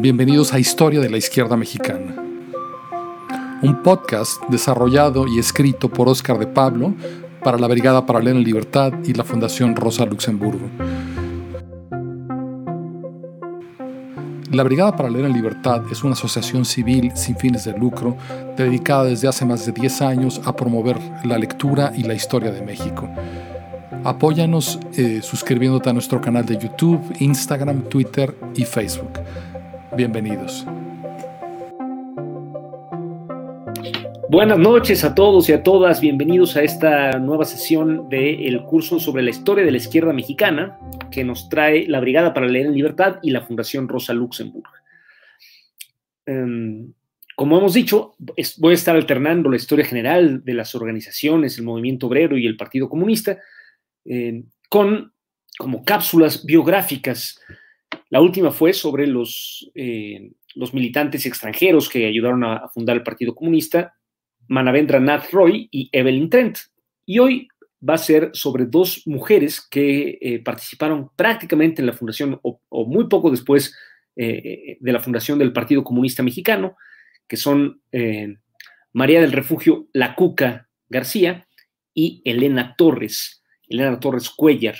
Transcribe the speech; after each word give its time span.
Bienvenidos 0.00 0.54
a 0.54 0.60
Historia 0.60 1.00
de 1.00 1.10
la 1.10 1.16
Izquierda 1.16 1.56
Mexicana, 1.56 2.14
un 3.62 3.82
podcast 3.82 4.40
desarrollado 4.48 5.26
y 5.26 5.40
escrito 5.40 5.88
por 5.88 6.08
Óscar 6.08 6.38
de 6.38 6.46
Pablo 6.46 6.94
para 7.42 7.58
la 7.58 7.66
Brigada 7.66 8.06
Paralela 8.06 8.38
en 8.38 8.44
Libertad 8.44 8.92
y 9.04 9.12
la 9.12 9.24
Fundación 9.24 9.74
Rosa 9.74 10.06
Luxemburgo. 10.06 10.70
La 14.52 14.62
Brigada 14.62 14.94
Paralela 14.94 15.26
en 15.26 15.34
Libertad 15.34 15.82
es 15.90 16.04
una 16.04 16.12
asociación 16.12 16.64
civil 16.64 17.10
sin 17.16 17.36
fines 17.36 17.64
de 17.64 17.76
lucro 17.76 18.16
dedicada 18.56 19.02
desde 19.02 19.26
hace 19.26 19.44
más 19.44 19.66
de 19.66 19.72
10 19.72 20.02
años 20.02 20.40
a 20.44 20.54
promover 20.54 20.96
la 21.24 21.38
lectura 21.38 21.92
y 21.96 22.04
la 22.04 22.14
historia 22.14 22.52
de 22.52 22.62
México. 22.62 23.10
Apóyanos 24.04 24.78
eh, 24.96 25.22
suscribiéndote 25.22 25.90
a 25.90 25.92
nuestro 25.92 26.20
canal 26.20 26.46
de 26.46 26.56
YouTube, 26.56 27.02
Instagram, 27.18 27.82
Twitter 27.88 28.32
y 28.54 28.64
Facebook. 28.64 29.10
Bienvenidos. 29.98 30.64
Buenas 34.30 34.56
noches 34.56 35.02
a 35.02 35.12
todos 35.12 35.48
y 35.48 35.52
a 35.52 35.64
todas. 35.64 36.00
Bienvenidos 36.00 36.56
a 36.56 36.62
esta 36.62 37.18
nueva 37.18 37.44
sesión 37.44 38.08
del 38.08 38.62
curso 38.62 39.00
sobre 39.00 39.24
la 39.24 39.30
historia 39.30 39.64
de 39.64 39.72
la 39.72 39.78
izquierda 39.78 40.12
mexicana 40.12 40.78
que 41.10 41.24
nos 41.24 41.48
trae 41.48 41.88
la 41.88 41.98
Brigada 41.98 42.32
para 42.32 42.46
Leer 42.46 42.66
en 42.66 42.74
Libertad 42.74 43.16
y 43.24 43.32
la 43.32 43.40
Fundación 43.40 43.88
Rosa 43.88 44.14
Luxemburg. 44.14 44.70
Um, 46.28 46.92
como 47.34 47.58
hemos 47.58 47.74
dicho, 47.74 48.14
voy 48.58 48.70
a 48.70 48.74
estar 48.74 48.94
alternando 48.94 49.50
la 49.50 49.56
historia 49.56 49.84
general 49.84 50.44
de 50.44 50.54
las 50.54 50.76
organizaciones, 50.76 51.58
el 51.58 51.64
movimiento 51.64 52.06
obrero 52.06 52.38
y 52.38 52.46
el 52.46 52.56
Partido 52.56 52.88
Comunista 52.88 53.38
eh, 54.04 54.44
con 54.68 55.12
como 55.58 55.82
cápsulas 55.82 56.46
biográficas 56.46 57.40
la 58.10 58.20
última 58.20 58.50
fue 58.50 58.72
sobre 58.72 59.06
los, 59.06 59.70
eh, 59.74 60.32
los 60.54 60.72
militantes 60.72 61.26
extranjeros 61.26 61.88
que 61.88 62.06
ayudaron 62.06 62.44
a, 62.44 62.68
fundar 62.68 62.96
el 62.96 63.02
Partido 63.02 63.34
Comunista, 63.34 63.94
Manavendra 64.48 64.98
Nath 64.98 65.30
Roy 65.30 65.68
y 65.70 65.90
Evelyn 65.92 66.30
Trent. 66.30 66.58
Y 67.04 67.18
hoy 67.18 67.48
va 67.86 67.94
a 67.94 67.98
ser 67.98 68.30
sobre 68.32 68.64
dos 68.64 69.02
mujeres 69.06 69.60
que 69.60 70.18
eh, 70.20 70.38
participaron 70.42 71.10
prácticamente 71.14 71.82
en 71.82 71.86
la 71.86 71.92
fundación 71.92 72.40
o, 72.42 72.60
muy 72.86 73.08
poco 73.08 73.30
después 73.30 73.76
eh, 74.16 74.78
de 74.80 74.92
la 74.92 75.00
fundación 75.00 75.38
del 75.38 75.52
Partido 75.52 75.84
Comunista 75.84 76.22
Mexicano, 76.22 76.76
que 77.26 77.36
son 77.36 77.82
María 78.92 79.20
del 79.20 79.32
Refugio 79.32 79.86
La 79.92 80.14
Cuca 80.14 80.68
García 80.88 81.46
y 81.92 82.22
Elena 82.24 82.74
Torres, 82.76 83.44
Elena 83.68 84.00
Torres 84.00 84.30
Cuellar. 84.30 84.76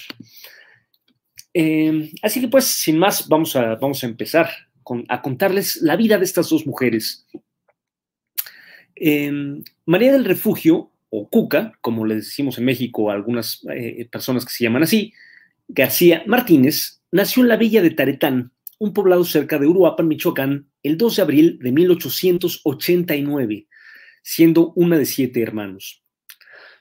Em, 1.54 2.10
así 2.22 2.40
que 2.40 2.48
pues, 2.48 2.64
sin 2.64 2.98
más, 2.98 3.28
vamos 3.28 3.56
a, 3.56 3.74
vamos 3.76 4.02
a 4.02 4.06
empezar 4.06 4.50
a 5.08 5.22
contarles 5.22 5.82
la 5.82 5.96
vida 5.96 6.18
de 6.18 6.24
estas 6.24 6.48
dos 6.48 6.66
mujeres. 6.66 7.26
Em, 8.94 9.62
María 9.86 10.12
del 10.12 10.24
Refugio, 10.24 10.90
o 11.10 11.28
Cuca, 11.28 11.72
como 11.80 12.04
le 12.04 12.16
decimos 12.16 12.58
en 12.58 12.64
México 12.64 13.10
a 13.10 13.14
algunas 13.14 13.64
eh, 13.72 14.06
personas 14.10 14.44
que 14.44 14.52
se 14.52 14.64
llaman 14.64 14.82
así, 14.82 15.12
García 15.68 16.22
Martínez, 16.26 17.02
nació 17.10 17.42
en 17.42 17.48
la 17.48 17.56
villa 17.56 17.82
de 17.82 17.90
Taretán, 17.90 18.52
un 18.78 18.92
poblado 18.92 19.24
cerca 19.24 19.58
de 19.58 19.66
Uruapan, 19.66 20.08
Michoacán, 20.08 20.68
el 20.82 20.96
2 20.96 21.16
de 21.16 21.22
abril 21.22 21.58
de 21.60 21.72
1889, 21.72 23.66
siendo 24.22 24.72
una 24.74 24.98
de 24.98 25.06
siete 25.06 25.42
hermanos. 25.42 26.02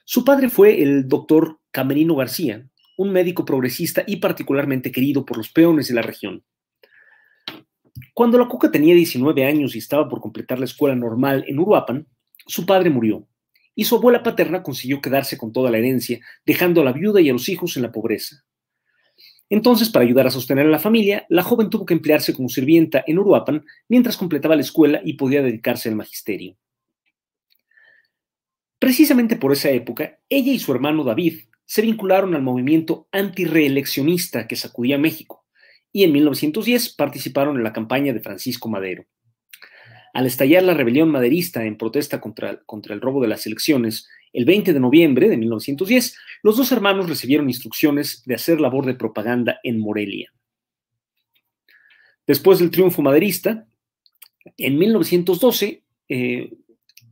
Su 0.04 0.24
padre 0.24 0.48
fue 0.48 0.82
el 0.82 1.08
doctor 1.08 1.58
Camerino 1.70 2.14
García, 2.16 2.66
un 2.98 3.12
médico 3.12 3.44
progresista 3.44 4.02
y 4.06 4.16
particularmente 4.16 4.90
querido 4.90 5.24
por 5.24 5.36
los 5.36 5.50
peones 5.50 5.88
de 5.88 5.94
la 5.94 6.02
región. 6.02 6.42
Cuando 8.12 8.38
la 8.38 8.48
Cuca 8.48 8.70
tenía 8.70 8.94
19 8.94 9.44
años 9.44 9.76
y 9.76 9.78
estaba 9.78 10.08
por 10.08 10.20
completar 10.20 10.58
la 10.58 10.64
escuela 10.64 10.96
normal 10.96 11.44
en 11.46 11.60
Uruapan, 11.60 12.08
su 12.46 12.66
padre 12.66 12.90
murió 12.90 13.26
y 13.76 13.84
su 13.84 13.94
abuela 13.94 14.24
paterna 14.24 14.64
consiguió 14.64 15.00
quedarse 15.00 15.38
con 15.38 15.52
toda 15.52 15.70
la 15.70 15.78
herencia, 15.78 16.18
dejando 16.44 16.80
a 16.80 16.84
la 16.84 16.92
viuda 16.92 17.20
y 17.20 17.30
a 17.30 17.32
los 17.32 17.48
hijos 17.48 17.76
en 17.76 17.84
la 17.84 17.92
pobreza. 17.92 18.44
Entonces, 19.48 19.88
para 19.90 20.04
ayudar 20.04 20.26
a 20.26 20.30
sostener 20.30 20.66
a 20.66 20.70
la 20.70 20.80
familia, 20.80 21.24
la 21.28 21.44
joven 21.44 21.70
tuvo 21.70 21.86
que 21.86 21.94
emplearse 21.94 22.34
como 22.34 22.48
sirvienta 22.48 23.04
en 23.06 23.20
Uruapan 23.20 23.64
mientras 23.88 24.16
completaba 24.16 24.56
la 24.56 24.62
escuela 24.62 25.00
y 25.04 25.12
podía 25.12 25.40
dedicarse 25.40 25.88
al 25.88 25.94
magisterio. 25.94 26.56
Precisamente 28.80 29.36
por 29.36 29.52
esa 29.52 29.70
época, 29.70 30.18
ella 30.28 30.52
y 30.52 30.58
su 30.58 30.72
hermano 30.72 31.04
David 31.04 31.42
se 31.68 31.82
vincularon 31.82 32.34
al 32.34 32.40
movimiento 32.40 33.08
antireeleccionista 33.12 34.48
que 34.48 34.56
sacudía 34.56 34.96
México 34.96 35.44
y 35.92 36.02
en 36.02 36.12
1910 36.12 36.94
participaron 36.94 37.58
en 37.58 37.62
la 37.62 37.74
campaña 37.74 38.14
de 38.14 38.20
Francisco 38.20 38.70
Madero. 38.70 39.04
Al 40.14 40.24
estallar 40.24 40.62
la 40.62 40.72
rebelión 40.72 41.10
maderista 41.10 41.64
en 41.64 41.76
protesta 41.76 42.22
contra, 42.22 42.62
el 42.88 43.00
robo 43.02 43.20
de 43.20 43.28
las 43.28 43.46
elecciones, 43.46 44.08
el 44.32 44.46
20 44.46 44.72
de 44.72 44.80
noviembre 44.80 45.28
de 45.28 45.36
1910, 45.36 46.16
los 46.42 46.56
dos 46.56 46.72
hermanos 46.72 47.06
recibieron 47.06 47.50
instrucciones 47.50 48.22
de 48.24 48.34
hacer 48.34 48.62
labor 48.62 48.86
de 48.86 48.94
propaganda 48.94 49.60
en 49.62 49.78
Morelia. 49.78 50.32
Después 52.26 52.60
del 52.60 52.70
triunfo 52.70 53.02
maderista, 53.02 53.66
en 54.56 54.78
1912, 54.78 55.82
eh, 56.08 56.50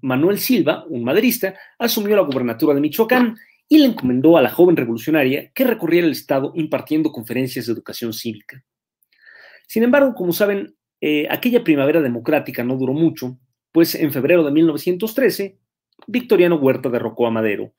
Manuel 0.00 0.38
Silva, 0.38 0.86
un 0.88 1.04
maderista, 1.04 1.54
asumió 1.78 2.16
la 2.16 2.22
gubernatura 2.22 2.74
de 2.74 2.80
Michoacán 2.80 3.36
y 3.68 3.78
le 3.78 3.86
encomendó 3.86 4.36
a 4.36 4.42
la 4.42 4.50
joven 4.50 4.76
revolucionaria 4.76 5.50
que 5.52 5.64
recorriera 5.64 6.06
el 6.06 6.12
Estado 6.12 6.52
impartiendo 6.54 7.12
conferencias 7.12 7.66
de 7.66 7.72
educación 7.72 8.12
cívica. 8.12 8.64
Sin 9.66 9.82
embargo, 9.82 10.14
como 10.14 10.32
saben, 10.32 10.76
eh, 11.00 11.26
aquella 11.30 11.64
primavera 11.64 12.00
democrática 12.00 12.62
no 12.62 12.76
duró 12.76 12.92
mucho, 12.92 13.38
pues 13.72 13.94
en 13.94 14.12
febrero 14.12 14.44
de 14.44 14.52
1913, 14.52 15.58
Victoriano 16.06 16.56
Huerta 16.56 16.88
derrocó 16.88 17.26
a 17.26 17.30
Madero. 17.30 17.72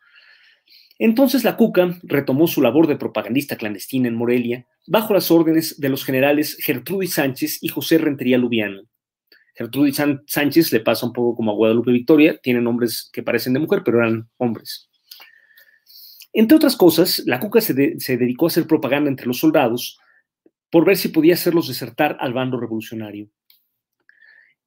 Entonces 0.99 1.43
la 1.43 1.55
Cuca 1.55 1.97
retomó 2.03 2.47
su 2.47 2.61
labor 2.61 2.87
de 2.87 2.97
propagandista 2.97 3.55
clandestina 3.55 4.07
en 4.07 4.15
Morelia, 4.15 4.65
bajo 4.87 5.13
las 5.13 5.29
órdenes 5.31 5.79
de 5.79 5.89
los 5.89 6.03
generales 6.03 6.57
Gertrudis 6.59 7.13
Sánchez 7.13 7.59
y 7.61 7.69
José 7.69 7.99
Rentería 7.99 8.37
Lubiano. 8.37 8.83
Gertrudis 9.55 10.01
Sánchez 10.27 10.71
le 10.71 10.79
pasa 10.79 11.05
un 11.05 11.13
poco 11.13 11.35
como 11.35 11.51
a 11.51 11.55
Guadalupe 11.55 11.91
Victoria, 11.91 12.37
tiene 12.41 12.61
nombres 12.61 13.09
que 13.11 13.23
parecen 13.23 13.53
de 13.53 13.59
mujer, 13.59 13.81
pero 13.83 13.99
eran 13.99 14.29
hombres. 14.37 14.89
Entre 16.39 16.55
otras 16.55 16.75
cosas, 16.75 17.23
la 17.25 17.39
Cuca 17.39 17.61
se, 17.61 17.73
dedicó 17.73 18.45
a 18.45 18.49
hacer 18.49 18.67
propaganda 18.67 19.09
entre 19.09 19.25
los 19.25 19.39
soldados 19.39 19.99
por 20.69 20.85
ver 20.85 20.95
si 20.95 21.07
podía 21.07 21.33
hacerlos 21.33 21.67
desertar 21.67 22.15
al 22.19 22.31
bando 22.31 22.59
revolucionario. 22.59 23.31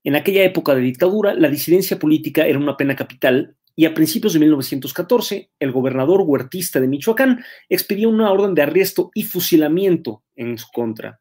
En 0.02 0.16
aquella 0.16 0.42
época 0.42 0.74
de 0.74 0.80
dictadura, 0.80 1.32
la 1.32 1.48
disidencia 1.48 1.96
política 1.96 2.44
era 2.44 2.58
una 2.58 2.76
pena 2.76 2.96
capital 2.96 3.56
y 3.76 3.84
a 3.84 3.94
principios 3.94 4.32
de 4.32 4.40
1914, 4.40 5.52
el 5.60 5.70
gobernador 5.70 6.22
huertista 6.22 6.80
de 6.80 6.88
Michoacán 6.88 7.44
expidió 7.68 8.08
una 8.08 8.32
orden 8.32 8.56
de 8.56 8.62
arresto 8.62 9.12
y 9.14 9.22
fusilamiento 9.22 10.24
en 10.34 10.58
su 10.58 10.66
contra. 10.72 11.20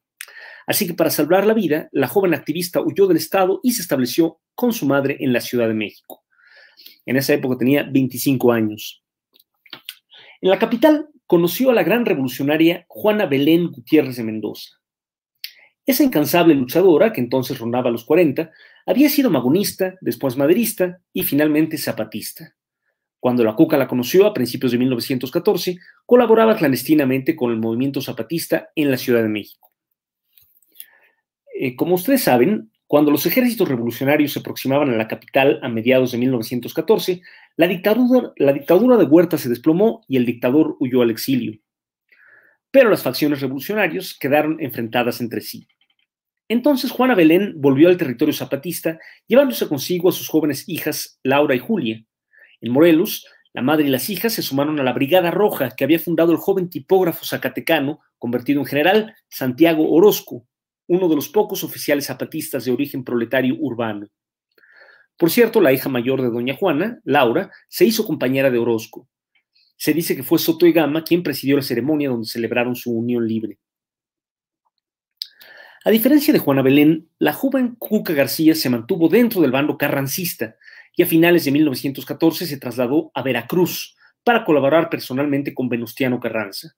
Así 0.66 0.88
que 0.88 0.96
para 0.96 1.12
salvar 1.12 1.46
la 1.46 1.54
vida, 1.54 1.90
la 1.92 2.08
joven 2.08 2.34
activista 2.34 2.82
huyó 2.82 3.06
del 3.06 3.18
Estado 3.18 3.60
y 3.62 3.74
se 3.74 3.84
estableció 3.84 4.40
con 4.56 4.74
su 4.74 4.88
madre 4.88 5.16
en 5.20 5.32
la 5.32 5.42
Ciudad 5.42 5.68
de 5.68 5.76
México. 5.76 6.24
En 7.06 7.18
esa 7.18 7.36
época 7.36 7.60
tenía 7.60 7.84
25 7.84 8.52
años. 8.52 9.04
En 10.42 10.50
la 10.50 10.60
capital 10.60 11.10
conoció 11.26 11.70
a 11.70 11.74
la 11.74 11.84
gran 11.84 12.06
revolucionaria 12.06 12.86
Juana 12.88 13.26
Belén 13.26 13.72
Gutiérrez 13.72 14.16
de 14.16 14.24
Mendoza. 14.24 14.80
Esa 15.86 16.04
incansable 16.04 16.56
luchadora, 16.56 17.12
que 17.12 17.20
entonces 17.20 17.60
rondaba 17.60 17.92
los 17.92 18.06
40, 18.06 18.52
había 18.86 19.10
sido 19.10 19.30
magonista, 19.30 19.96
después 20.02 20.38
maderista 20.38 21.02
y 21.14 21.24
finalmente 21.24 21.78
zapatista. 21.78 22.56
Cuando 23.20 23.44
la 23.44 23.56
Cuca 23.56 23.78
la 23.78 23.88
conoció 23.88 24.26
a 24.26 24.34
principios 24.34 24.72
de 24.72 24.78
1914, 24.78 25.78
colaboraba 26.06 26.56
clandestinamente 26.56 27.36
con 27.36 27.52
el 27.52 27.60
movimiento 27.60 28.02
zapatista 28.02 28.70
en 28.76 28.92
la 28.92 28.98
Ciudad 28.98 29.22
de 29.22 29.30
México. 29.30 29.72
Eh, 31.54 31.76
como 31.76 31.96
ustedes 31.96 32.24
saben, 32.24 32.72
cuando 32.90 33.12
los 33.12 33.28
ejércitos 33.28 33.70
revolucionarios 33.70 34.34
se 34.34 34.40
aproximaban 34.40 34.90
a 34.90 34.98
la 34.98 35.08
capital 35.08 35.60
a 35.62 35.70
mediados 35.70 36.12
de 36.12 36.18
1914, 36.18 37.22
la 37.56 37.68
dictadura, 37.68 38.34
de 38.98 39.04
Huerta 39.04 39.38
se 39.38 39.48
desplomó 39.48 40.04
y 40.08 40.18
el 40.18 40.26
dictador 40.26 40.76
huyó 40.80 41.04
al 41.04 41.12
exilio. 41.12 41.60
Pero 42.72 42.90
las 42.90 43.04
facciones 43.04 43.42
revolucionarias 43.42 44.18
quedaron 44.20 44.58
enfrentadas 44.60 45.22
entre 45.22 45.42
sí. 45.42 45.68
Entonces 46.48 46.90
Juana 46.90 47.14
Belén 47.14 47.54
volvió 47.58 47.90
al 47.90 47.98
territorio 47.98 48.34
zapatista, 48.34 48.98
llevándose 49.28 49.68
consigo 49.68 50.10
a 50.10 50.12
sus 50.12 50.28
jóvenes 50.28 50.68
hijas 50.68 51.20
Laura 51.22 51.54
y 51.54 51.60
Julia. 51.60 52.04
En 52.60 52.72
Morelos, 52.72 53.24
la 53.54 53.62
madre 53.62 53.86
y 53.86 53.90
las 53.90 54.10
hijas 54.10 54.34
se 54.34 54.42
sumaron 54.42 54.80
a 54.80 54.84
la 54.84 54.94
Brigada 54.94 55.30
Roja 55.30 55.70
que 55.78 55.84
había 55.84 56.00
fundado 56.00 56.32
el 56.32 56.40
joven 56.40 56.72
tipógrafo 56.72 57.24
zacatecano, 57.24 58.00
convertido 58.18 58.62
en 58.62 58.66
general, 58.66 59.16
Santiago 59.28 59.92
Orozco, 59.92 60.48
uno 60.90 61.08
de 61.08 61.16
los 61.16 61.30
pocos 61.30 61.64
oficiales 61.64 62.08
zapatistas 62.08 62.66
de 62.66 62.72
origen 62.72 63.04
proletario 63.04 63.56
urbano. 63.60 64.08
Por 65.18 65.30
cierto, 65.30 65.62
la 65.62 65.72
hija 65.72 65.88
mayor 65.88 66.22
de 66.22 66.30
doña 66.30 66.56
Juana, 66.56 67.00
Laura, 67.04 67.52
se 67.68 67.86
hizo 67.86 68.06
compañera 68.06 68.50
de 68.50 68.58
Orozco. 68.58 69.08
Se 69.78 69.94
dice 69.94 70.16
que 70.16 70.24
fue 70.24 70.40
Soto 70.40 70.66
y 70.66 70.74
Gama 70.74 71.04
quien 71.04 71.22
presidió 71.22 71.58
la 71.58 71.62
ceremonia 71.62 72.10
donde 72.10 72.28
celebraron 72.28 72.76
su 72.76 72.92
unión 72.92 73.28
libre. 73.28 73.60
A 75.86 75.92
diferencia 75.92 76.34
de 76.34 76.40
Juana 76.40 76.64
Belén, 76.64 77.08
la 77.20 77.34
joven 77.34 77.76
Cuca 77.76 78.14
García 78.14 78.56
se 78.56 78.70
mantuvo 78.70 79.10
dentro 79.10 79.42
del 79.42 79.52
bando 79.52 79.78
carrancista 79.78 80.56
y 80.96 81.04
a 81.04 81.06
finales 81.06 81.46
de 81.46 81.52
1914 81.52 82.48
se 82.48 82.58
trasladó 82.58 83.12
a 83.14 83.22
Veracruz 83.22 83.96
para 84.24 84.44
colaborar 84.44 84.90
personalmente 84.90 85.54
con 85.54 85.70
Venustiano 85.70 86.20
Carranza. 86.20 86.76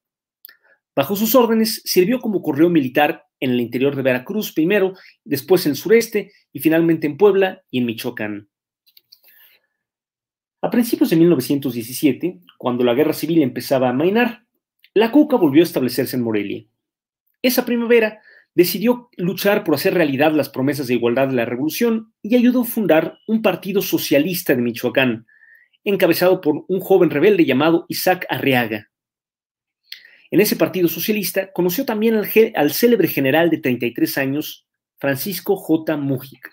Bajo 0.96 1.16
sus 1.16 1.36
órdenes, 1.36 1.82
sirvió 1.86 2.20
como 2.20 2.42
correo 2.42 2.70
militar 2.70 3.26
en 3.40 3.52
el 3.52 3.62
interior 3.62 3.96
de 3.96 4.02
Veracruz 4.02 4.52
primero, 4.52 4.94
después 5.24 5.66
en 5.66 5.72
el 5.72 5.76
sureste 5.78 6.32
y 6.52 6.60
finalmente 6.60 7.08
en 7.08 7.18
Puebla 7.18 7.64
y 7.70 7.80
en 7.80 7.86
Michoacán. 7.86 8.50
A 10.62 10.70
principios 10.70 11.10
de 11.10 11.16
1917, 11.16 12.40
cuando 12.58 12.84
la 12.84 12.94
guerra 12.94 13.14
civil 13.14 13.42
empezaba 13.42 13.90
a 13.90 13.94
mainar, 13.94 14.46
la 14.94 15.12
Cuca 15.12 15.38
volvió 15.38 15.64
a 15.64 15.64
establecerse 15.64 16.18
en 16.18 16.24
Morelia. 16.24 16.66
Esa 17.42 17.66
primavera 17.66 18.22
decidió 18.54 19.10
luchar 19.18 19.64
por 19.64 19.76
hacer 19.76 19.94
realidad 19.94 20.34
las 20.34 20.50
promesas 20.50 20.88
de 20.88 20.94
igualdad 20.94 21.30
de 21.30 21.36
la 21.36 21.46
revolución 21.46 22.14
y 22.22 22.36
ayudó 22.36 22.62
a 22.62 22.66
fundar 22.66 23.18
un 23.28 23.42
partido 23.42 23.82
socialista 23.82 24.54
de 24.54 24.62
Michoacán, 24.62 25.26
encabezado 25.84 26.42
por 26.42 26.66
un 26.68 26.80
joven 26.80 27.10
rebelde 27.10 27.46
llamado 27.46 27.86
Isaac 27.88 28.28
Arriaga. 28.30 28.91
En 30.32 30.40
ese 30.40 30.56
partido 30.56 30.88
socialista 30.88 31.52
conoció 31.52 31.86
también 31.86 32.16
al, 32.16 32.72
célebre 32.72 33.10
general 33.10 33.50
de 33.50 33.58
33 33.58 34.18
años, 34.18 34.66
Francisco 34.98 35.58
J. 35.58 35.98
Mújica. 35.98 36.50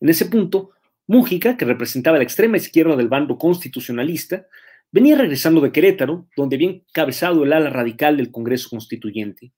En 0.00 0.08
ese 0.08 0.24
punto, 0.26 0.70
Mújica, 1.06 1.58
que 1.58 1.66
representaba 1.66 2.16
la 2.16 2.24
extrema 2.24 2.56
izquierda 2.56 2.96
del 2.96 3.08
bando 3.08 3.36
constitucionalista, 3.36 4.46
venía 4.90 5.18
regresando 5.18 5.60
de 5.60 5.70
Querétaro, 5.70 6.26
donde 6.34 6.56
había 6.56 6.70
encabezado 6.70 7.44
el 7.44 7.52
ala 7.52 7.68
radical 7.68 8.16
del 8.16 8.30
Congreso 8.30 8.70
Constituyente. 8.70 9.52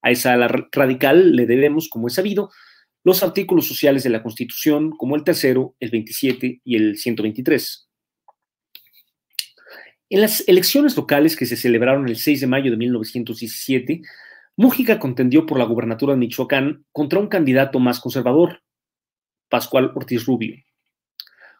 A 0.00 0.12
esa 0.12 0.34
ala 0.34 0.46
radical 0.70 1.34
le 1.34 1.44
debemos, 1.46 1.88
como 1.88 2.06
es 2.06 2.14
sabido, 2.14 2.50
los 3.02 3.24
artículos 3.24 3.66
sociales 3.66 4.04
de 4.04 4.10
la 4.10 4.22
Constitución, 4.22 4.92
como 4.92 5.16
el 5.16 5.24
tercero, 5.24 5.74
el 5.80 5.90
27 5.90 6.60
y 6.62 6.76
el 6.76 6.96
123. 6.98 7.89
En 10.12 10.20
las 10.20 10.42
elecciones 10.48 10.96
locales 10.96 11.36
que 11.36 11.46
se 11.46 11.56
celebraron 11.56 12.08
el 12.08 12.16
6 12.16 12.40
de 12.40 12.46
mayo 12.48 12.72
de 12.72 12.76
1917, 12.76 14.02
Mújica 14.56 14.98
contendió 14.98 15.46
por 15.46 15.56
la 15.56 15.64
gubernatura 15.64 16.14
de 16.14 16.18
Michoacán 16.18 16.84
contra 16.90 17.20
un 17.20 17.28
candidato 17.28 17.78
más 17.78 18.00
conservador, 18.00 18.60
Pascual 19.48 19.92
Ortiz 19.94 20.26
Rubio. 20.26 20.56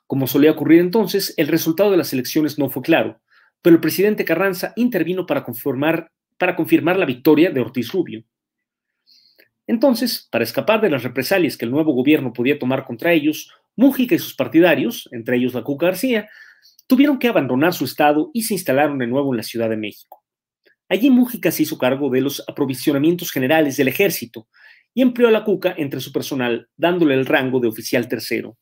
Como 0.09 0.27
solía 0.27 0.51
ocurrir 0.51 0.81
entonces, 0.81 1.33
el 1.37 1.47
resultado 1.47 1.93
de 1.93 1.97
las 1.97 2.13
elecciones 2.13 2.59
no 2.59 2.69
fue 2.69 2.83
claro, 2.83 3.21
pero 3.63 3.77
el 3.77 3.81
presidente 3.81 4.25
Carranza 4.25 4.73
intervino 4.75 5.27
para 5.27 5.47
para 6.37 6.57
confirmar 6.57 6.99
la 6.99 7.07
victoria 7.07 7.51
de 7.53 7.61
Ortiz 7.61 7.93
Rubio. 7.93 8.25
Entonces, 9.69 10.27
para 10.29 10.43
escapar 10.43 10.81
de 10.81 10.91
las 10.91 11.05
represalias 11.05 11.57
que 11.57 11.67
el 11.67 11.71
nuevo 11.71 11.93
gobierno 11.93 12.33
podía 12.33 12.59
tomar 12.59 12.85
contra 12.85 13.13
ellos, 13.13 13.53
Mújica 13.77 14.17
y 14.17 14.19
sus 14.19 14.35
partidarios, 14.35 15.09
entre 15.13 15.37
ellos 15.37 15.55
la 15.55 15.63
Cuca 15.63 15.87
García, 15.87 16.29
tuvieron 16.91 17.21
que 17.21 17.29
abandonar 17.29 17.73
su 17.73 17.85
estado 17.85 18.33
y 18.35 18.43
se 18.43 18.55
instalaron 18.55 18.99
de 18.99 19.07
nuevo 19.07 19.33
en 19.33 19.37
la 19.37 19.45
Ciudad 19.45 19.71
de 19.71 19.77
México. 19.77 20.25
Allí 20.89 21.09
Mújica 21.09 21.53
se 21.53 21.63
hizo 21.63 21.79
cargo 21.79 22.11
de 22.11 22.21
los 22.21 22.43
aprovisionamientos 22.49 23.31
generales 23.31 23.77
del 23.77 23.87
ejército 23.87 24.49
y 24.93 25.03
empleó 25.03 25.29
a 25.29 25.31
la 25.31 25.45
Cuca 25.45 25.73
entre 25.79 26.01
su 26.01 26.11
personal, 26.11 26.69
dándole 26.77 27.15
el 27.15 27.27
rango 27.27 27.61
de 27.61 27.69
oficial 27.69 28.09
tercero. 28.09 28.59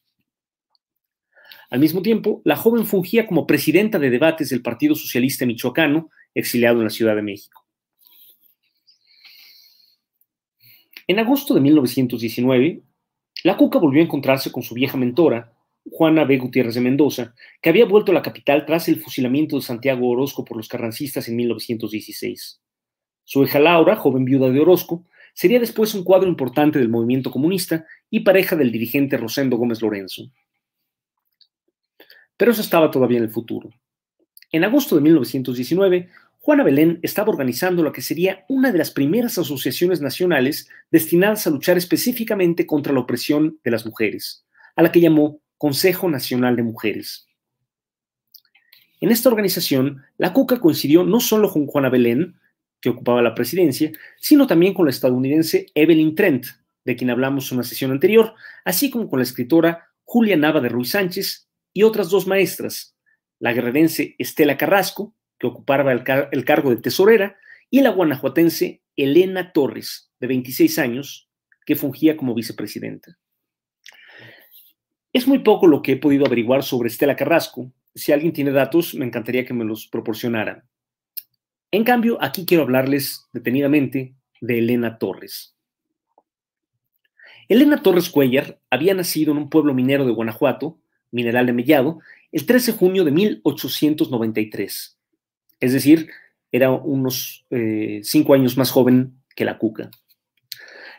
Al 1.70 1.80
mismo 1.80 2.02
tiempo, 2.02 2.42
la 2.44 2.56
joven 2.56 2.84
fungía 2.84 3.26
como 3.26 3.46
presidenta 3.46 3.98
de 3.98 4.10
debates 4.10 4.50
del 4.50 4.60
Partido 4.60 4.94
Socialista 4.94 5.46
Michoacano, 5.46 6.10
exiliado 6.34 6.80
en 6.80 6.84
la 6.84 6.90
Ciudad 6.90 7.16
de 7.16 7.22
México. 7.22 7.64
En 11.06 11.18
agosto 11.18 11.54
de 11.54 11.62
1919, 11.62 12.82
la 13.44 13.56
Cuca 13.56 13.78
volvió 13.78 14.02
a 14.02 14.04
encontrarse 14.04 14.52
con 14.52 14.62
su 14.62 14.74
vieja 14.74 14.98
mentora, 14.98 15.57
Juana 15.90 16.24
B. 16.24 16.38
Gutiérrez 16.38 16.74
de 16.74 16.80
Mendoza, 16.80 17.34
que 17.60 17.70
había 17.70 17.86
vuelto 17.86 18.12
a 18.12 18.14
la 18.14 18.22
capital 18.22 18.66
tras 18.66 18.88
el 18.88 19.00
fusilamiento 19.00 19.56
de 19.56 19.62
Santiago 19.62 20.08
Orozco 20.08 20.44
por 20.44 20.56
los 20.56 20.68
carrancistas 20.68 21.28
en 21.28 21.36
1916. 21.36 22.60
Su 23.24 23.44
hija 23.44 23.58
Laura, 23.58 23.96
joven 23.96 24.24
viuda 24.24 24.50
de 24.50 24.60
Orozco, 24.60 25.04
sería 25.34 25.60
después 25.60 25.94
un 25.94 26.04
cuadro 26.04 26.28
importante 26.28 26.78
del 26.78 26.88
movimiento 26.88 27.30
comunista 27.30 27.86
y 28.10 28.20
pareja 28.20 28.56
del 28.56 28.72
dirigente 28.72 29.16
Rosendo 29.16 29.56
Gómez 29.56 29.82
Lorenzo. 29.82 30.30
Pero 32.36 32.52
eso 32.52 32.60
estaba 32.60 32.90
todavía 32.90 33.18
en 33.18 33.24
el 33.24 33.30
futuro. 33.30 33.70
En 34.50 34.64
agosto 34.64 34.96
de 34.96 35.02
1919, 35.02 36.08
Juana 36.38 36.64
Belén 36.64 36.98
estaba 37.02 37.30
organizando 37.30 37.82
lo 37.82 37.92
que 37.92 38.00
sería 38.00 38.46
una 38.48 38.72
de 38.72 38.78
las 38.78 38.90
primeras 38.90 39.36
asociaciones 39.36 40.00
nacionales 40.00 40.68
destinadas 40.90 41.46
a 41.46 41.50
luchar 41.50 41.76
específicamente 41.76 42.66
contra 42.66 42.94
la 42.94 43.00
opresión 43.00 43.60
de 43.62 43.70
las 43.70 43.84
mujeres, 43.84 44.46
a 44.74 44.82
la 44.82 44.90
que 44.90 45.00
llamó 45.00 45.40
Consejo 45.58 46.08
Nacional 46.08 46.56
de 46.56 46.62
Mujeres. 46.62 47.26
En 49.00 49.10
esta 49.10 49.28
organización, 49.28 50.02
la 50.16 50.32
CUCA 50.32 50.60
coincidió 50.60 51.04
no 51.04 51.20
solo 51.20 51.52
con 51.52 51.66
Juana 51.66 51.88
Belén, 51.88 52.36
que 52.80 52.90
ocupaba 52.90 53.22
la 53.22 53.34
presidencia, 53.34 53.92
sino 54.18 54.46
también 54.46 54.74
con 54.74 54.86
la 54.86 54.90
estadounidense 54.90 55.66
Evelyn 55.74 56.14
Trent, 56.14 56.46
de 56.84 56.96
quien 56.96 57.10
hablamos 57.10 57.50
en 57.50 57.58
una 57.58 57.64
sesión 57.66 57.90
anterior, 57.90 58.34
así 58.64 58.90
como 58.90 59.08
con 59.08 59.18
la 59.18 59.24
escritora 59.24 59.88
Julia 60.04 60.36
Nava 60.36 60.60
de 60.60 60.68
Ruiz 60.68 60.90
Sánchez 60.90 61.48
y 61.72 61.82
otras 61.82 62.08
dos 62.08 62.26
maestras, 62.26 62.96
la 63.38 63.52
guerrerense 63.52 64.16
Estela 64.18 64.56
Carrasco, 64.56 65.14
que 65.38 65.46
ocupaba 65.46 65.92
el, 65.92 66.02
el 66.32 66.44
cargo 66.44 66.70
de 66.70 66.76
tesorera, 66.76 67.36
y 67.70 67.82
la 67.82 67.90
guanajuatense 67.90 68.82
Elena 68.96 69.52
Torres, 69.52 70.10
de 70.18 70.26
26 70.26 70.78
años, 70.78 71.28
que 71.66 71.76
fungía 71.76 72.16
como 72.16 72.34
vicepresidenta. 72.34 73.18
Es 75.12 75.26
muy 75.26 75.38
poco 75.38 75.66
lo 75.66 75.82
que 75.82 75.92
he 75.92 75.96
podido 75.96 76.26
averiguar 76.26 76.62
sobre 76.62 76.88
Estela 76.88 77.16
Carrasco. 77.16 77.72
Si 77.94 78.12
alguien 78.12 78.32
tiene 78.32 78.50
datos, 78.50 78.94
me 78.94 79.06
encantaría 79.06 79.46
que 79.46 79.54
me 79.54 79.64
los 79.64 79.86
proporcionara. 79.86 80.64
En 81.70 81.84
cambio, 81.84 82.18
aquí 82.20 82.44
quiero 82.46 82.62
hablarles 82.62 83.26
detenidamente 83.32 84.14
de 84.40 84.58
Elena 84.58 84.98
Torres. 84.98 85.54
Elena 87.48 87.82
Torres 87.82 88.10
Cuellar 88.10 88.60
había 88.70 88.94
nacido 88.94 89.32
en 89.32 89.38
un 89.38 89.50
pueblo 89.50 89.72
minero 89.72 90.04
de 90.04 90.12
Guanajuato, 90.12 90.78
Mineral 91.10 91.46
de 91.46 91.54
Mellado, 91.54 92.00
el 92.30 92.44
13 92.44 92.72
de 92.72 92.78
junio 92.78 93.04
de 93.04 93.10
1893. 93.10 94.98
Es 95.60 95.72
decir, 95.72 96.10
era 96.52 96.70
unos 96.70 97.46
eh, 97.50 98.00
cinco 98.02 98.34
años 98.34 98.58
más 98.58 98.70
joven 98.70 99.22
que 99.34 99.46
la 99.46 99.58
Cuca. 99.58 99.90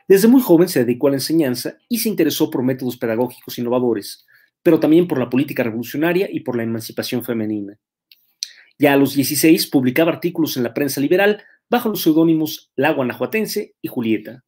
Desde 0.10 0.28
muy 0.28 0.42
joven 0.42 0.68
se 0.68 0.84
dedicó 0.84 1.06
a 1.06 1.12
la 1.12 1.18
enseñanza 1.18 1.78
y 1.88 2.00
se 2.00 2.10
interesó 2.10 2.50
por 2.50 2.63
métodos 2.63 2.98
pedagógicos 2.98 3.60
innovadores, 3.60 4.25
pero 4.63 4.80
también 4.80 5.08
por 5.08 5.20
la 5.20 5.30
política 5.30 5.62
revolucionaria 5.62 6.28
y 6.32 6.39
por 6.39 6.58
la 6.58 6.63
emancipación 6.63 7.24
femenina. 7.24 7.78
Ya 8.80 8.94
a 8.94 8.98
los 8.98 9.13
16 9.13 9.68
publicaba 9.68 10.12
artículos 10.12 10.58
en 10.58 10.63
la 10.63 10.74
prensa 10.74 11.00
liberal 11.00 11.44
bajo 11.70 11.89
los 11.89 12.01
seudónimos 12.01 12.72
La 12.75 12.92
Guanajuatense 12.92 13.75
y 13.84 13.88
Julieta. 13.88 14.44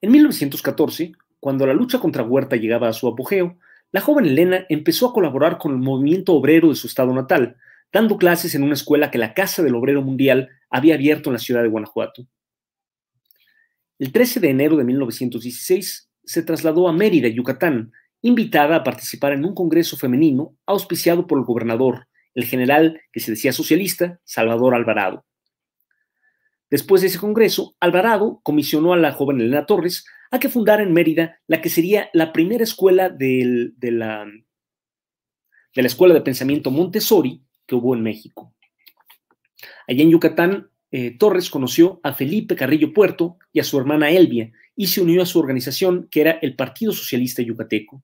En 0.00 0.10
1914, 0.10 1.12
cuando 1.38 1.66
la 1.66 1.74
lucha 1.74 1.98
contra 1.98 2.22
Huerta 2.22 2.56
llegaba 2.56 2.88
a 2.88 2.94
su 2.94 3.08
apogeo, 3.08 3.58
la 3.92 4.00
joven 4.00 4.24
Elena 4.24 4.64
empezó 4.70 5.10
a 5.10 5.12
colaborar 5.12 5.58
con 5.58 5.72
el 5.72 5.80
movimiento 5.80 6.32
obrero 6.32 6.70
de 6.70 6.76
su 6.76 6.86
estado 6.86 7.12
natal, 7.12 7.58
dando 7.92 8.16
clases 8.16 8.54
en 8.54 8.62
una 8.62 8.72
escuela 8.72 9.10
que 9.10 9.18
la 9.18 9.34
Casa 9.34 9.62
del 9.62 9.74
Obrero 9.74 10.00
Mundial 10.00 10.48
había 10.70 10.94
abierto 10.94 11.28
en 11.28 11.34
la 11.34 11.40
ciudad 11.40 11.62
de 11.62 11.68
Guanajuato. 11.68 12.26
El 14.00 14.12
13 14.12 14.40
de 14.40 14.48
enero 14.48 14.78
de 14.78 14.84
1916 14.84 16.10
se 16.24 16.42
trasladó 16.42 16.88
a 16.88 16.92
Mérida, 16.94 17.28
Yucatán, 17.28 17.92
invitada 18.22 18.76
a 18.76 18.82
participar 18.82 19.34
en 19.34 19.44
un 19.44 19.54
congreso 19.54 19.98
femenino 19.98 20.56
auspiciado 20.64 21.26
por 21.26 21.38
el 21.38 21.44
gobernador, 21.44 22.08
el 22.34 22.44
general 22.46 22.98
que 23.12 23.20
se 23.20 23.32
decía 23.32 23.52
socialista, 23.52 24.18
Salvador 24.24 24.74
Alvarado. 24.74 25.26
Después 26.70 27.02
de 27.02 27.08
ese 27.08 27.18
congreso, 27.18 27.76
Alvarado 27.78 28.40
comisionó 28.42 28.94
a 28.94 28.96
la 28.96 29.12
joven 29.12 29.38
Elena 29.38 29.66
Torres 29.66 30.06
a 30.30 30.38
que 30.38 30.48
fundara 30.48 30.82
en 30.82 30.94
Mérida 30.94 31.38
la 31.46 31.60
que 31.60 31.68
sería 31.68 32.08
la 32.14 32.32
primera 32.32 32.64
escuela 32.64 33.10
de, 33.10 33.74
la, 33.82 34.24
de 35.74 35.82
la 35.82 35.86
Escuela 35.86 36.14
de 36.14 36.22
Pensamiento 36.22 36.70
Montessori 36.70 37.42
que 37.66 37.74
hubo 37.74 37.94
en 37.94 38.02
México. 38.02 38.54
Allá 39.86 40.02
en 40.02 40.10
Yucatán 40.10 40.69
eh, 40.90 41.16
Torres 41.16 41.50
conoció 41.50 42.00
a 42.02 42.12
Felipe 42.12 42.56
Carrillo 42.56 42.92
Puerto 42.92 43.38
y 43.52 43.60
a 43.60 43.64
su 43.64 43.78
hermana 43.78 44.10
Elvia 44.10 44.52
y 44.74 44.88
se 44.88 45.00
unió 45.00 45.22
a 45.22 45.26
su 45.26 45.38
organización 45.38 46.08
que 46.10 46.22
era 46.22 46.32
el 46.42 46.56
Partido 46.56 46.92
Socialista 46.92 47.42
Yucateco. 47.42 48.02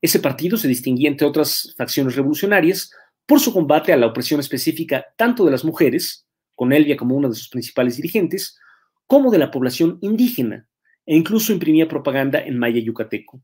Ese 0.00 0.18
partido 0.18 0.56
se 0.56 0.68
distinguía, 0.68 1.08
entre 1.08 1.26
otras 1.26 1.74
facciones 1.76 2.16
revolucionarias, 2.16 2.90
por 3.26 3.40
su 3.40 3.52
combate 3.52 3.92
a 3.92 3.96
la 3.96 4.06
opresión 4.06 4.40
específica 4.40 5.06
tanto 5.16 5.44
de 5.44 5.50
las 5.50 5.64
mujeres, 5.64 6.26
con 6.56 6.72
Elvia 6.72 6.96
como 6.96 7.14
una 7.14 7.28
de 7.28 7.34
sus 7.34 7.48
principales 7.48 7.96
dirigentes, 7.96 8.58
como 9.06 9.30
de 9.30 9.38
la 9.38 9.50
población 9.50 9.98
indígena, 10.00 10.66
e 11.06 11.14
incluso 11.14 11.52
imprimía 11.52 11.88
propaganda 11.88 12.40
en 12.40 12.58
maya 12.58 12.80
yucateco. 12.80 13.42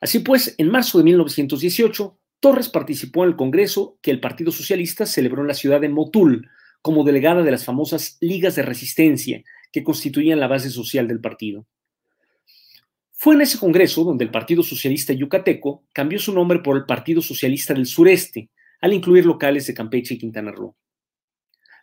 Así 0.00 0.20
pues, 0.20 0.54
en 0.58 0.70
marzo 0.70 0.98
de 0.98 1.04
1918, 1.04 2.18
Torres 2.40 2.68
participó 2.68 3.24
en 3.24 3.30
el 3.30 3.36
Congreso 3.36 3.98
que 4.02 4.10
el 4.10 4.20
Partido 4.20 4.52
Socialista 4.52 5.06
celebró 5.06 5.42
en 5.42 5.48
la 5.48 5.54
ciudad 5.54 5.80
de 5.80 5.88
Motul, 5.88 6.48
como 6.82 7.02
delegada 7.02 7.42
de 7.42 7.50
las 7.50 7.64
famosas 7.64 8.16
ligas 8.20 8.54
de 8.54 8.62
resistencia 8.62 9.42
que 9.72 9.82
constituían 9.82 10.38
la 10.38 10.46
base 10.46 10.70
social 10.70 11.08
del 11.08 11.20
partido. 11.20 11.66
Fue 13.12 13.34
en 13.34 13.40
ese 13.40 13.58
congreso 13.58 14.04
donde 14.04 14.24
el 14.24 14.30
Partido 14.30 14.62
Socialista 14.62 15.12
Yucateco 15.12 15.84
cambió 15.92 16.18
su 16.18 16.32
nombre 16.32 16.60
por 16.60 16.76
el 16.76 16.84
Partido 16.84 17.22
Socialista 17.22 17.74
del 17.74 17.86
Sureste, 17.86 18.50
al 18.80 18.92
incluir 18.92 19.24
locales 19.24 19.66
de 19.66 19.74
Campeche 19.74 20.14
y 20.14 20.18
Quintana 20.18 20.52
Roo. 20.52 20.76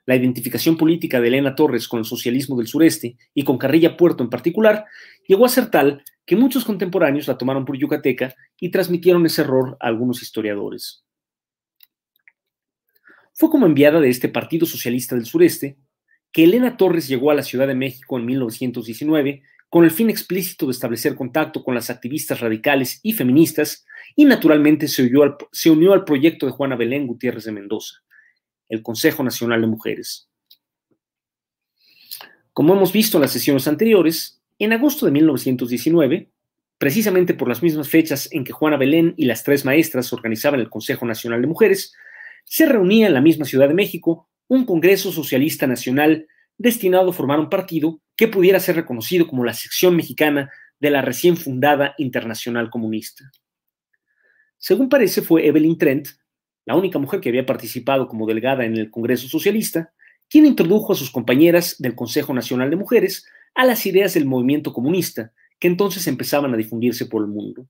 La 0.06 0.16
identificación 0.16 0.78
política 0.78 1.20
de 1.20 1.30
Elena 1.30 1.56
Torres 1.56 1.88
con 1.88 2.00
el 2.00 2.06
socialismo 2.06 2.58
del 2.58 2.68
sureste 2.68 3.18
y 3.34 3.44
con 3.44 3.58
Carrilla 3.58 3.98
Puerto 3.98 4.24
en 4.24 4.30
particular 4.30 4.86
llegó 5.28 5.46
a 5.46 5.50
ser 5.50 5.72
tal 5.72 6.04
que 6.26 6.36
muchos 6.36 6.64
contemporáneos 6.66 7.28
la 7.28 7.38
tomaron 7.38 7.66
por 7.66 7.78
yucateca 7.78 8.36
y 8.60 8.72
transmitieron 8.72 9.26
ese 9.26 9.42
error 9.42 9.78
a 9.80 9.88
algunos 9.88 10.22
historiadores. 10.22 11.04
Fue 13.34 13.50
como 13.50 13.66
enviada 13.66 14.00
de 14.00 14.10
este 14.10 14.30
Partido 14.30 14.66
Socialista 14.66 15.16
del 15.16 15.26
Sureste 15.26 15.78
que 16.32 16.44
Elena 16.44 16.78
Torres 16.78 17.08
llegó 17.08 17.32
a 17.32 17.36
la 17.36 17.44
Ciudad 17.44 17.68
de 17.68 17.76
México 17.76 18.18
en 18.18 18.26
1919 18.26 19.44
con 19.70 19.84
el 19.84 19.92
fin 19.92 20.10
explícito 20.10 20.68
de 20.68 20.72
establecer 20.72 21.16
contacto 21.16 21.64
con 21.64 21.74
las 21.74 21.90
activistas 21.90 22.40
radicales 22.40 23.00
y 23.02 23.14
feministas 23.14 23.86
y 24.16 24.26
naturalmente 24.26 24.88
se 24.88 25.02
unió 25.72 25.94
al, 25.94 26.06
proyecto 26.06 26.46
de 26.46 26.52
Juana 26.52 26.76
Belén 26.76 27.08
Gutiérrez 27.08 27.46
de 27.46 27.54
Mendoza, 27.54 28.04
el 28.70 28.84
Consejo 28.84 29.24
Nacional 29.24 29.62
de 29.62 29.68
Mujeres. 29.68 30.30
Como 32.52 32.76
hemos 32.76 32.94
visto 32.94 33.18
en 33.18 33.24
las 33.24 33.32
sesiones 33.32 33.68
anteriores, 33.68 34.43
en 34.60 34.74
agosto 34.74 35.06
de 35.06 35.12
1919, 35.12 36.30
precisamente 36.78 37.34
por 37.34 37.48
las 37.48 37.64
mismas 37.64 37.90
fechas 37.90 38.30
en 38.32 38.44
que 38.44 38.54
Juana 38.54 38.78
Belén 38.78 39.14
y 39.18 39.26
las 39.26 39.44
tres 39.44 39.66
maestras 39.66 40.12
organizaban 40.14 40.60
el 40.60 40.70
Consejo 40.70 41.06
Nacional 41.06 41.42
de 41.42 41.48
Mujeres, 41.48 41.94
se 42.46 42.66
reunía 42.66 43.08
en 43.08 43.14
la 43.14 43.22
misma 43.22 43.46
Ciudad 43.46 43.68
de 43.68 43.74
México 43.74 44.30
un 44.48 44.66
Congreso 44.66 45.12
Socialista 45.12 45.68
Nacional 45.68 46.28
destinado 46.58 47.10
a 47.10 47.14
formar 47.14 47.40
un 47.40 47.50
partido 47.50 48.02
que 48.16 48.28
pudiera 48.28 48.60
ser 48.60 48.76
reconocido 48.76 49.28
como 49.28 49.44
la 49.44 49.54
sección 49.54 49.96
mexicana 49.96 50.52
de 50.80 50.92
la 50.92 51.02
recién 51.02 51.38
fundada 51.38 51.96
Internacional 51.98 52.70
Comunista. 52.70 53.32
Según 54.58 54.90
parece, 54.90 55.22
fue 55.22 55.48
Evelyn 55.48 55.78
Trent 55.78 56.08
la 56.66 56.76
única 56.76 57.00
mujer 57.00 57.20
que 57.20 57.30
había 57.30 57.46
participado 57.46 58.08
como 58.08 58.26
delegada 58.26 58.66
en 58.66 58.78
el 58.78 58.90
Congreso 58.90 59.28
Socialista, 59.28 59.94
quien 60.30 60.46
introdujo 60.46 60.94
a 60.94 60.96
sus 60.96 61.12
compañeras 61.12 61.76
del 61.80 61.96
Consejo 61.96 62.34
Nacional 62.34 62.70
de 62.70 62.76
Mujeres 62.76 63.26
a 63.56 63.66
las 63.66 63.86
ideas 63.86 64.14
del 64.14 64.26
movimiento 64.26 64.74
comunista, 64.74 65.32
que 65.60 65.68
entonces 65.68 66.08
empezaban 66.08 66.54
a 66.54 66.58
difundirse 66.58 67.06
por 67.06 67.22
el 67.22 67.30
mundo. 67.30 67.68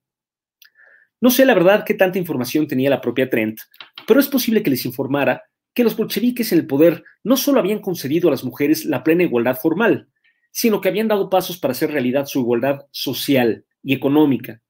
No 1.22 1.30
sé 1.30 1.46
la 1.46 1.54
verdad 1.54 1.86
qué 1.86 1.94
tanta 1.94 2.20
información 2.20 2.68
tenía 2.68 2.90
la 2.90 3.02
propia 3.02 3.30
Trent, 3.30 3.60
pero 4.08 4.20
es 4.20 4.28
posible 4.28 4.64
que 4.64 4.70
les 4.70 4.86
informara 4.86 5.44
que 5.74 5.84
los 5.84 5.96
bolcheviques 5.96 6.52
en 6.52 6.60
el 6.60 6.68
poder 6.68 7.04
no 7.24 7.38
solo 7.38 7.60
habían 7.60 7.80
concedido 7.80 8.28
a 8.28 8.32
las 8.32 8.44
mujeres 8.44 8.86
la 8.86 9.04
plena 9.04 9.24
igualdad 9.24 9.58
formal, 9.58 10.10
sino 10.52 10.82
que 10.82 10.90
habían 10.90 11.08
dado 11.08 11.30
pasos 11.30 11.58
para 11.58 11.72
hacer 11.72 11.92
realidad 11.92 12.26
su 12.26 12.40
igualdad 12.40 12.86
social 12.92 13.66
y 13.82 13.94
económica, 13.94 14.62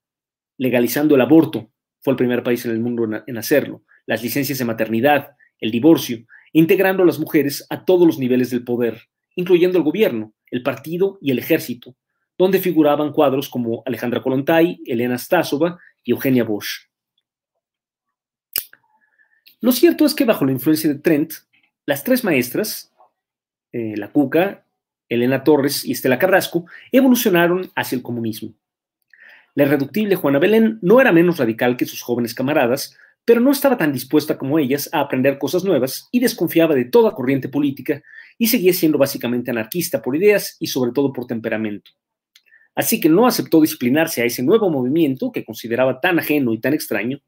legalizando 0.58 1.16
el 1.16 1.22
aborto, 1.22 1.72
fue 2.02 2.12
el 2.12 2.18
primer 2.18 2.44
país 2.44 2.66
en 2.66 2.72
el 2.72 2.80
mundo 2.80 3.08
en 3.26 3.38
hacerlo, 3.38 3.84
las 4.06 4.24
licencias 4.24 4.60
de 4.60 4.66
maternidad, 4.66 5.36
el 5.60 5.72
divorcio, 5.72 6.26
integrando 6.52 7.04
a 7.04 7.06
las 7.06 7.20
mujeres 7.20 7.66
a 7.70 7.86
todos 7.86 8.06
los 8.06 8.20
niveles 8.20 8.50
del 8.50 8.64
poder, 8.64 9.10
incluyendo 9.36 9.78
el 9.78 9.84
gobierno, 9.84 10.34
el 10.52 10.64
partido 10.64 11.18
y 11.22 11.32
el 11.32 11.40
ejército, 11.40 11.96
donde 12.38 12.60
figuraban 12.60 13.12
cuadros 13.12 13.50
como 13.50 13.84
Alejandra 13.86 14.22
Kolontai, 14.22 14.82
Elena 14.86 15.18
Stasova 15.18 15.80
y 16.04 16.12
Eugenia 16.12 16.44
Bosch. 16.44 16.90
Lo 19.62 19.72
cierto 19.72 20.06
es 20.06 20.14
que 20.14 20.26
bajo 20.26 20.46
la 20.46 20.52
influencia 20.52 20.92
de 20.92 21.00
Trent, 21.00 21.34
las 21.86 22.04
tres 22.04 22.24
maestras, 22.24 22.92
eh, 23.72 23.96
la 23.96 24.12
Cuca, 24.12 24.66
Elena 25.08 25.44
Torres 25.44 25.86
y 25.86 25.94
Estela 25.94 26.20
Carrasco, 26.20 26.66
evolucionaron 26.92 27.72
hacia 27.76 27.96
el 27.96 28.02
comunismo. 28.02 28.54
La 29.56 29.64
irreductible 29.64 30.16
Juana 30.16 30.40
Belén 30.40 30.80
no 30.82 31.00
era 31.00 31.12
menos 31.12 31.38
radical 31.38 31.78
que 31.78 31.86
sus 31.86 32.02
jóvenes 32.02 32.34
camaradas, 32.34 32.98
pero 33.26 33.40
no 33.40 33.52
estaba 33.52 33.78
tan 33.78 33.94
dispuesta 33.94 34.38
como 34.38 34.60
ellas 34.60 34.90
a 34.92 35.00
aprender 35.00 35.38
cosas 35.38 35.64
nuevas 35.64 36.08
y 36.12 36.20
desconfiaba 36.20 36.76
de 36.76 36.86
toda 36.86 37.12
corriente 37.12 37.50
política 37.50 38.02
y 38.38 38.48
seguía 38.48 38.74
siendo 38.74 38.98
básicamente 38.98 39.52
anarquista 39.52 40.02
por 40.02 40.16
ideas 40.16 40.58
y 40.60 40.68
sobre 40.68 40.92
todo 40.92 41.14
por 41.14 41.28
temperamento. 41.28 41.92
Así 42.76 43.00
que 43.00 43.10
no 43.10 43.28
aceptó 43.28 43.62
disciplinarse 43.62 44.22
a 44.22 44.26
ese 44.26 44.44
nuevo 44.44 44.70
movimiento 44.70 45.32
que 45.32 45.46
consideraba 45.46 46.02
tan 46.02 46.20
ajeno 46.20 46.54
y 46.54 46.60
tan 46.60 46.74
extraño, 46.74 47.22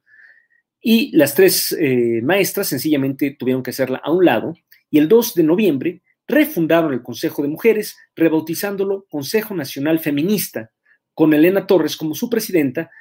y 0.82 1.16
las 1.16 1.34
tres 1.34 1.76
eh, 1.80 2.22
maestras 2.24 2.68
sencillamente 2.68 3.36
tuvieron 3.40 3.64
que 3.64 3.72
hacerla 3.72 4.02
a 4.04 4.12
un 4.12 4.26
lado, 4.26 4.56
y 4.90 5.00
el 5.00 5.08
2 5.08 5.34
de 5.36 5.44
noviembre 5.44 6.02
refundaron 6.28 6.94
el 6.94 7.04
Consejo 7.04 7.42
de 7.42 7.48
Mujeres, 7.48 7.96
rebautizándolo 8.16 9.06
Consejo 9.10 9.56
Nacional 9.56 10.00
Feminista, 10.00 10.72
con 11.14 11.34
Elena 11.34 11.66
Torres 11.66 11.96
como 11.96 12.14
su 12.14 12.30
presidenta 12.30 12.92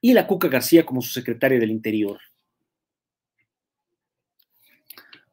y 0.00 0.12
la 0.12 0.26
Cuca 0.26 0.48
García 0.48 0.84
como 0.84 1.02
su 1.02 1.10
secretaria 1.10 1.58
del 1.58 1.70
Interior. 1.70 2.18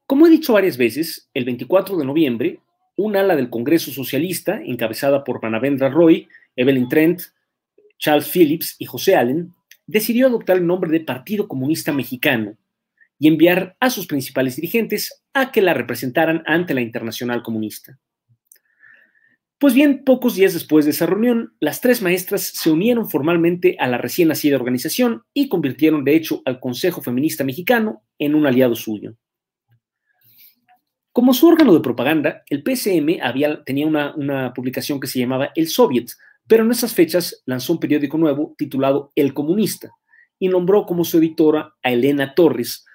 Como 0.05 0.25
he 0.25 0.29
dicho 0.29 0.53
varias 0.53 0.77
veces, 0.77 1.29
el 1.33 1.45
24 1.45 1.97
de 1.97 2.05
noviembre, 2.05 2.59
un 2.95 3.15
ala 3.15 3.35
del 3.35 3.49
Congreso 3.49 3.91
Socialista, 3.91 4.61
encabezada 4.63 5.23
por 5.23 5.41
Manavendra 5.41 5.89
Roy, 5.89 6.27
Evelyn 6.55 6.87
Trent, 6.87 7.21
Charles 7.97 8.29
Phillips 8.29 8.75
y 8.79 8.85
José 8.85 9.15
Allen, 9.15 9.53
decidió 9.85 10.27
adoptar 10.27 10.57
el 10.57 10.65
nombre 10.65 10.91
de 10.91 11.01
Partido 11.01 11.47
Comunista 11.47 11.91
Mexicano 11.91 12.57
y 13.19 13.27
enviar 13.27 13.75
a 13.79 13.89
sus 13.89 14.07
principales 14.07 14.55
dirigentes 14.55 15.23
a 15.33 15.51
que 15.51 15.61
la 15.61 15.73
representaran 15.73 16.43
ante 16.45 16.73
la 16.73 16.81
Internacional 16.81 17.43
Comunista. 17.43 17.99
Pues 19.59 19.73
bien, 19.73 20.03
pocos 20.03 20.35
días 20.35 20.53
después 20.53 20.85
de 20.85 20.91
esa 20.91 21.07
reunión, 21.07 21.55
las 21.59 21.81
tres 21.81 22.03
maestras 22.03 22.43
se 22.43 22.69
unieron 22.69 23.09
formalmente 23.09 23.75
a 23.79 23.87
la 23.87 23.97
recién 23.97 24.27
nacida 24.27 24.55
organización 24.55 25.23
y 25.33 25.49
convirtieron, 25.49 26.03
de 26.03 26.15
hecho, 26.15 26.43
al 26.45 26.59
Consejo 26.59 27.01
Feminista 27.01 27.43
Mexicano 27.43 28.03
en 28.19 28.35
un 28.35 28.45
aliado 28.45 28.75
suyo. 28.75 29.15
Como 31.11 31.33
su 31.33 31.47
órgano 31.47 31.73
de 31.73 31.79
propaganda, 31.79 32.43
el 32.51 32.63
había, 33.23 33.63
tenía 33.63 33.87
una 33.87 34.53
publicación 34.53 34.99
que 34.99 35.07
se 35.07 35.17
llamaba 35.17 35.49
El 35.55 35.67
Soviet, 35.67 36.11
pero 36.45 36.63
en 36.63 36.69
esas 36.69 36.93
fechas 36.93 37.41
lanzó 37.47 37.73
un 37.73 37.79
periódico 37.79 38.19
nuevo 38.19 38.53
titulado 38.59 39.11
El 39.15 39.33
Comunista 39.33 39.89
y 40.37 40.49
nombró 40.49 40.85
como 40.85 41.03
su 41.03 41.17
editora 41.17 41.73
a 41.81 41.91
Elena 41.91 42.35
Torres, 42.35 42.85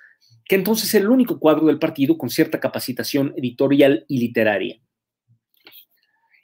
que 0.44 0.54
entonces 0.54 0.94
era 0.94 1.04
el 1.04 1.10
único 1.10 1.40
cuadro 1.40 1.66
del 1.66 1.80
partido 1.80 2.16
con 2.16 2.30
cierta 2.30 2.60
capacitación 2.60 3.34
editorial 3.36 4.04
y 4.06 4.20
literaria. 4.20 4.80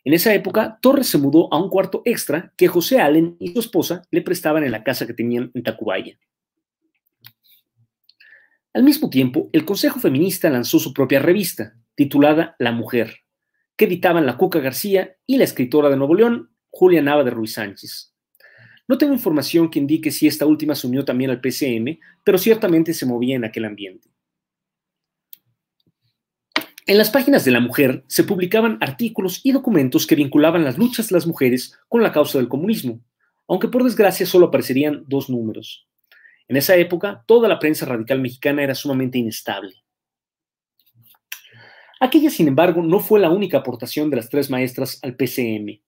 En 0.08 0.14
esa 0.14 0.32
época, 0.32 0.78
Torres 0.80 1.06
se 1.06 1.18
mudó 1.18 1.52
a 1.52 1.62
un 1.62 1.68
cuarto 1.68 2.00
extra 2.06 2.54
que 2.56 2.66
José 2.66 2.98
Allen 2.98 3.36
y 3.38 3.52
su 3.52 3.60
esposa 3.60 4.00
le 4.10 4.22
prestaban 4.22 4.64
en 4.64 4.72
la 4.72 4.82
casa 4.82 5.06
que 5.06 5.12
tenían 5.12 5.50
en 5.52 5.62
Tacubaya. 5.62 6.18
Al 8.72 8.84
mismo 8.84 9.10
tiempo, 9.10 9.50
el 9.52 9.66
Consejo 9.66 10.00
Feminista 10.00 10.48
lanzó 10.48 10.78
su 10.78 10.94
propia 10.94 11.18
revista, 11.18 11.74
titulada 11.94 12.56
La 12.58 12.72
Mujer, 12.72 13.16
que 13.76 13.84
editaban 13.84 14.24
la 14.24 14.38
Cuca 14.38 14.60
García 14.60 15.14
y 15.26 15.36
la 15.36 15.44
escritora 15.44 15.90
de 15.90 15.98
Nuevo 15.98 16.14
León, 16.14 16.54
Julia 16.70 17.02
Nava 17.02 17.22
de 17.22 17.30
Ruiz 17.30 17.52
Sánchez. 17.52 18.14
No 18.88 18.96
tengo 18.96 19.12
información 19.12 19.68
que 19.68 19.78
indique 19.78 20.10
si 20.10 20.26
esta 20.26 20.46
última 20.46 20.74
se 20.74 20.86
unió 20.86 21.04
también 21.04 21.32
al 21.32 21.42
PCM, 21.42 21.98
pero 22.24 22.38
ciertamente 22.38 22.94
se 22.94 23.04
movía 23.04 23.36
en 23.36 23.44
aquel 23.44 23.66
ambiente. 23.66 24.08
En 26.88 26.96
las 26.96 27.10
páginas 27.10 27.44
de 27.44 27.50
la 27.50 27.60
mujer 27.60 28.02
se 28.06 28.24
publicaban 28.24 28.78
artículos 28.80 29.42
y 29.44 29.52
documentos 29.52 30.06
que 30.06 30.14
vinculaban 30.14 30.64
las 30.64 30.78
luchas 30.78 31.08
de 31.08 31.16
las 31.16 31.26
mujeres 31.26 31.78
con 31.86 32.02
la 32.02 32.12
causa 32.12 32.38
del 32.38 32.48
comunismo, 32.48 33.04
aunque 33.46 33.68
por 33.68 33.84
desgracia 33.84 34.24
solo 34.24 34.46
aparecerían 34.46 35.04
dos 35.06 35.28
números. 35.28 35.86
En 36.48 36.56
esa 36.56 36.76
época, 36.76 37.24
toda 37.26 37.46
la 37.46 37.58
prensa 37.58 37.84
radical 37.84 38.22
mexicana 38.22 38.62
era 38.62 38.74
sumamente 38.74 39.18
inestable. 39.18 39.74
Aquella, 42.00 42.30
sin 42.30 42.48
embargo, 42.48 42.82
no 42.82 43.00
fue 43.00 43.20
la 43.20 43.28
única 43.28 43.58
aportación 43.58 44.08
de 44.08 44.16
las 44.16 44.30
tres 44.30 44.48
maestras 44.48 44.98
al 45.02 45.14
PCM. 45.14 45.82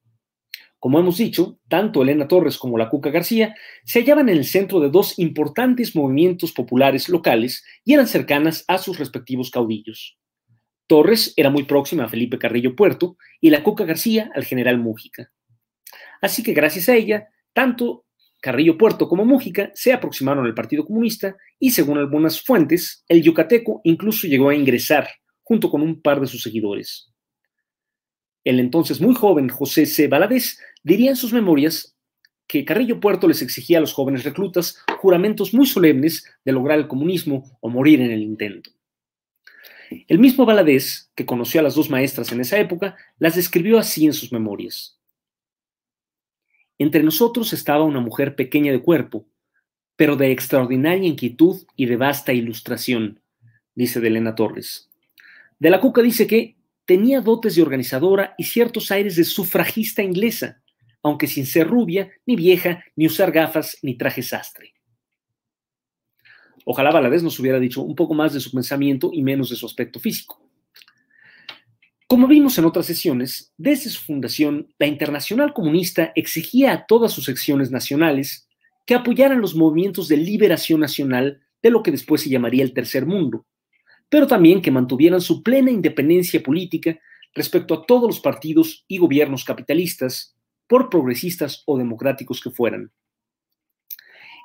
Como 0.78 1.00
hemos 1.00 1.16
dicho, 1.16 1.58
tanto 1.68 2.02
Elena 2.02 2.28
Torres 2.28 2.58
como 2.58 2.76
la 2.76 2.90
Cuca 2.90 3.08
García 3.08 3.54
se 3.84 4.00
hallaban 4.00 4.28
en 4.28 4.36
el 4.36 4.44
centro 4.44 4.80
de 4.80 4.90
dos 4.90 5.18
importantes 5.18 5.96
movimientos 5.96 6.52
populares 6.52 7.08
locales 7.08 7.64
y 7.86 7.94
eran 7.94 8.06
cercanas 8.06 8.66
a 8.68 8.76
sus 8.76 8.98
respectivos 8.98 9.50
caudillos. 9.50 10.19
Torres 10.90 11.32
era 11.36 11.50
muy 11.50 11.62
próxima 11.62 12.02
a 12.02 12.08
Felipe 12.08 12.36
Carrillo 12.36 12.74
Puerto 12.74 13.16
y 13.40 13.50
la 13.50 13.62
Cuca 13.62 13.84
García 13.84 14.28
al 14.34 14.44
general 14.44 14.76
Mújica. 14.76 15.30
Así 16.20 16.42
que 16.42 16.52
gracias 16.52 16.88
a 16.88 16.96
ella, 16.96 17.28
tanto 17.52 18.06
Carrillo 18.40 18.76
Puerto 18.76 19.08
como 19.08 19.24
Mújica 19.24 19.70
se 19.72 19.92
aproximaron 19.92 20.46
al 20.46 20.54
Partido 20.54 20.84
Comunista 20.84 21.36
y 21.60 21.70
según 21.70 21.98
algunas 21.98 22.42
fuentes, 22.42 23.04
el 23.06 23.22
yucateco 23.22 23.80
incluso 23.84 24.26
llegó 24.26 24.48
a 24.48 24.56
ingresar 24.56 25.08
junto 25.44 25.70
con 25.70 25.80
un 25.80 26.02
par 26.02 26.20
de 26.20 26.26
sus 26.26 26.42
seguidores. 26.42 27.12
El 28.42 28.58
entonces 28.58 29.00
muy 29.00 29.14
joven 29.14 29.48
José 29.48 29.86
C. 29.86 30.08
Valadez 30.08 30.58
diría 30.82 31.10
en 31.10 31.16
sus 31.16 31.32
memorias 31.32 31.96
que 32.48 32.64
Carrillo 32.64 32.98
Puerto 32.98 33.28
les 33.28 33.42
exigía 33.42 33.78
a 33.78 33.80
los 33.80 33.92
jóvenes 33.92 34.24
reclutas 34.24 34.82
juramentos 34.98 35.54
muy 35.54 35.66
solemnes 35.66 36.24
de 36.44 36.50
lograr 36.50 36.80
el 36.80 36.88
comunismo 36.88 37.56
o 37.60 37.68
morir 37.68 38.00
en 38.00 38.10
el 38.10 38.22
intento. 38.22 38.72
El 40.06 40.18
mismo 40.18 40.46
Valadez, 40.46 41.10
que 41.14 41.26
conoció 41.26 41.60
a 41.60 41.64
las 41.64 41.74
dos 41.74 41.90
maestras 41.90 42.30
en 42.32 42.40
esa 42.40 42.58
época, 42.58 42.96
las 43.18 43.34
describió 43.34 43.78
así 43.78 44.06
en 44.06 44.12
sus 44.12 44.32
memorias. 44.32 44.98
Entre 46.78 47.02
nosotros 47.02 47.52
estaba 47.52 47.84
una 47.84 48.00
mujer 48.00 48.36
pequeña 48.36 48.72
de 48.72 48.80
cuerpo, 48.80 49.26
pero 49.96 50.16
de 50.16 50.30
extraordinaria 50.30 51.08
inquietud 51.08 51.66
y 51.76 51.86
de 51.86 51.96
vasta 51.96 52.32
ilustración, 52.32 53.20
dice 53.74 54.00
de 54.00 54.32
Torres. 54.32 54.88
De 55.58 55.70
la 55.70 55.80
Cuca 55.80 56.00
dice 56.00 56.26
que 56.26 56.56
tenía 56.86 57.20
dotes 57.20 57.56
de 57.56 57.62
organizadora 57.62 58.34
y 58.38 58.44
ciertos 58.44 58.90
aires 58.90 59.16
de 59.16 59.24
sufragista 59.24 60.02
inglesa, 60.02 60.62
aunque 61.02 61.26
sin 61.26 61.46
ser 61.46 61.66
rubia, 61.66 62.10
ni 62.24 62.36
vieja, 62.36 62.84
ni 62.96 63.06
usar 63.06 63.30
gafas, 63.30 63.78
ni 63.82 63.96
traje 63.96 64.22
sastre. 64.22 64.72
Ojalá 66.64 66.90
Valadez 66.90 67.22
nos 67.22 67.38
hubiera 67.38 67.58
dicho 67.58 67.82
un 67.82 67.94
poco 67.94 68.14
más 68.14 68.32
de 68.32 68.40
su 68.40 68.50
pensamiento 68.50 69.10
y 69.12 69.22
menos 69.22 69.50
de 69.50 69.56
su 69.56 69.66
aspecto 69.66 69.98
físico. 69.98 70.40
Como 72.06 72.26
vimos 72.26 72.58
en 72.58 72.64
otras 72.64 72.86
sesiones, 72.86 73.52
desde 73.56 73.88
su 73.88 74.02
fundación, 74.02 74.74
la 74.78 74.86
Internacional 74.86 75.52
Comunista 75.52 76.12
exigía 76.16 76.72
a 76.72 76.86
todas 76.86 77.12
sus 77.12 77.24
secciones 77.24 77.70
nacionales 77.70 78.48
que 78.84 78.94
apoyaran 78.94 79.40
los 79.40 79.54
movimientos 79.54 80.08
de 80.08 80.16
liberación 80.16 80.80
nacional 80.80 81.40
de 81.62 81.70
lo 81.70 81.82
que 81.82 81.92
después 81.92 82.22
se 82.22 82.30
llamaría 82.30 82.64
el 82.64 82.74
Tercer 82.74 83.06
Mundo, 83.06 83.46
pero 84.08 84.26
también 84.26 84.60
que 84.60 84.72
mantuvieran 84.72 85.20
su 85.20 85.42
plena 85.42 85.70
independencia 85.70 86.42
política 86.42 86.98
respecto 87.32 87.74
a 87.74 87.86
todos 87.86 88.08
los 88.08 88.20
partidos 88.20 88.84
y 88.88 88.98
gobiernos 88.98 89.44
capitalistas, 89.44 90.34
por 90.66 90.88
progresistas 90.88 91.62
o 91.66 91.78
democráticos 91.78 92.40
que 92.40 92.50
fueran. 92.50 92.92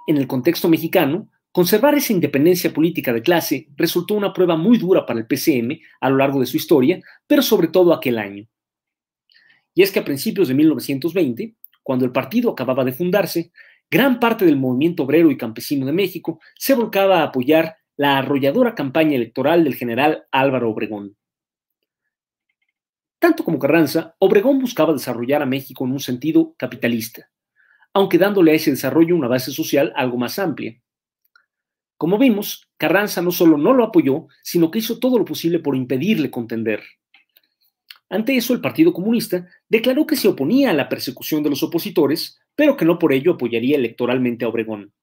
En 0.07 0.17
el 0.17 0.27
contexto 0.27 0.69
mexicano, 0.69 1.29
Conservar 1.55 1.95
esa 1.95 2.11
independencia 2.11 2.73
política 2.73 3.13
de 3.13 3.21
clase 3.21 3.69
resultó 3.77 4.15
una 4.15 4.33
prueba 4.33 4.57
muy 4.57 4.77
dura 4.77 5.05
para 5.05 5.21
el 5.21 5.25
PCM 5.25 5.79
a 6.01 6.09
lo 6.09 6.17
largo 6.17 6.41
de 6.41 6.47
su 6.47 6.57
historia, 6.57 6.99
pero 7.27 7.41
sobre 7.41 7.69
todo 7.69 7.93
aquel 7.93 8.17
año. 8.17 8.45
Y 9.73 9.81
es 9.81 9.89
que 9.89 9.99
a 9.99 10.03
principios 10.03 10.49
de 10.49 10.53
1920, 10.53 11.55
cuando 11.81 12.03
el 12.03 12.11
partido 12.11 12.51
acababa 12.51 12.83
de 12.83 12.91
fundarse, 12.91 13.53
gran 13.89 14.19
parte 14.19 14.43
del 14.43 14.57
movimiento 14.57 15.03
obrero 15.03 15.31
y 15.31 15.37
campesino 15.37 15.85
de 15.85 15.93
México 15.93 16.41
se 16.59 16.73
volcaba 16.73 17.21
a 17.21 17.27
apoyar 17.27 17.77
la 17.95 18.17
arrolladora 18.17 18.75
campaña 18.75 19.15
electoral 19.15 19.63
del 19.63 19.75
general 19.75 20.25
Álvaro 20.31 20.71
Obregón. 20.71 21.15
Tanto 23.17 23.45
como 23.45 23.59
Carranza, 23.59 24.13
Obregón 24.19 24.59
buscaba 24.59 24.91
desarrollar 24.91 25.41
a 25.41 25.45
México 25.45 25.85
en 25.85 25.93
un 25.93 26.01
sentido 26.01 26.53
capitalista, 26.57 27.29
aunque 27.93 28.17
dándole 28.17 28.51
a 28.51 28.55
ese 28.55 28.71
desarrollo 28.71 29.15
una 29.15 29.29
base 29.29 29.53
social 29.53 29.93
algo 29.95 30.17
más 30.17 30.37
amplia. 30.37 30.81
Como 31.97 32.17
vimos, 32.17 32.67
Carranza 32.77 33.21
no 33.21 33.31
solo 33.31 33.57
no 33.57 33.73
lo 33.73 33.85
apoyó, 33.85 34.27
sino 34.43 34.69
que 34.69 34.79
hizo 34.79 34.99
todo 34.99 35.17
lo 35.17 35.25
posible 35.25 35.59
por 35.59 35.75
impedirle 35.75 36.29
contender. 36.29 36.83
Ante 38.09 38.35
eso, 38.35 38.53
el 38.53 38.61
Partido 38.61 38.93
Comunista 38.93 39.47
declaró 39.67 40.05
que 40.05 40.15
se 40.15 40.27
oponía 40.27 40.69
a 40.69 40.73
la 40.73 40.89
persecución 40.89 41.41
de 41.41 41.49
los 41.49 41.63
opositores, 41.63 42.39
pero 42.55 42.77
que 42.77 42.85
no 42.85 42.99
por 42.99 43.13
ello 43.13 43.33
apoyaría 43.33 43.77
electoralmente 43.77 44.45
a 44.45 44.49
Obregón. 44.49 44.93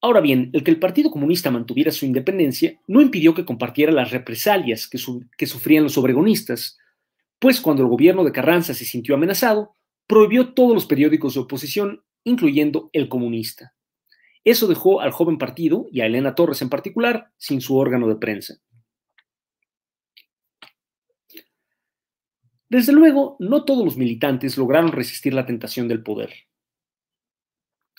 Ahora 0.00 0.20
bien, 0.20 0.50
el 0.52 0.64
que 0.64 0.72
el 0.72 0.80
Partido 0.80 1.10
Comunista 1.10 1.50
mantuviera 1.52 1.92
su 1.92 2.04
independencia 2.04 2.80
no 2.88 3.00
impidió 3.00 3.34
que 3.34 3.44
compartiera 3.44 3.92
las 3.92 4.10
represalias 4.10 4.88
que, 4.88 4.98
que, 5.38 5.46
sufrían 5.46 5.84
los 5.84 5.96
obregonistas, 5.96 6.76
pues 7.38 7.60
cuando 7.60 7.84
el 7.84 7.88
gobierno 7.88 8.24
de 8.24 8.32
Carranza 8.32 8.74
se 8.74 8.84
sintió 8.84 9.14
amenazado, 9.14 9.76
prohibió 10.08 10.54
todos 10.54 10.74
los 10.74 10.86
periódicos 10.86 11.34
de 11.34 11.40
oposición, 11.40 12.02
incluyendo 12.24 12.90
el 12.92 13.08
comunista. 13.08 13.74
Eso 14.44 14.66
dejó 14.66 15.00
al 15.00 15.12
joven 15.12 15.38
partido, 15.38 15.86
y 15.90 16.00
a 16.00 16.06
Elena 16.06 16.34
Torres 16.34 16.62
en 16.62 16.68
particular, 16.68 17.30
sin 17.36 17.60
su 17.60 17.76
órgano 17.76 18.08
de 18.08 18.16
prensa. 18.16 18.58
Desde 22.68 22.92
luego, 22.92 23.36
no 23.38 23.64
todos 23.64 23.84
los 23.84 23.98
militantes 23.98 24.56
lograron 24.56 24.92
resistir 24.92 25.34
la 25.34 25.44
tentación 25.44 25.88
del 25.88 26.02
poder. 26.02 26.32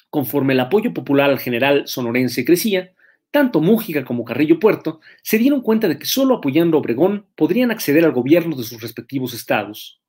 Conforme 0.09 0.53
el 0.53 0.59
apoyo 0.59 0.93
popular 0.93 1.29
al 1.29 1.37
general 1.37 1.87
sonorense 1.87 2.43
crecía, 2.43 2.93
tanto 3.29 3.61
Mújica 3.61 4.03
como 4.03 4.25
Carrillo 4.25 4.59
Puerto 4.59 4.99
se 5.21 5.37
dieron 5.37 5.61
cuenta 5.61 5.87
de 5.87 5.99
que 5.99 6.05
solo 6.05 6.35
apoyando 6.35 6.77
a 6.77 6.79
Obregón 6.79 7.27
podrían 7.35 7.69
acceder 7.69 8.03
al 8.03 8.13
gobierno 8.13 8.55
de 8.55 8.63
sus 8.63 8.81
respectivos 8.81 9.33
estados. 9.33 10.01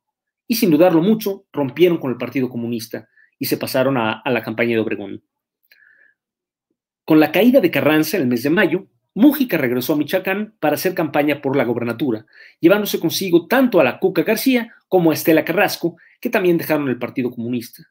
Y 0.47 0.55
sin 0.55 0.71
dudarlo 0.71 1.01
mucho, 1.01 1.45
rompieron 1.53 1.99
con 1.99 2.09
el 2.11 2.17
Partido 2.17 2.49
Comunista 2.49 3.07
y 3.37 3.45
se 3.45 3.57
pasaron 3.57 3.97
a, 3.97 4.19
a 4.19 4.29
la 4.31 4.43
campaña 4.43 4.75
de 4.75 4.79
Obregón. 4.79 5.23
Con 7.05 7.19
la 7.19 7.31
caída 7.31 7.61
de 7.61 7.69
Carranza 7.69 8.17
en 8.17 8.23
el 8.23 8.29
mes 8.29 8.41
de 8.41 8.49
mayo, 8.49 8.87
Mújica 9.13 9.59
regresó 9.59 9.93
a 9.93 9.95
Michoacán 9.95 10.55
para 10.59 10.73
hacer 10.73 10.95
campaña 10.95 11.39
por 11.39 11.55
la 11.55 11.63
gobernatura, 11.63 12.25
llevándose 12.59 12.99
consigo 12.99 13.45
tanto 13.45 13.79
a 13.79 13.83
la 13.83 13.99
Cuca 13.99 14.23
García 14.23 14.73
como 14.87 15.11
a 15.11 15.13
Estela 15.13 15.45
Carrasco, 15.45 15.97
que 16.19 16.31
también 16.31 16.57
dejaron 16.57 16.89
el 16.89 16.97
Partido 16.97 17.29
Comunista. 17.29 17.83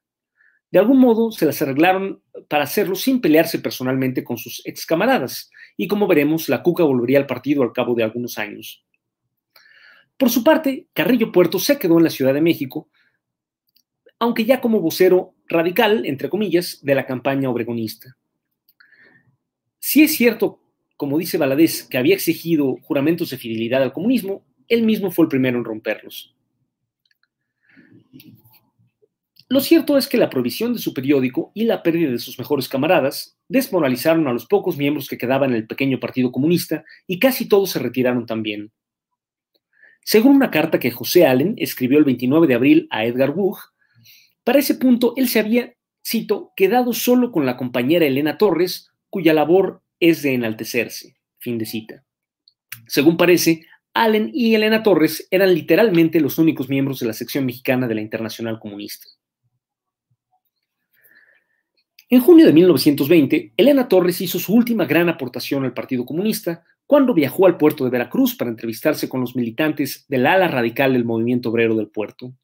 De 0.68 0.80
algún 0.80 0.98
modo 0.98 1.30
se 1.30 1.46
las 1.46 1.62
arreglaron 1.62 2.22
para 2.48 2.64
hacerlo 2.64 2.96
sin 2.96 3.20
pelearse 3.20 3.60
personalmente 3.60 4.24
con 4.24 4.36
sus 4.36 4.60
ex 4.66 4.84
camaradas, 4.84 5.48
y 5.76 5.86
como 5.86 6.08
veremos, 6.08 6.48
la 6.48 6.64
Cuca 6.64 6.82
volvería 6.82 7.18
al 7.18 7.26
partido 7.26 7.62
al 7.62 7.72
cabo 7.72 7.94
de 7.94 8.02
algunos 8.02 8.36
años. 8.36 8.84
Por 10.16 10.28
su 10.28 10.42
parte, 10.42 10.88
Carrillo 10.92 11.30
Puerto 11.30 11.60
se 11.60 11.78
quedó 11.78 11.98
en 11.98 12.04
la 12.04 12.10
Ciudad 12.10 12.34
de 12.34 12.40
México, 12.40 12.88
aunque 14.18 14.44
ya 14.44 14.60
como 14.60 14.80
vocero 14.80 15.36
radical, 15.46 16.04
entre 16.04 16.28
comillas, 16.28 16.80
de 16.82 16.96
la 16.96 17.06
campaña 17.06 17.48
obregonista. 17.48 18.16
Si 19.86 20.02
es 20.02 20.16
cierto, 20.16 20.60
como 20.96 21.18
dice 21.18 21.36
Valadez, 21.36 21.82
que 21.82 21.98
había 21.98 22.14
exigido 22.14 22.78
juramentos 22.84 23.28
de 23.28 23.36
fidelidad 23.36 23.82
al 23.82 23.92
comunismo, 23.92 24.42
él 24.66 24.82
mismo 24.82 25.10
fue 25.10 25.26
el 25.26 25.28
primero 25.28 25.58
en 25.58 25.64
romperlos. 25.64 26.34
Lo 29.46 29.60
cierto 29.60 29.98
es 29.98 30.08
que 30.08 30.16
la 30.16 30.30
provisión 30.30 30.72
de 30.72 30.78
su 30.78 30.94
periódico 30.94 31.52
y 31.52 31.64
la 31.64 31.82
pérdida 31.82 32.10
de 32.10 32.18
sus 32.18 32.38
mejores 32.38 32.66
camaradas 32.66 33.36
desmoralizaron 33.46 34.26
a 34.26 34.32
los 34.32 34.46
pocos 34.46 34.78
miembros 34.78 35.06
que 35.06 35.18
quedaban 35.18 35.50
en 35.50 35.56
el 35.56 35.66
pequeño 35.66 36.00
Partido 36.00 36.32
Comunista 36.32 36.82
y 37.06 37.18
casi 37.18 37.46
todos 37.46 37.68
se 37.68 37.78
retiraron 37.78 38.24
también. 38.24 38.72
Según 40.00 40.36
una 40.36 40.50
carta 40.50 40.80
que 40.80 40.92
José 40.92 41.26
Allen 41.26 41.56
escribió 41.58 41.98
el 41.98 42.04
29 42.04 42.46
de 42.46 42.54
abril 42.54 42.88
a 42.88 43.04
Edgar 43.04 43.32
Wood, 43.32 43.58
para 44.44 44.60
ese 44.60 44.76
punto 44.76 45.12
él 45.18 45.28
se 45.28 45.40
había, 45.40 45.74
cito, 46.02 46.52
quedado 46.56 46.94
solo 46.94 47.30
con 47.30 47.44
la 47.44 47.58
compañera 47.58 48.06
Elena 48.06 48.38
Torres, 48.38 48.90
cuya 49.14 49.32
labor 49.32 49.80
es 50.00 50.22
de 50.22 50.34
enaltecerse. 50.34 51.16
Fin 51.38 51.56
de 51.56 51.66
cita. 51.66 52.04
Según 52.88 53.16
parece, 53.16 53.64
Allen 53.92 54.32
y 54.34 54.56
Elena 54.56 54.82
Torres 54.82 55.28
eran 55.30 55.54
literalmente 55.54 56.18
los 56.18 56.36
únicos 56.36 56.68
miembros 56.68 56.98
de 56.98 57.06
la 57.06 57.12
sección 57.12 57.46
mexicana 57.46 57.86
de 57.86 57.94
la 57.94 58.00
Internacional 58.00 58.58
Comunista. 58.58 59.06
En 62.08 62.20
junio 62.22 62.44
de 62.44 62.52
1920, 62.54 63.52
Elena 63.56 63.86
Torres 63.86 64.20
hizo 64.20 64.40
su 64.40 64.52
última 64.52 64.84
gran 64.84 65.08
aportación 65.08 65.64
al 65.64 65.74
Partido 65.74 66.04
Comunista 66.04 66.64
cuando 66.84 67.14
viajó 67.14 67.46
al 67.46 67.56
puerto 67.56 67.84
de 67.84 67.90
Veracruz 67.90 68.34
para 68.34 68.50
entrevistarse 68.50 69.08
con 69.08 69.20
los 69.20 69.36
militantes 69.36 70.06
del 70.08 70.26
ala 70.26 70.48
radical 70.48 70.92
del 70.92 71.04
movimiento 71.04 71.50
obrero 71.50 71.76
del 71.76 71.86
puerto. 71.86 72.34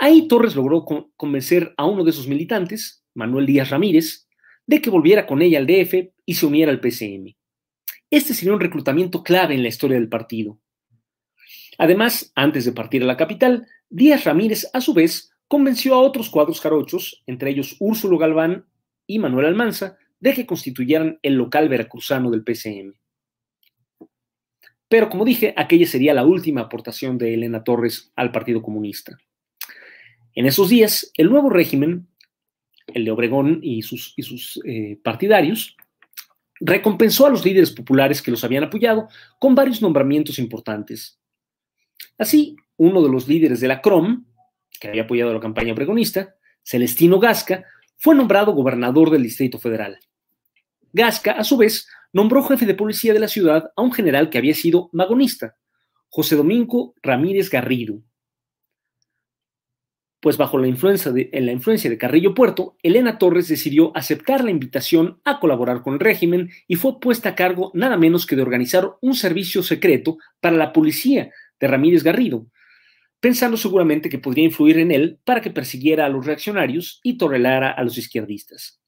Ahí 0.00 0.28
Torres 0.28 0.56
logró 0.56 0.86
convencer 1.14 1.74
a 1.76 1.84
uno 1.84 2.04
de 2.04 2.10
esos 2.10 2.26
militantes, 2.26 3.04
Manuel 3.12 3.44
Díaz 3.44 3.68
Ramírez, 3.68 4.23
de 4.66 4.80
que 4.80 4.90
volviera 4.90 5.26
con 5.26 5.42
ella 5.42 5.58
al 5.58 5.66
DF 5.66 6.12
y 6.24 6.34
se 6.34 6.46
uniera 6.46 6.70
al 6.70 6.80
PCM. 6.80 7.34
Este 8.10 8.34
sería 8.34 8.54
un 8.54 8.60
reclutamiento 8.60 9.22
clave 9.22 9.54
en 9.54 9.62
la 9.62 9.68
historia 9.68 9.98
del 9.98 10.08
partido. 10.08 10.58
Además, 11.78 12.32
antes 12.34 12.64
de 12.64 12.72
partir 12.72 13.02
a 13.02 13.06
la 13.06 13.16
capital, 13.16 13.66
Díaz 13.88 14.24
Ramírez, 14.24 14.70
a 14.72 14.80
su 14.80 14.94
vez, 14.94 15.32
convenció 15.48 15.94
a 15.94 15.98
otros 15.98 16.30
cuadros 16.30 16.60
jarochos, 16.60 17.22
entre 17.26 17.50
ellos 17.50 17.76
Úrsulo 17.80 18.18
Galván 18.18 18.66
y 19.06 19.18
Manuel 19.18 19.46
Almanza, 19.46 19.98
de 20.20 20.32
que 20.32 20.46
constituyeran 20.46 21.18
el 21.22 21.34
local 21.34 21.68
veracruzano 21.68 22.30
del 22.30 22.44
PCM. 22.44 22.94
Pero 24.88 25.10
como 25.10 25.24
dije, 25.24 25.52
aquella 25.56 25.86
sería 25.86 26.14
la 26.14 26.24
última 26.24 26.62
aportación 26.62 27.18
de 27.18 27.34
Elena 27.34 27.64
Torres 27.64 28.12
al 28.14 28.30
Partido 28.30 28.62
Comunista. 28.62 29.18
En 30.34 30.46
esos 30.46 30.68
días, 30.68 31.10
el 31.16 31.30
nuevo 31.30 31.50
régimen 31.50 32.08
el 32.94 33.04
de 33.04 33.10
Obregón 33.10 33.60
y 33.62 33.82
sus, 33.82 34.14
eh, 34.64 34.98
partidarios, 35.02 35.76
recompensó 36.60 37.26
a 37.26 37.30
los 37.30 37.44
líderes 37.44 37.72
populares 37.72 38.22
que 38.22 38.30
los 38.30 38.44
habían 38.44 38.64
apoyado 38.64 39.08
con 39.38 39.54
varios 39.54 39.82
nombramientos 39.82 40.38
importantes. 40.38 41.18
Así, 42.16 42.56
uno 42.76 43.02
de 43.02 43.08
los 43.08 43.28
líderes 43.28 43.60
de 43.60 43.68
la 43.68 43.82
CROM, 43.82 44.24
que 44.80 44.88
había 44.88 45.02
apoyado 45.02 45.34
la 45.34 45.40
campaña 45.40 45.72
obregonista, 45.72 46.36
Celestino 46.62 47.18
Gasca, 47.18 47.64
fue 47.96 48.14
nombrado 48.14 48.52
gobernador 48.52 49.10
del 49.10 49.22
Distrito 49.22 49.58
Federal. 49.58 49.98
Gasca, 50.92 51.32
a 51.32 51.44
su 51.44 51.56
vez, 51.56 51.88
nombró 52.12 52.44
jefe 52.44 52.66
de 52.66 52.74
policía 52.74 53.12
de 53.12 53.18
la 53.18 53.28
ciudad 53.28 53.72
a 53.74 53.82
un 53.82 53.92
general 53.92 54.30
que 54.30 54.38
había 54.38 54.54
sido 54.54 54.88
magonista, 54.92 55.56
José 56.08 56.36
Domingo 56.36 56.94
Ramírez 57.02 57.50
Garrido, 57.50 58.00
pues 60.24 60.38
bajo 60.38 60.56
la 60.56 60.68
influencia, 60.68 61.12
de, 61.12 61.28
en 61.34 61.44
la 61.44 61.52
influencia 61.52 61.90
de 61.90 61.98
Carrillo 61.98 62.32
Puerto, 62.32 62.78
Elena 62.82 63.18
Torres 63.18 63.46
decidió 63.46 63.94
aceptar 63.94 64.42
la 64.42 64.50
invitación 64.50 65.20
a 65.22 65.38
colaborar 65.38 65.82
con 65.82 65.92
el 65.92 66.00
régimen 66.00 66.48
y 66.66 66.76
fue 66.76 66.98
puesta 66.98 67.28
a 67.28 67.34
cargo 67.34 67.70
nada 67.74 67.98
menos 67.98 68.24
que 68.24 68.34
de 68.34 68.40
organizar 68.40 68.88
un 69.02 69.14
servicio 69.16 69.62
secreto 69.62 70.16
para 70.40 70.56
la 70.56 70.72
policía 70.72 71.30
de 71.60 71.68
Ramírez 71.68 72.02
Garrido, 72.02 72.46
pensando 73.20 73.58
seguramente 73.58 74.08
que 74.08 74.18
podría 74.18 74.46
influir 74.46 74.78
en 74.78 74.92
él 74.92 75.18
para 75.24 75.42
que 75.42 75.50
persiguiera 75.50 76.06
a 76.06 76.08
los 76.08 76.24
reaccionarios 76.24 77.00
y 77.02 77.18
torelara 77.18 77.70
a 77.70 77.84
los 77.84 77.98
izquierdistas. 77.98 78.80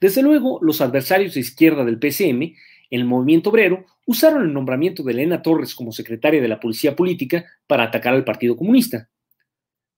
Desde 0.00 0.22
luego, 0.22 0.60
los 0.62 0.80
adversarios 0.80 1.34
de 1.34 1.40
izquierda 1.40 1.84
del 1.84 1.98
PCM 1.98 2.54
el 2.90 3.04
movimiento 3.04 3.50
obrero 3.50 3.86
usaron 4.06 4.42
el 4.42 4.52
nombramiento 4.52 5.02
de 5.02 5.12
Elena 5.12 5.42
Torres 5.42 5.74
como 5.74 5.92
secretaria 5.92 6.42
de 6.42 6.48
la 6.48 6.60
Policía 6.60 6.96
Política 6.96 7.44
para 7.66 7.84
atacar 7.84 8.14
al 8.14 8.24
Partido 8.24 8.56
Comunista. 8.56 9.08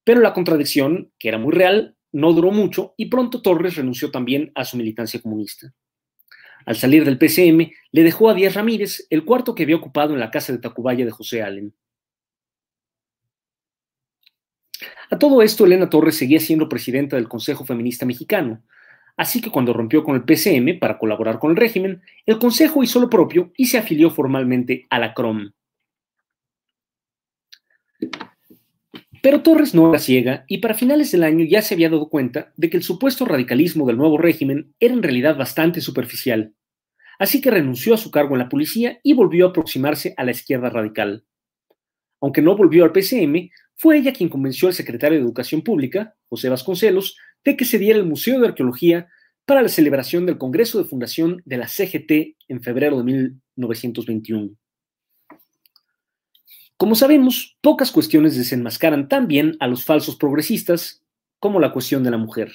Pero 0.05 0.21
la 0.21 0.35
contradicción, 0.35 1.11
que 1.19 1.29
era 1.29 1.39
muy 1.39 1.53
real, 1.53 1.97
no 2.13 2.33
duró 2.33 2.51
mucho 2.51 2.95
y 2.97 3.07
pronto 3.07 3.41
Torres 3.41 3.77
renunció 3.77 4.11
también 4.11 4.53
a 4.55 4.65
su 4.65 4.77
militancia 4.77 5.21
comunista. 5.21 5.73
Al 6.67 6.77
salir 6.77 7.05
del 7.05 7.19
PCM, 7.19 7.73
le 7.91 8.03
dejó 8.03 8.31
a 8.31 8.35
Díaz 8.35 8.55
Ramírez 8.55 9.07
el 9.11 9.25
cuarto 9.25 9.55
que 9.55 9.65
había 9.65 9.77
ocupado 9.77 10.13
en 10.13 10.21
la 10.21 10.31
casa 10.31 10.53
de 10.53 10.59
Tacubaya 10.59 11.05
de 11.05 11.11
José 11.11 11.43
Allen. 11.43 11.75
A 15.11 15.19
todo 15.19 15.43
esto, 15.43 15.67
Elena 15.67 15.91
Torres 15.91 16.17
seguía 16.17 16.41
siendo 16.41 16.69
presidenta 16.69 17.17
del 17.17 17.29
Consejo 17.29 17.65
Feminista 17.65 18.07
Mexicano, 18.07 18.63
Así 19.17 19.41
que 19.41 19.51
cuando 19.51 19.73
rompió 19.73 20.03
con 20.03 20.17
el 20.17 20.25
PCM 20.25 20.79
para 20.79 20.99
colaborar 20.99 21.39
con 21.39 21.51
el 21.51 21.57
régimen, 21.57 22.03
el 22.27 22.39
Consejo 22.39 22.83
hizo 22.83 23.01
lo 23.01 23.11
propio 23.11 23.53
y 23.57 23.67
se 23.67 23.79
afilió 23.79 24.11
formalmente 24.11 24.87
a 24.91 24.99
la 24.99 25.15
CROM. 25.15 25.53
Pero 29.23 29.43
Torres 29.43 29.73
no 29.75 29.91
era 29.91 30.01
ciega 30.01 30.45
y 30.49 30.59
para 30.59 30.75
finales 30.75 31.13
del 31.13 31.23
año 31.23 31.45
ya 31.45 31.63
se 31.63 31.75
había 31.75 31.89
dado 31.89 32.09
cuenta 32.09 32.53
de 32.57 32.69
que 32.69 32.77
el 32.77 32.83
supuesto 32.83 33.25
radicalismo 33.25 33.87
del 33.87 33.97
nuevo 33.97 34.19
régimen 34.19 34.75
era 34.81 34.95
en 34.95 35.03
realidad 35.03 35.37
bastante 35.37 35.81
superficial. 35.81 36.55
Así 37.21 37.41
que 37.41 37.53
renunció 37.53 37.95
a 37.95 37.99
su 37.99 38.11
cargo 38.11 38.35
en 38.35 38.41
la 38.41 38.49
policía 38.49 38.99
y 39.05 39.13
volvió 39.13 39.47
a 39.47 39.51
aproximarse 39.51 40.13
a 40.17 40.25
la 40.25 40.33
izquierda 40.33 40.71
radical. 40.71 41.25
Aunque 42.21 42.43
no 42.43 42.57
volvió 42.57 42.83
al 42.85 42.91
PCM, 42.91 43.51
fue 43.77 43.99
ella 43.99 44.13
quien 44.13 44.29
convenció 44.29 44.67
al 44.67 44.75
secretario 44.75 45.19
de 45.19 45.25
Educación 45.25 45.63
Pública, 45.63 46.17
José 46.29 46.49
Vasconcelos, 46.49 47.17
de 47.45 47.57
que 47.57 47.65
se 47.65 47.79
diera 47.79 47.99
el 47.99 48.07
Museo 48.07 48.41
de 48.41 48.49
Arqueología 48.49 49.09
para 49.45 49.63
la 49.63 49.69
celebración 49.69 50.27
del 50.27 50.39
Congreso 50.39 50.79
de 50.79 50.89
Fundación 50.89 51.43
de 51.45 51.57
la 51.57 51.69
CGT 51.69 52.37
en 52.49 52.63
febrero 52.63 52.99
de 52.99 53.05
1921. 53.05 54.51
Como 56.77 56.95
sabemos, 56.95 57.57
pocas 57.61 57.93
cuestiones 57.93 58.37
desenmascaran 58.37 59.09
tan 59.09 59.29
bien 59.29 59.57
a 59.61 59.69
los 59.69 59.85
falsos 59.85 60.17
progresistas 60.17 61.05
como 61.39 61.61
la 61.61 61.73
cuestión 61.73 62.03
de 62.03 62.11
la 62.11 62.19
mujer. 62.19 62.53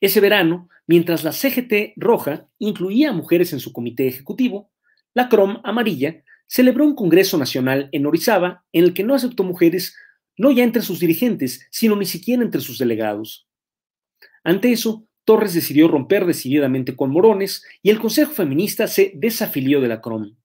Ese 0.00 0.20
verano, 0.20 0.68
mientras 0.86 1.24
la 1.24 1.32
CGT 1.32 1.94
roja 1.96 2.48
incluía 2.58 3.10
a 3.10 3.14
mujeres 3.14 3.52
en 3.52 3.60
su 3.60 3.72
comité 3.72 4.06
ejecutivo, 4.06 4.70
la 5.14 5.28
CROM 5.28 5.60
amarilla 5.64 6.22
celebró 6.46 6.84
un 6.84 6.94
Congreso 6.94 7.38
Nacional 7.38 7.88
en 7.92 8.06
Orizaba 8.06 8.64
en 8.72 8.84
el 8.84 8.94
que 8.94 9.04
no 9.04 9.14
aceptó 9.14 9.44
mujeres 9.44 9.96
no 10.38 10.50
ya 10.50 10.64
entre 10.64 10.82
sus 10.82 11.00
dirigentes, 11.00 11.66
sino 11.70 11.96
ni 11.96 12.06
siquiera 12.06 12.42
entre 12.42 12.60
sus 12.60 12.78
delegados. 12.78 13.46
Ante 14.44 14.72
eso, 14.72 15.06
Torres 15.24 15.52
decidió 15.52 15.88
romper 15.88 16.24
decididamente 16.24 16.96
con 16.96 17.10
Morones 17.10 17.62
y 17.82 17.90
el 17.90 17.98
Consejo 17.98 18.32
Feminista 18.32 18.86
se 18.86 19.12
desafilió 19.14 19.80
de 19.82 19.88
la 19.88 20.00
CROM. 20.00 20.36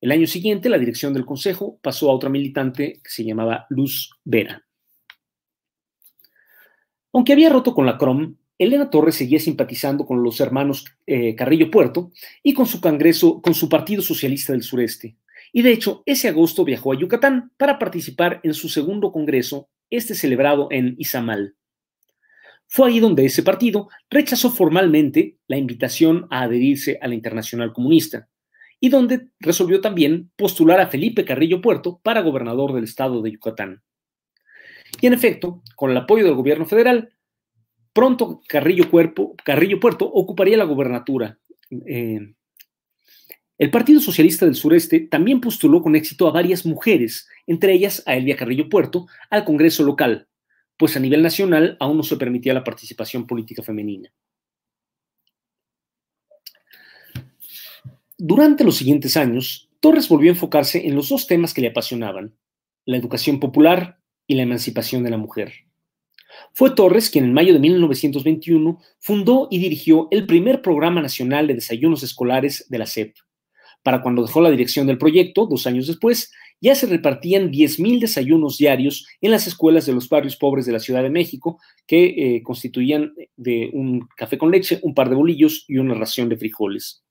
El 0.00 0.10
año 0.10 0.26
siguiente, 0.26 0.68
la 0.68 0.78
dirección 0.78 1.14
del 1.14 1.24
Consejo 1.24 1.78
pasó 1.82 2.10
a 2.10 2.14
otra 2.14 2.30
militante 2.30 3.00
que 3.04 3.10
se 3.10 3.24
llamaba 3.24 3.66
Luz 3.68 4.10
Vera. 4.24 4.64
Aunque 7.12 7.32
había 7.32 7.50
roto 7.50 7.74
con 7.74 7.86
la 7.86 7.96
CROM, 7.96 8.34
Elena 8.58 8.90
Torres 8.90 9.14
seguía 9.14 9.38
simpatizando 9.38 10.04
con 10.04 10.22
los 10.22 10.40
hermanos 10.40 10.84
eh, 11.06 11.36
Carrillo 11.36 11.70
Puerto 11.70 12.10
y 12.42 12.54
con 12.54 12.66
su 12.66 12.80
congreso, 12.80 13.40
con 13.40 13.54
su 13.54 13.68
Partido 13.68 14.02
Socialista 14.02 14.52
del 14.52 14.62
Sureste 14.62 15.16
y 15.52 15.62
de 15.62 15.72
hecho 15.72 16.02
ese 16.06 16.28
agosto 16.28 16.64
viajó 16.64 16.92
a 16.92 16.98
Yucatán 16.98 17.52
para 17.56 17.78
participar 17.78 18.40
en 18.42 18.54
su 18.54 18.68
segundo 18.68 19.12
congreso, 19.12 19.68
este 19.90 20.14
celebrado 20.14 20.68
en 20.70 20.94
Izamal. 20.98 21.54
Fue 22.66 22.88
ahí 22.88 23.00
donde 23.00 23.24
ese 23.24 23.42
partido 23.42 23.88
rechazó 24.10 24.50
formalmente 24.50 25.38
la 25.46 25.56
invitación 25.56 26.26
a 26.30 26.42
adherirse 26.42 26.98
a 27.00 27.08
la 27.08 27.14
Internacional 27.14 27.72
Comunista 27.72 28.28
y 28.78 28.90
donde 28.90 29.28
resolvió 29.40 29.80
también 29.80 30.30
postular 30.36 30.78
a 30.80 30.88
Felipe 30.88 31.24
Carrillo 31.24 31.62
Puerto 31.62 32.00
para 32.02 32.20
gobernador 32.20 32.74
del 32.74 32.84
estado 32.84 33.22
de 33.22 33.32
Yucatán. 33.32 33.82
Y 35.00 35.06
en 35.06 35.14
efecto, 35.14 35.62
con 35.76 35.90
el 35.90 35.96
apoyo 35.96 36.24
del 36.24 36.34
gobierno 36.34 36.66
federal, 36.66 37.10
pronto 37.92 38.42
Carrillo, 38.46 38.84
Carrillo 39.44 39.80
Puerto 39.80 40.06
ocuparía 40.06 40.56
la 40.56 40.64
gobernatura. 40.64 41.38
Eh, 41.86 42.34
el 43.58 43.70
Partido 43.72 44.00
Socialista 44.00 44.46
del 44.46 44.54
Sureste 44.54 45.00
también 45.00 45.40
postuló 45.40 45.82
con 45.82 45.96
éxito 45.96 46.28
a 46.28 46.32
varias 46.32 46.64
mujeres, 46.64 47.28
entre 47.46 47.72
ellas 47.72 48.04
a 48.06 48.14
Elvia 48.14 48.36
Carrillo 48.36 48.68
Puerto, 48.68 49.08
al 49.30 49.44
Congreso 49.44 49.82
local, 49.82 50.28
pues 50.76 50.96
a 50.96 51.00
nivel 51.00 51.22
nacional 51.22 51.76
aún 51.80 51.96
no 51.96 52.04
se 52.04 52.16
permitía 52.16 52.54
la 52.54 52.62
participación 52.62 53.26
política 53.26 53.64
femenina. 53.64 54.12
Durante 58.16 58.62
los 58.62 58.76
siguientes 58.76 59.16
años, 59.16 59.68
Torres 59.80 60.08
volvió 60.08 60.30
a 60.30 60.34
enfocarse 60.34 60.86
en 60.86 60.94
los 60.94 61.08
dos 61.08 61.26
temas 61.26 61.52
que 61.52 61.60
le 61.60 61.68
apasionaban, 61.68 62.36
la 62.84 62.96
educación 62.96 63.40
popular 63.40 63.98
y 64.28 64.36
la 64.36 64.42
emancipación 64.42 65.02
de 65.02 65.10
la 65.10 65.18
mujer. 65.18 65.52
Fue 66.52 66.70
Torres 66.70 67.10
quien 67.10 67.24
en 67.24 67.32
mayo 67.32 67.52
de 67.52 67.58
1921 67.58 68.80
fundó 69.00 69.48
y 69.50 69.58
dirigió 69.58 70.06
el 70.12 70.26
primer 70.26 70.62
programa 70.62 71.02
nacional 71.02 71.48
de 71.48 71.54
desayunos 71.54 72.04
escolares 72.04 72.66
de 72.68 72.78
la 72.78 72.86
SEP, 72.86 73.16
para 73.82 74.02
cuando 74.02 74.22
dejó 74.22 74.40
la 74.40 74.50
dirección 74.50 74.86
del 74.86 74.98
proyecto, 74.98 75.46
dos 75.46 75.66
años 75.66 75.86
después, 75.86 76.30
ya 76.60 76.74
se 76.74 76.86
repartían 76.86 77.50
10.000 77.50 78.00
desayunos 78.00 78.58
diarios 78.58 79.06
en 79.20 79.30
las 79.30 79.46
escuelas 79.46 79.86
de 79.86 79.92
los 79.92 80.08
barrios 80.08 80.36
pobres 80.36 80.66
de 80.66 80.72
la 80.72 80.80
Ciudad 80.80 81.02
de 81.02 81.10
México, 81.10 81.60
que 81.86 82.04
eh, 82.06 82.42
constituían 82.42 83.14
de 83.36 83.70
un 83.72 84.08
café 84.16 84.36
con 84.38 84.50
leche, 84.50 84.80
un 84.82 84.94
par 84.94 85.08
de 85.08 85.16
bolillos 85.16 85.64
y 85.68 85.78
una 85.78 85.94
ración 85.94 86.28
de 86.28 86.36
frijoles. 86.36 87.02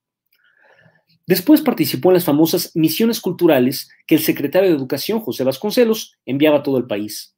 Después 1.25 1.61
participó 1.61 2.09
en 2.09 2.15
las 2.15 2.25
famosas 2.25 2.71
misiones 2.73 3.19
culturales 3.19 3.89
que 4.05 4.15
el 4.15 4.21
secretario 4.21 4.69
de 4.69 4.75
Educación, 4.75 5.19
José 5.19 5.43
Vasconcelos, 5.43 6.15
enviaba 6.25 6.59
a 6.59 6.63
todo 6.63 6.77
el 6.77 6.87
país. 6.87 7.35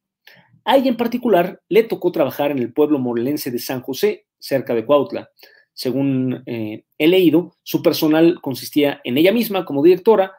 A 0.64 0.78
ella 0.78 0.90
en 0.90 0.98
particular 0.98 1.62
le 1.70 1.84
tocó 1.84 2.12
trabajar 2.12 2.52
en 2.52 2.60
el 2.60 2.72
pueblo 2.72 3.00
morelense 3.00 3.50
de 3.50 3.58
San 3.58 3.82
José, 3.82 4.28
cerca 4.38 4.76
de 4.76 4.86
Cuautla, 4.86 5.32
según 5.80 6.44
eh, 6.46 6.84
he 6.98 7.08
leído, 7.08 7.56
su 7.64 7.82
personal 7.82 8.42
consistía 8.42 9.00
en 9.06 9.18
ella 9.18 9.32
misma 9.32 9.64
como 9.64 9.82
directora, 9.82 10.34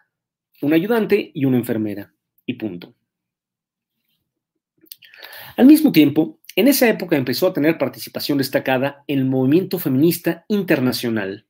un 0.60 0.74
ayudante 0.74 1.30
y 1.32 1.46
una 1.46 1.56
enfermera. 1.56 2.12
Y 2.44 2.54
punto. 2.54 2.94
Al 5.56 5.64
mismo 5.64 5.92
tiempo, 5.92 6.40
en 6.56 6.68
esa 6.68 6.90
época 6.90 7.16
empezó 7.16 7.46
a 7.46 7.54
tener 7.54 7.78
participación 7.78 8.36
destacada 8.36 9.02
en 9.06 9.20
el 9.20 9.24
movimiento 9.24 9.78
feminista 9.78 10.44
internacional. 10.48 11.46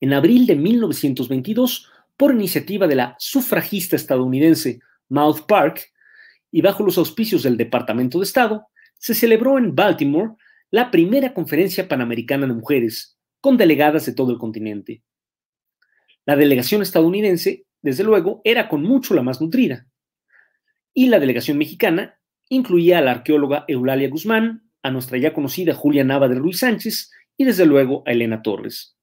En 0.00 0.12
abril 0.12 0.48
de 0.48 0.56
1922, 0.56 1.88
por 2.16 2.32
iniciativa 2.32 2.88
de 2.88 2.96
la 2.96 3.14
sufragista 3.20 3.94
estadounidense 3.94 4.80
Mouth 5.08 5.46
Park 5.46 5.92
y 6.50 6.62
bajo 6.62 6.82
los 6.82 6.98
auspicios 6.98 7.44
del 7.44 7.56
Departamento 7.56 8.18
de 8.18 8.24
Estado, 8.24 8.66
se 8.98 9.14
celebró 9.14 9.56
en 9.56 9.76
Baltimore 9.76 10.32
la 10.70 10.90
primera 10.90 11.34
conferencia 11.34 11.88
panamericana 11.88 12.46
de 12.46 12.54
mujeres, 12.54 13.18
con 13.40 13.56
delegadas 13.56 14.06
de 14.06 14.12
todo 14.12 14.32
el 14.32 14.38
continente. 14.38 15.02
La 16.26 16.36
delegación 16.36 16.82
estadounidense, 16.82 17.66
desde 17.82 18.04
luego, 18.04 18.40
era 18.44 18.68
con 18.68 18.82
mucho 18.82 19.14
la 19.14 19.22
más 19.22 19.40
nutrida. 19.40 19.86
Y 20.94 21.08
la 21.08 21.18
delegación 21.18 21.58
mexicana 21.58 22.18
incluía 22.48 22.98
a 22.98 23.00
la 23.00 23.12
arqueóloga 23.12 23.64
Eulalia 23.66 24.08
Guzmán, 24.08 24.70
a 24.82 24.90
nuestra 24.90 25.18
ya 25.18 25.32
conocida 25.32 25.74
Julia 25.74 26.04
Nava 26.04 26.28
de 26.28 26.36
Ruiz 26.36 26.58
Sánchez 26.58 27.10
y 27.36 27.44
desde 27.44 27.66
luego 27.66 28.02
a 28.06 28.12
Elena 28.12 28.42
Torres. 28.42 28.96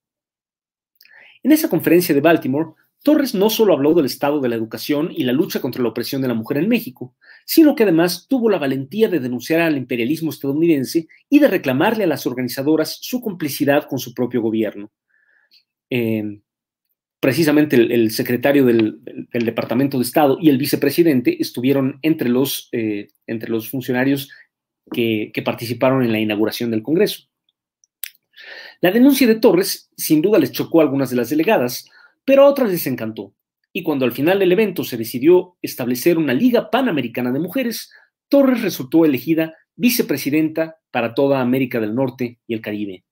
En 1.42 1.52
esa 1.52 1.68
conferencia 1.68 2.14
de 2.14 2.20
Baltimore, 2.20 2.72
Torres 3.02 3.34
no 3.34 3.48
solo 3.48 3.72
habló 3.72 3.94
del 3.94 4.06
estado 4.06 4.40
de 4.40 4.48
la 4.48 4.56
educación 4.56 5.10
y 5.14 5.24
la 5.24 5.32
lucha 5.32 5.60
contra 5.60 5.82
la 5.82 5.88
opresión 5.88 6.20
de 6.20 6.28
la 6.28 6.34
mujer 6.34 6.58
en 6.58 6.68
México, 6.68 7.14
sino 7.46 7.74
que 7.74 7.84
además 7.84 8.26
tuvo 8.28 8.50
la 8.50 8.58
valentía 8.58 9.08
de 9.08 9.20
denunciar 9.20 9.60
al 9.60 9.76
imperialismo 9.76 10.30
estadounidense 10.30 11.06
y 11.28 11.38
de 11.38 11.48
reclamarle 11.48 12.04
a 12.04 12.08
las 12.08 12.26
organizadoras 12.26 12.98
su 13.00 13.20
complicidad 13.20 13.86
con 13.88 13.98
su 13.98 14.14
propio 14.14 14.42
gobierno. 14.42 14.90
Eh, 15.90 16.40
precisamente 17.20 17.76
el, 17.76 18.10
secretario 18.10 18.64
del, 18.64 19.00
Departamento 19.32 19.98
de 19.98 20.04
Estado 20.04 20.36
y 20.40 20.48
el 20.48 20.58
vicepresidente 20.58 21.40
estuvieron 21.40 21.98
entre 22.02 22.28
los, 22.28 22.68
eh, 22.72 23.08
funcionarios 23.70 24.28
que 24.90 25.42
participaron 25.44 26.02
en 26.02 26.12
la 26.12 26.20
inauguración 26.20 26.70
del 26.70 26.82
Congreso. 26.82 27.28
La 28.80 28.92
denuncia 28.92 29.26
de 29.26 29.36
Torres 29.36 29.90
sin 29.96 30.22
duda 30.22 30.38
les 30.38 30.52
chocó 30.52 30.80
a 30.80 30.84
algunas 30.84 31.10
de 31.10 31.16
las 31.16 31.30
delegadas, 31.30 31.90
pero 32.28 32.42
a 32.42 32.46
otras 32.50 32.70
les 32.70 32.86
encantó 32.86 33.34
y 33.72 33.82
cuando 33.82 34.04
al 34.04 34.12
final 34.12 34.38
del 34.38 34.52
evento 34.52 34.84
se 34.84 34.98
decidió 34.98 35.56
establecer 35.62 36.18
una 36.18 36.34
Liga 36.34 36.70
Panamericana 36.70 37.32
de 37.32 37.38
Mujeres, 37.38 37.90
Torres 38.28 38.60
resultó 38.60 39.06
elegida 39.06 39.54
vicepresidenta 39.76 40.76
para 40.90 41.14
toda 41.14 41.40
América 41.40 41.80
del 41.80 41.94
Norte 41.94 42.38
y 42.46 42.52
el 42.52 42.60
Caribe. 42.60 43.02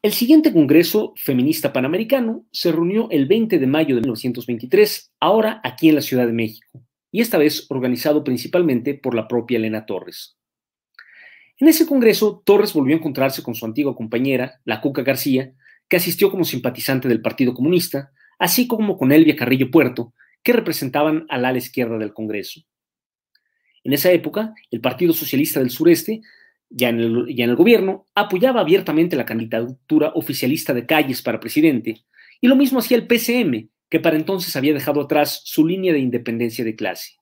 El 0.00 0.14
siguiente 0.14 0.50
Congreso 0.50 1.12
Feminista 1.16 1.74
Panamericano 1.74 2.46
se 2.50 2.72
reunió 2.72 3.06
el 3.10 3.26
20 3.26 3.58
de 3.58 3.66
mayo 3.66 3.94
de 3.94 4.00
1923, 4.00 5.12
ahora 5.20 5.60
aquí 5.62 5.90
en 5.90 5.96
la 5.96 6.00
Ciudad 6.00 6.26
de 6.26 6.32
México, 6.32 6.82
y 7.12 7.20
esta 7.20 7.36
vez 7.36 7.66
organizado 7.68 8.24
principalmente 8.24 8.94
por 8.94 9.14
la 9.14 9.28
propia 9.28 9.58
Elena 9.58 9.84
Torres. 9.84 10.38
En 11.58 11.68
ese 11.68 11.84
Congreso, 11.84 12.42
Torres 12.46 12.72
volvió 12.72 12.96
a 12.96 12.98
encontrarse 12.98 13.42
con 13.42 13.54
su 13.54 13.66
antigua 13.66 13.94
compañera, 13.94 14.62
la 14.64 14.80
Cuca 14.80 15.02
García, 15.02 15.52
que 15.88 15.96
asistió 15.96 16.30
como 16.30 16.44
simpatizante 16.44 17.08
del 17.08 17.22
Partido 17.22 17.54
Comunista, 17.54 18.12
así 18.38 18.66
como 18.66 18.96
con 18.96 19.12
Elvia 19.12 19.36
Carrillo 19.36 19.70
Puerto, 19.70 20.12
que 20.42 20.52
representaban 20.52 21.26
al 21.28 21.44
ala 21.44 21.58
izquierda 21.58 21.98
del 21.98 22.12
Congreso. 22.12 22.60
En 23.82 23.92
esa 23.92 24.10
época, 24.12 24.54
el 24.70 24.80
Partido 24.80 25.12
Socialista 25.12 25.60
del 25.60 25.70
Sureste, 25.70 26.22
ya 26.70 26.88
en, 26.88 27.00
el, 27.00 27.56
gobierno, 27.56 28.06
apoyaba 28.14 28.60
abiertamente 28.60 29.16
la 29.16 29.26
candidatura 29.26 30.12
oficialista 30.14 30.72
de 30.72 30.86
Calles 30.86 31.22
para 31.22 31.40
presidente, 31.40 32.02
y 32.40 32.48
lo 32.48 32.56
mismo 32.56 32.78
hacía 32.78 32.96
el 32.96 33.06
PCM, 33.06 33.68
que 33.88 34.00
para 34.00 34.16
entonces 34.16 34.56
había 34.56 34.74
dejado 34.74 35.02
atrás 35.02 35.42
su 35.44 35.66
línea 35.66 35.92
de 35.92 35.98
independencia 35.98 36.64
de 36.64 36.74
clase. 36.74 37.12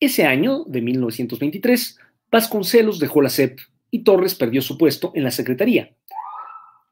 Ese 0.00 0.24
año, 0.24 0.64
de 0.64 0.80
1923, 0.80 1.98
Vasconcelos 2.30 2.98
dejó 2.98 3.20
la 3.20 3.28
CEP 3.28 3.60
y 3.90 4.04
Torres 4.04 4.34
perdió 4.34 4.62
su 4.62 4.78
puesto 4.78 5.12
en 5.14 5.24
la 5.24 5.30
Secretaría. 5.30 5.94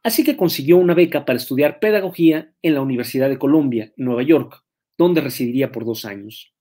Así 0.03 0.25
que 0.25 0.37
consiguió 0.37 0.77
una 0.79 0.95
beca 0.95 1.25
para 1.25 1.37
estudiar 1.37 1.81
pedagogía 1.81 2.53
en 2.63 2.75
la 2.75 2.81
Universidad 2.81 3.29
de 3.29 3.39
Columbia, 3.39 3.93
Nueva 3.97 4.23
York, 4.23 4.65
donde 4.97 5.21
residiría 5.21 5.71
por 5.73 5.85
dos 5.85 6.05
años. 6.05 6.55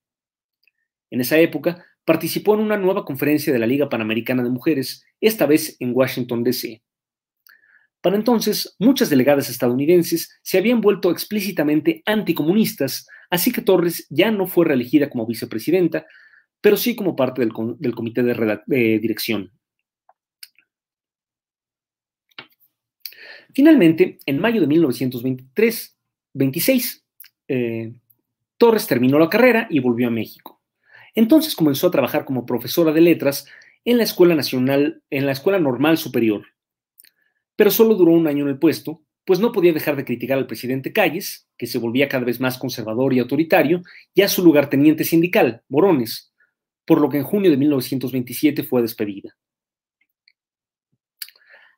En 1.09 1.21
esa 1.21 1.39
época, 1.39 1.85
participó 2.03 2.55
en 2.55 2.61
una 2.61 2.77
nueva 2.77 3.05
conferencia 3.05 3.51
de 3.51 3.59
la 3.59 3.67
Liga 3.67 3.89
Panamericana 3.89 4.43
de 4.43 4.49
Mujeres, 4.49 5.05
esta 5.19 5.45
vez 5.45 5.75
en 5.79 5.91
Washington, 5.95 6.43
D.C. 6.43 6.81
Para 8.01 8.15
entonces, 8.15 8.75
muchas 8.79 9.09
delegadas 9.09 9.49
estadounidenses 9.49 10.39
se 10.41 10.57
habían 10.57 10.81
vuelto 10.81 11.11
explícitamente 11.11 12.03
anticomunistas, 12.05 13.07
así 13.29 13.51
que 13.51 13.61
Torres 13.61 14.07
ya 14.09 14.31
no 14.31 14.47
fue 14.47 14.65
reelegida 14.65 15.09
como 15.09 15.25
vicepresidenta, 15.25 16.05
pero 16.61 16.77
sí 16.77 16.95
como 16.95 17.15
parte 17.15 17.41
del, 17.41 17.51
comité 17.93 18.23
de 18.23 18.99
dirección. 18.99 19.51
Finalmente, 23.57 24.19
en 24.27 24.37
mayo 24.37 24.61
de 24.61 24.67
1923, 24.67 25.97
26, 26.35 27.05
eh, 27.47 27.91
Torres 28.55 28.85
terminó 28.85 29.17
la 29.17 29.31
carrera 29.31 29.65
y 29.71 29.79
volvió 29.79 30.09
a 30.09 30.11
México. 30.11 30.61
Entonces 31.15 31.55
comenzó 31.55 31.87
a 31.87 31.91
trabajar 31.91 32.23
como 32.23 32.45
profesora 32.45 32.91
de 32.91 33.01
letras 33.01 33.47
en 33.83 33.97
la 33.97 34.03
Escuela 34.03 34.35
Nacional, 34.35 35.01
en 35.09 35.25
la 35.25 35.31
Escuela 35.31 35.57
Normal 35.57 35.97
Superior. 35.97 36.45
Pero 37.55 37.71
solo 37.71 37.95
duró 37.95 38.11
un 38.11 38.27
año 38.27 38.43
en 38.43 38.49
el 38.49 38.59
puesto, 38.59 39.01
pues 39.25 39.39
no 39.39 39.51
podía 39.51 39.73
dejar 39.73 39.95
de 39.95 40.05
criticar 40.05 40.37
al 40.37 40.45
presidente 40.45 40.93
Calles, 40.93 41.49
que 41.57 41.65
se 41.65 41.79
volvía 41.79 42.07
cada 42.07 42.25
vez 42.25 42.39
más 42.39 42.59
conservador 42.59 43.15
y 43.15 43.19
autoritario, 43.19 43.81
y 44.13 44.21
a 44.21 44.27
su 44.27 44.43
lugarteniente 44.43 45.03
sindical, 45.03 45.63
Morones, 45.67 46.31
por 46.85 47.01
lo 47.01 47.09
que 47.09 47.17
en 47.17 47.23
junio 47.23 47.49
de 47.49 47.57
1927 47.57 48.61
fue 48.61 48.83
despedida. 48.83 49.35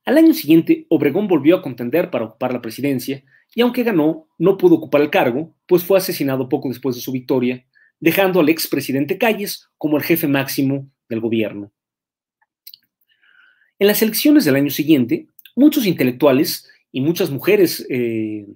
Al 0.09 0.17
año 0.17 0.33
siguiente, 0.33 0.87
Obregón 0.89 1.27
volvió 1.27 1.55
a 1.55 1.61
contender 1.61 2.09
para 2.09 2.25
ocupar 2.25 2.51
la 2.51 2.63
presidencia 2.63 3.23
y 3.53 3.61
aunque 3.61 3.83
ganó, 3.83 4.27
no 4.39 4.57
pudo 4.57 4.73
ocupar 4.73 5.01
el 5.01 5.11
cargo, 5.11 5.55
pues 5.67 5.83
fue 5.83 5.99
asesinado 5.99 6.49
poco 6.49 6.67
después 6.67 6.95
de 6.95 7.01
su 7.03 7.11
victoria, 7.11 7.67
dejando 7.99 8.39
al 8.39 8.49
expresidente 8.49 9.19
Calles 9.19 9.69
como 9.77 9.97
el 9.97 10.03
jefe 10.03 10.27
máximo 10.27 10.89
del 11.09 11.19
gobierno. 11.19 11.71
En 13.77 13.85
las 13.85 14.01
elecciones 14.01 14.45
del 14.45 14.55
año 14.55 14.71
siguiente, 14.71 15.27
muchos 15.55 15.85
intelectuales 15.85 16.67
y 16.91 17.01
muchas 17.01 17.29
mujeres 17.29 17.85
eh, 17.87 18.47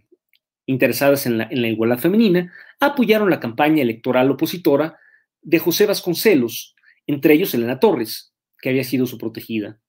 interesadas 0.66 1.28
en 1.28 1.38
la, 1.38 1.48
en 1.52 1.62
la 1.62 1.68
igualdad 1.68 2.00
femenina 2.00 2.52
apoyaron 2.80 3.30
la 3.30 3.40
campaña 3.40 3.84
electoral 3.84 4.32
opositora 4.32 4.98
de 5.44 5.60
José 5.60 5.86
Vasconcelos, 5.86 6.76
entre 7.06 7.36
ellos 7.36 7.54
Elena 7.54 7.80
Torres, 7.80 8.34
que 8.58 8.70
había 8.70 8.84
sido 8.84 9.06
su 9.06 9.20
protegida. 9.20 9.80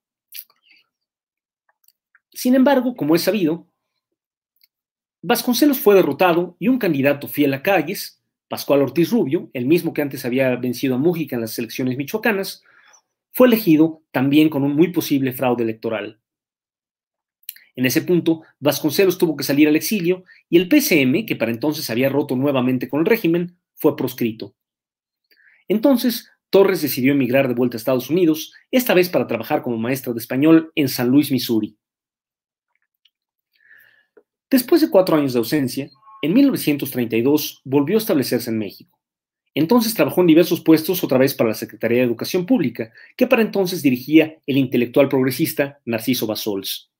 Sin 2.34 2.54
embargo, 2.54 2.94
como 2.96 3.14
es 3.14 3.22
sabido, 3.22 3.66
Vasconcelos 5.22 5.78
fue 5.78 5.94
derrotado 5.94 6.56
y 6.58 6.68
un 6.68 6.78
candidato 6.78 7.28
fiel 7.28 7.54
a 7.54 7.62
Calles, 7.62 8.22
Pascual 8.48 8.82
Ortiz 8.82 9.10
Rubio, 9.10 9.48
el 9.54 9.64
mismo 9.64 9.94
que 9.94 10.02
antes 10.02 10.24
había 10.26 10.54
vencido 10.56 10.96
a 10.96 10.98
Mújica 10.98 11.36
en 11.36 11.40
las 11.40 11.58
elecciones 11.58 11.96
michoacanas, 11.96 12.62
fue 13.32 13.46
elegido 13.46 14.02
también 14.10 14.48
con 14.50 14.64
un 14.64 14.76
muy 14.76 14.92
posible 14.92 15.32
fraude 15.32 15.62
electoral. 15.62 16.20
En 17.76 17.86
ese 17.86 18.02
punto, 18.02 18.42
Vasconcelos 18.60 19.16
tuvo 19.16 19.36
que 19.36 19.44
salir 19.44 19.66
al 19.66 19.76
exilio 19.76 20.24
y 20.48 20.58
el 20.58 20.68
PCM, 20.68 21.26
que 21.26 21.36
para 21.36 21.50
entonces 21.50 21.88
había 21.88 22.08
roto 22.08 22.36
nuevamente 22.36 22.88
con 22.88 23.00
el 23.00 23.06
régimen, 23.06 23.56
fue 23.74 23.96
proscrito. 23.96 24.54
Entonces, 25.68 26.30
Torres 26.50 26.82
decidió 26.82 27.12
emigrar 27.12 27.48
de 27.48 27.54
vuelta 27.54 27.76
a 27.76 27.78
Estados 27.78 28.10
Unidos, 28.10 28.52
esta 28.70 28.92
vez 28.92 29.08
para 29.08 29.26
trabajar 29.26 29.62
como 29.62 29.78
maestra 29.78 30.12
de 30.12 30.20
español 30.20 30.70
en 30.74 30.88
San 30.88 31.08
Luis, 31.08 31.32
Missouri. 31.32 31.76
Después 34.54 34.80
de 34.80 34.88
cuatro 34.88 35.16
años 35.16 35.32
de 35.32 35.40
ausencia, 35.40 35.90
en 36.22 36.32
1932 36.32 37.62
volvió 37.64 37.96
a 37.96 37.98
establecerse 37.98 38.50
en 38.50 38.58
México. 38.58 38.96
Entonces 39.52 39.94
trabajó 39.94 40.20
en 40.20 40.28
diversos 40.28 40.60
puestos 40.60 41.02
otra 41.02 41.18
vez 41.18 41.34
para 41.34 41.48
la 41.48 41.56
Secretaría 41.56 41.98
de 41.98 42.04
Educación 42.04 42.46
Pública, 42.46 42.92
que 43.16 43.26
para 43.26 43.42
entonces 43.42 43.82
dirigía 43.82 44.38
el 44.46 44.56
intelectual 44.56 45.08
progresista 45.08 45.80
Narciso 45.84 46.28
Basols. 46.28 46.92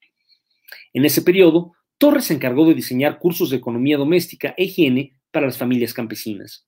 En 0.92 1.04
ese 1.04 1.22
periodo, 1.22 1.74
Torres 1.96 2.24
se 2.24 2.34
encargó 2.34 2.66
de 2.66 2.74
diseñar 2.74 3.20
cursos 3.20 3.50
de 3.50 3.58
economía 3.58 3.98
doméstica 3.98 4.52
e 4.56 4.64
higiene 4.64 5.14
para 5.30 5.46
las 5.46 5.56
familias 5.56 5.94
campesinas. 5.94 6.66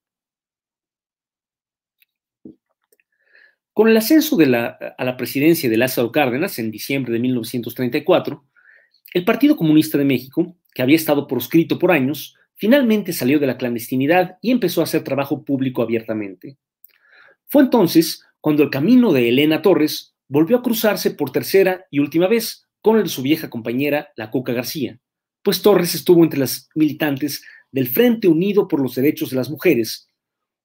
Con 3.73 3.89
el 3.89 3.97
ascenso 3.97 4.39
a 4.39 5.05
la 5.05 5.17
presidencia 5.17 5.69
de 5.69 5.79
Lázaro 5.79 6.13
Cárdenas 6.13 6.61
en 6.61 6.71
diciembre 6.71 7.13
de 7.13 7.19
1934, 7.19 8.45
el 9.15 9.25
Partido 9.25 9.57
Comunista 9.57 9.99
de 9.99 10.05
México 10.05 10.57
que 10.77 10.83
había 10.83 10.97
estado 10.97 11.27
proscrito 11.27 11.79
por 11.79 11.91
años, 11.91 12.37
finalmente 12.55 13.15
salió 13.15 13.39
de 13.39 13.47
la 13.47 13.57
clandestinidad 13.57 14.37
y 14.43 14.51
empezó 14.51 14.83
a 14.83 14.85
hacer 14.85 15.03
trabajo 15.03 15.43
público 15.43 15.81
abiertamente. 15.81 16.59
Fue 17.47 17.63
entonces 17.63 18.23
cuando 18.43 18.63
el 18.63 18.69
camino 18.69 19.11
de 19.15 19.31
Elena 19.31 19.63
Torres 19.63 20.15
volvió 20.29 20.59
a 20.59 20.63
cruzarse 20.63 21.13
por 21.13 21.33
tercera 21.33 21.87
y 21.91 22.01
última 22.01 22.29
vez 22.29 22.69
con 22.83 22.99
el 22.99 23.05
de 23.05 23.09
su 23.09 23.23
vieja 23.23 23.49
compañera, 23.49 24.11
la 24.17 24.31
Cuca 24.31 24.53
García, 24.53 25.01
pues 25.43 25.63
Torres 25.63 25.95
estuvo 25.95 26.23
entre 26.23 26.41
las 26.41 26.69
militantes 26.75 27.43
del 27.73 27.89
Frente 27.89 28.29
Unido 28.29 28.69
por 28.69 28.83
los 28.83 28.97
Derechos 28.97 29.31
de 29.31 29.37
las 29.37 29.49
Mujeres, 29.49 30.11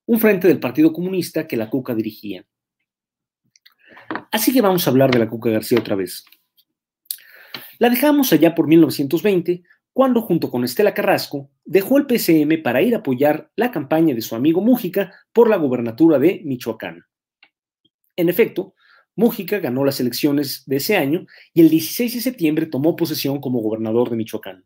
un 0.08 0.19
frente 0.19 0.50
del 0.50 0.60
Partido 0.60 0.91
Comunista 0.91 1.47
que 1.47 1.56
la 1.56 1.69
Cuca 1.69 1.95
dirigía. 1.95 2.45
Así 4.30 4.52
que 4.52 4.60
vamos 4.60 4.86
a 4.86 4.89
hablar 4.89 5.10
de 5.10 5.19
la 5.19 5.30
Cuca 5.30 5.52
García 5.52 5.80
otra 5.80 5.95
vez. 5.95 6.26
La 7.80 7.89
dejamos 7.89 8.34
allá 8.34 8.54
por 8.54 8.67
1920 8.67 9.63
cuando 9.93 10.21
junto 10.21 10.49
con 10.49 10.63
Estela 10.63 10.93
Carrasco 10.93 11.49
dejó 11.65 11.97
el 11.97 12.06
PCM 12.06 12.62
para 12.63 12.82
ir 12.82 12.95
a 12.95 12.99
apoyar 12.99 13.51
la 13.56 13.71
campaña 13.71 14.15
de 14.15 14.21
su 14.21 14.36
amigo 14.36 14.62
Mújica 14.62 15.13
por 15.34 15.49
la 15.49 15.58
gobernatura 15.58 16.17
de 16.17 16.41
Michoacán. 16.45 17.06
En 18.15 18.30
efecto, 18.30 18.73
Mújica 19.15 19.60
ganó 19.60 19.84
las 19.84 19.99
elecciones 19.99 20.63
de 20.65 20.77
ese 20.77 20.95
año 20.95 21.25
y 21.54 21.62
el 21.62 21.69
16 21.69 22.13
de 22.13 22.21
septiembre 22.21 22.65
tomó 22.65 22.95
posesión 22.95 23.41
como 23.41 23.60
gobernador 23.60 24.10
de 24.10 24.15
Michoacán. 24.15 24.65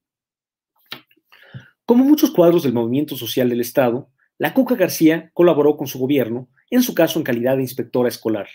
Como 1.85 2.03
muchos 2.03 2.31
cuadros 2.31 2.63
del 2.63 2.73
movimiento 2.73 3.15
social 3.15 3.49
del 3.49 3.61
Estado, 3.61 4.09
la 4.37 4.53
Cuca 4.53 4.75
García 4.75 5.31
colaboró 5.33 5.77
con 5.77 5.87
su 5.87 5.99
gobierno, 5.99 6.49
en 6.69 6.81
su 6.81 6.93
caso 6.93 7.19
en 7.19 7.23
calidad 7.23 7.55
de 7.55 7.63
inspectora 7.63 8.09
escolar. 8.09 8.47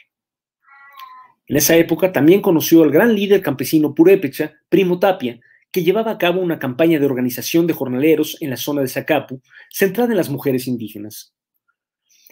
En 1.46 1.56
esa 1.56 1.76
época 1.76 2.12
también 2.12 2.40
conoció 2.42 2.83
al 2.83 2.90
gran 2.90 3.14
líder 3.14 3.42
campesino 3.42 3.94
purépecha, 3.94 4.54
Primo 4.68 5.00
Tapia, 5.00 5.40
que 5.72 5.83
llevaba 5.83 6.12
a 6.12 6.18
cabo 6.18 6.40
una 6.40 6.59
campaña 6.59 6.98
de 6.98 7.06
organización 7.06 7.66
de 7.66 7.74
jornaleros 7.74 8.37
en 8.40 8.50
la 8.50 8.56
zona 8.56 8.83
de 8.83 8.88
Zacapu, 8.88 9.40
centrada 9.70 10.11
en 10.11 10.16
las 10.16 10.30
mujeres 10.30 10.66
indígenas. 10.66 11.35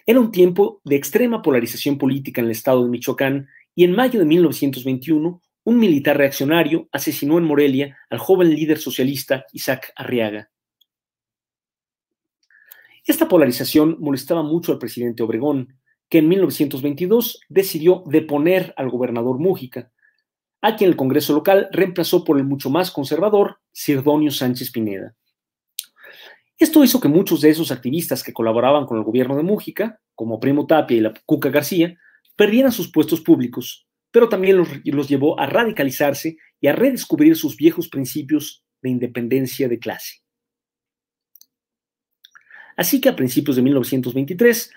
Era 0.06 0.20
un 0.20 0.32
tiempo 0.32 0.80
de 0.84 0.96
extrema 0.96 1.42
polarización 1.42 1.98
política 1.98 2.40
en 2.40 2.46
el 2.46 2.52
estado 2.52 2.82
de 2.82 2.90
Michoacán 2.90 3.48
y 3.74 3.84
en 3.84 3.92
mayo 3.92 4.18
de 4.18 4.26
1921 4.26 5.42
un 5.64 5.78
militar 5.78 6.16
reaccionario 6.16 6.88
asesinó 6.92 7.36
en 7.36 7.44
Morelia 7.44 7.98
al 8.08 8.18
joven 8.18 8.54
líder 8.54 8.78
socialista 8.78 9.44
Isaac 9.52 9.92
Arriaga. 9.96 10.50
Esta 13.04 13.28
polarización 13.28 13.96
molestaba 14.00 14.42
mucho 14.42 14.72
al 14.72 14.78
presidente 14.78 15.22
Obregón, 15.22 15.78
que 16.08 16.18
en 16.18 16.28
1922 16.28 17.40
decidió 17.48 18.02
deponer 18.06 18.72
al 18.78 18.88
gobernador 18.88 19.38
Mújica, 19.38 19.92
a 20.60 20.76
quien 20.76 20.90
el 20.90 20.96
Congreso 20.96 21.32
local 21.32 21.68
reemplazó 21.72 22.24
por 22.24 22.38
el 22.38 22.44
mucho 22.44 22.70
más 22.70 22.90
conservador 22.90 23.60
Sirdonio 23.72 24.30
Sánchez 24.30 24.70
Pineda. 24.70 25.14
Esto 26.58 26.82
hizo 26.82 27.00
que 27.00 27.08
muchos 27.08 27.40
de 27.40 27.50
esos 27.50 27.70
activistas 27.70 28.24
que 28.24 28.32
colaboraban 28.32 28.84
con 28.84 28.98
el 28.98 29.04
gobierno 29.04 29.36
de 29.36 29.44
Mújica, 29.44 30.00
como 30.16 30.40
Primo 30.40 30.66
Tapia 30.66 30.96
y 30.96 31.00
la 31.00 31.14
Cuca 31.24 31.50
García, 31.50 31.96
perdieran 32.34 32.72
sus 32.72 32.90
puestos 32.90 33.20
públicos, 33.20 33.86
pero 34.10 34.28
también 34.28 34.56
los, 34.56 34.68
los 34.84 35.08
llevó 35.08 35.38
a 35.38 35.46
radicalizarse 35.46 36.36
y 36.60 36.66
a 36.66 36.72
redescubrir 36.72 37.36
sus 37.36 37.56
viejos 37.56 37.88
principios 37.88 38.64
de 38.82 38.90
independencia 38.90 39.68
de 39.68 39.78
clase. 39.78 40.22
Así 42.76 43.00
que 43.00 43.08
a 43.08 43.16
principios 43.16 43.56
de 43.56 43.62
1923, 43.62 44.72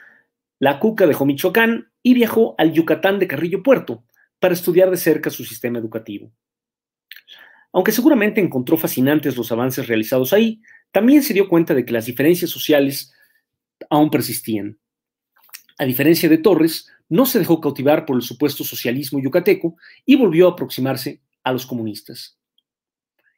la 0.59 0.79
Cuca 0.79 1.07
dejó 1.07 1.25
Michoacán 1.25 1.91
y 2.03 2.13
viajó 2.13 2.53
al 2.59 2.73
Yucatán 2.73 3.17
de 3.17 3.27
Carrillo 3.27 3.63
Puerto 3.63 4.03
para 4.41 4.55
estudiar 4.55 4.89
de 4.89 4.97
cerca 4.97 5.29
su 5.29 5.45
sistema 5.45 5.77
educativo. 5.77 6.33
Aunque 7.71 7.91
seguramente 7.91 8.41
encontró 8.41 8.75
fascinantes 8.75 9.37
los 9.37 9.51
avances 9.51 9.87
realizados 9.87 10.33
ahí, 10.33 10.61
también 10.91 11.21
se 11.21 11.35
dio 11.35 11.47
cuenta 11.47 11.75
de 11.75 11.85
que 11.85 11.93
las 11.93 12.07
diferencias 12.07 12.49
sociales 12.49 13.13
aún 13.87 14.09
persistían. 14.09 14.79
A 15.77 15.85
diferencia 15.85 16.27
de 16.27 16.39
Torres, 16.39 16.87
no 17.07 17.27
se 17.27 17.37
dejó 17.37 17.61
cautivar 17.61 18.05
por 18.07 18.15
el 18.15 18.23
supuesto 18.23 18.63
socialismo 18.63 19.19
yucateco 19.19 19.75
y 20.05 20.15
volvió 20.15 20.47
a 20.47 20.51
aproximarse 20.53 21.21
a 21.43 21.51
los 21.51 21.67
comunistas. 21.67 22.39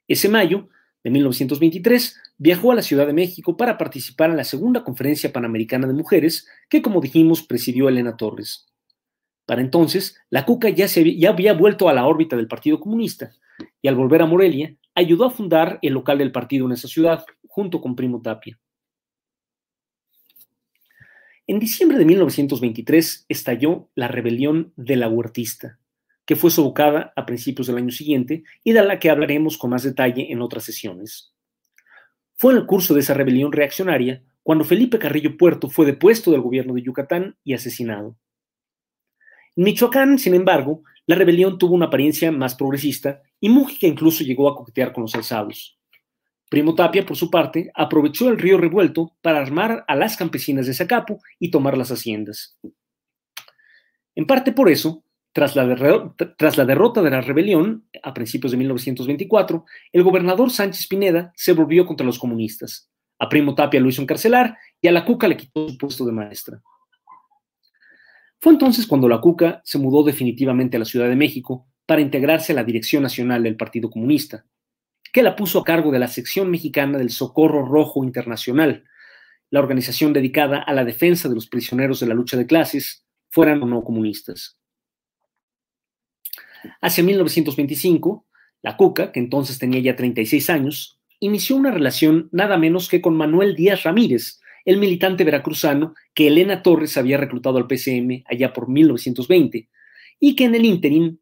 Ese 0.08 0.30
mayo 0.30 0.70
de 1.02 1.10
1923 1.10 2.16
viajó 2.38 2.72
a 2.72 2.76
la 2.76 2.82
Ciudad 2.82 3.06
de 3.06 3.12
México 3.12 3.58
para 3.58 3.76
participar 3.76 4.30
en 4.30 4.38
la 4.38 4.44
segunda 4.44 4.84
conferencia 4.84 5.32
panamericana 5.34 5.86
de 5.86 5.92
mujeres 5.92 6.48
que, 6.70 6.80
como 6.80 7.02
dijimos, 7.02 7.42
presidió 7.42 7.90
Elena 7.90 8.16
Torres. 8.16 8.66
Para 9.46 9.60
entonces, 9.60 10.16
la 10.30 10.44
Cuca 10.44 10.70
ya, 10.70 10.86
había 11.28 11.52
vuelto 11.52 11.88
a 11.88 11.92
la 11.92 12.06
órbita 12.06 12.36
del 12.36 12.48
Partido 12.48 12.80
Comunista 12.80 13.32
y 13.82 13.88
al 13.88 13.94
volver 13.94 14.22
a 14.22 14.26
Morelia, 14.26 14.74
ayudó 14.94 15.26
a 15.26 15.30
fundar 15.30 15.78
el 15.82 15.92
local 15.92 16.18
del 16.18 16.32
partido 16.32 16.66
en 16.66 16.72
esa 16.72 16.88
ciudad, 16.88 17.24
junto 17.48 17.80
con 17.80 17.94
Primo 17.94 18.22
Tapia. 18.22 18.58
En 21.46 21.58
diciembre 21.58 21.98
de 21.98 22.06
1923 22.06 23.26
estalló 23.28 23.90
la 23.94 24.08
rebelión 24.08 24.72
de 24.76 24.96
la 24.96 25.08
Huertista, 25.08 25.78
que 26.24 26.36
fue 26.36 26.50
sofocada 26.50 27.12
a 27.16 27.26
principios 27.26 27.66
del 27.66 27.76
año 27.76 27.90
siguiente 27.90 28.44
y 28.62 28.72
de 28.72 28.82
la 28.82 28.98
que 28.98 29.10
hablaremos 29.10 29.58
con 29.58 29.70
más 29.70 29.82
detalle 29.82 30.32
en 30.32 30.40
otras 30.40 30.64
sesiones. 30.64 31.34
Fue 32.36 32.52
en 32.52 32.60
el 32.60 32.66
curso 32.66 32.94
de 32.94 33.00
esa 33.00 33.12
rebelión 33.12 33.52
reaccionaria 33.52 34.22
cuando 34.42 34.64
Felipe 34.64 34.98
Carrillo 34.98 35.36
Puerto 35.36 35.68
fue 35.68 35.84
depuesto 35.84 36.30
del 36.30 36.40
gobierno 36.40 36.74
de 36.74 36.82
Yucatán 36.82 37.36
y 37.44 37.52
asesinado. 37.52 38.16
En 39.56 39.64
Michoacán, 39.64 40.18
sin 40.18 40.34
embargo, 40.34 40.82
la 41.06 41.16
rebelión 41.16 41.58
tuvo 41.58 41.74
una 41.74 41.86
apariencia 41.86 42.32
más 42.32 42.54
progresista 42.54 43.22
y 43.40 43.48
Mújica 43.48 43.86
incluso 43.86 44.24
llegó 44.24 44.48
a 44.48 44.56
coquetear 44.56 44.92
con 44.92 45.02
los 45.02 45.14
alzados. 45.14 45.78
Primo 46.48 46.74
Tapia, 46.74 47.04
por 47.04 47.16
su 47.16 47.30
parte, 47.30 47.70
aprovechó 47.74 48.28
el 48.28 48.38
río 48.38 48.58
revuelto 48.58 49.16
para 49.22 49.40
armar 49.40 49.84
a 49.88 49.96
las 49.96 50.16
campesinas 50.16 50.66
de 50.66 50.74
Zacapu 50.74 51.20
y 51.38 51.50
tomar 51.50 51.76
las 51.76 51.90
haciendas. 51.90 52.58
En 54.14 54.26
parte 54.26 54.52
por 54.52 54.70
eso, 54.70 55.04
tras 55.32 55.56
la, 55.56 56.14
tras 56.38 56.56
la, 56.56 56.64
derrota 56.64 57.02
de 57.02 57.10
la 57.10 57.20
rebelión 57.20 57.88
a 58.02 58.14
principios 58.14 58.52
de 58.52 58.58
1924, 58.58 59.64
el 59.92 60.02
gobernador 60.04 60.50
Sánchez 60.50 60.86
Pineda 60.86 61.32
se 61.34 61.52
volvió 61.52 61.86
contra 61.86 62.06
los 62.06 62.18
comunistas. 62.18 62.88
A 63.18 63.28
Primo 63.28 63.54
Tapia 63.54 63.80
lo 63.80 63.88
hizo 63.88 64.02
encarcelar 64.02 64.56
y 64.80 64.86
a 64.86 64.92
la 64.92 65.04
Cuca 65.04 65.26
le 65.26 65.36
quitó 65.36 65.68
su 65.68 65.76
puesto 65.76 66.04
de 66.04 66.12
maestra. 66.12 66.62
Fue 68.44 68.52
entonces 68.52 68.86
cuando 68.86 69.08
la 69.08 69.22
Cuca 69.22 69.62
se 69.64 69.78
mudó 69.78 70.02
definitivamente 70.02 70.76
a 70.76 70.78
la 70.78 70.84
Ciudad 70.84 71.08
de 71.08 71.16
México 71.16 71.66
para 71.86 72.02
integrarse 72.02 72.52
a 72.52 72.54
la 72.54 72.62
Dirección 72.62 73.02
Nacional 73.02 73.42
del 73.42 73.56
Partido 73.56 73.88
Comunista, 73.88 74.44
que 75.14 75.22
la 75.22 75.34
puso 75.34 75.60
a 75.60 75.64
cargo 75.64 75.90
de 75.90 75.98
la 75.98 76.08
sección 76.08 76.50
mexicana 76.50 76.98
del 76.98 77.08
Socorro 77.08 77.64
Rojo 77.64 78.04
Internacional, 78.04 78.84
la 79.48 79.60
organización 79.60 80.12
dedicada 80.12 80.58
a 80.58 80.74
la 80.74 80.84
defensa 80.84 81.26
de 81.30 81.36
los 81.36 81.46
prisioneros 81.46 82.00
de 82.00 82.06
la 82.06 82.12
lucha 82.12 82.36
de 82.36 82.44
clases, 82.44 83.06
fueran 83.30 83.62
o 83.62 83.66
no 83.66 83.82
comunistas. 83.82 84.58
Hacia 86.82 87.02
1925, 87.02 88.26
la 88.60 88.76
Cuca, 88.76 89.10
que 89.10 89.20
entonces 89.20 89.58
tenía 89.58 89.80
ya 89.80 89.96
36 89.96 90.50
años, 90.50 91.00
inició 91.18 91.56
una 91.56 91.70
relación 91.70 92.28
nada 92.30 92.58
menos 92.58 92.90
que 92.90 93.00
con 93.00 93.16
Manuel 93.16 93.56
Díaz 93.56 93.84
Ramírez, 93.84 94.42
el 94.64 94.78
militante 94.78 95.24
veracruzano 95.24 95.94
que 96.14 96.28
Elena 96.28 96.62
Torres 96.62 96.96
había 96.96 97.16
reclutado 97.16 97.58
al 97.58 97.66
PCM 97.66 98.24
allá 98.26 98.52
por 98.52 98.68
1920 98.68 99.68
y 100.20 100.36
que 100.36 100.44
en 100.44 100.54
el 100.54 100.64
ínterin 100.64 101.20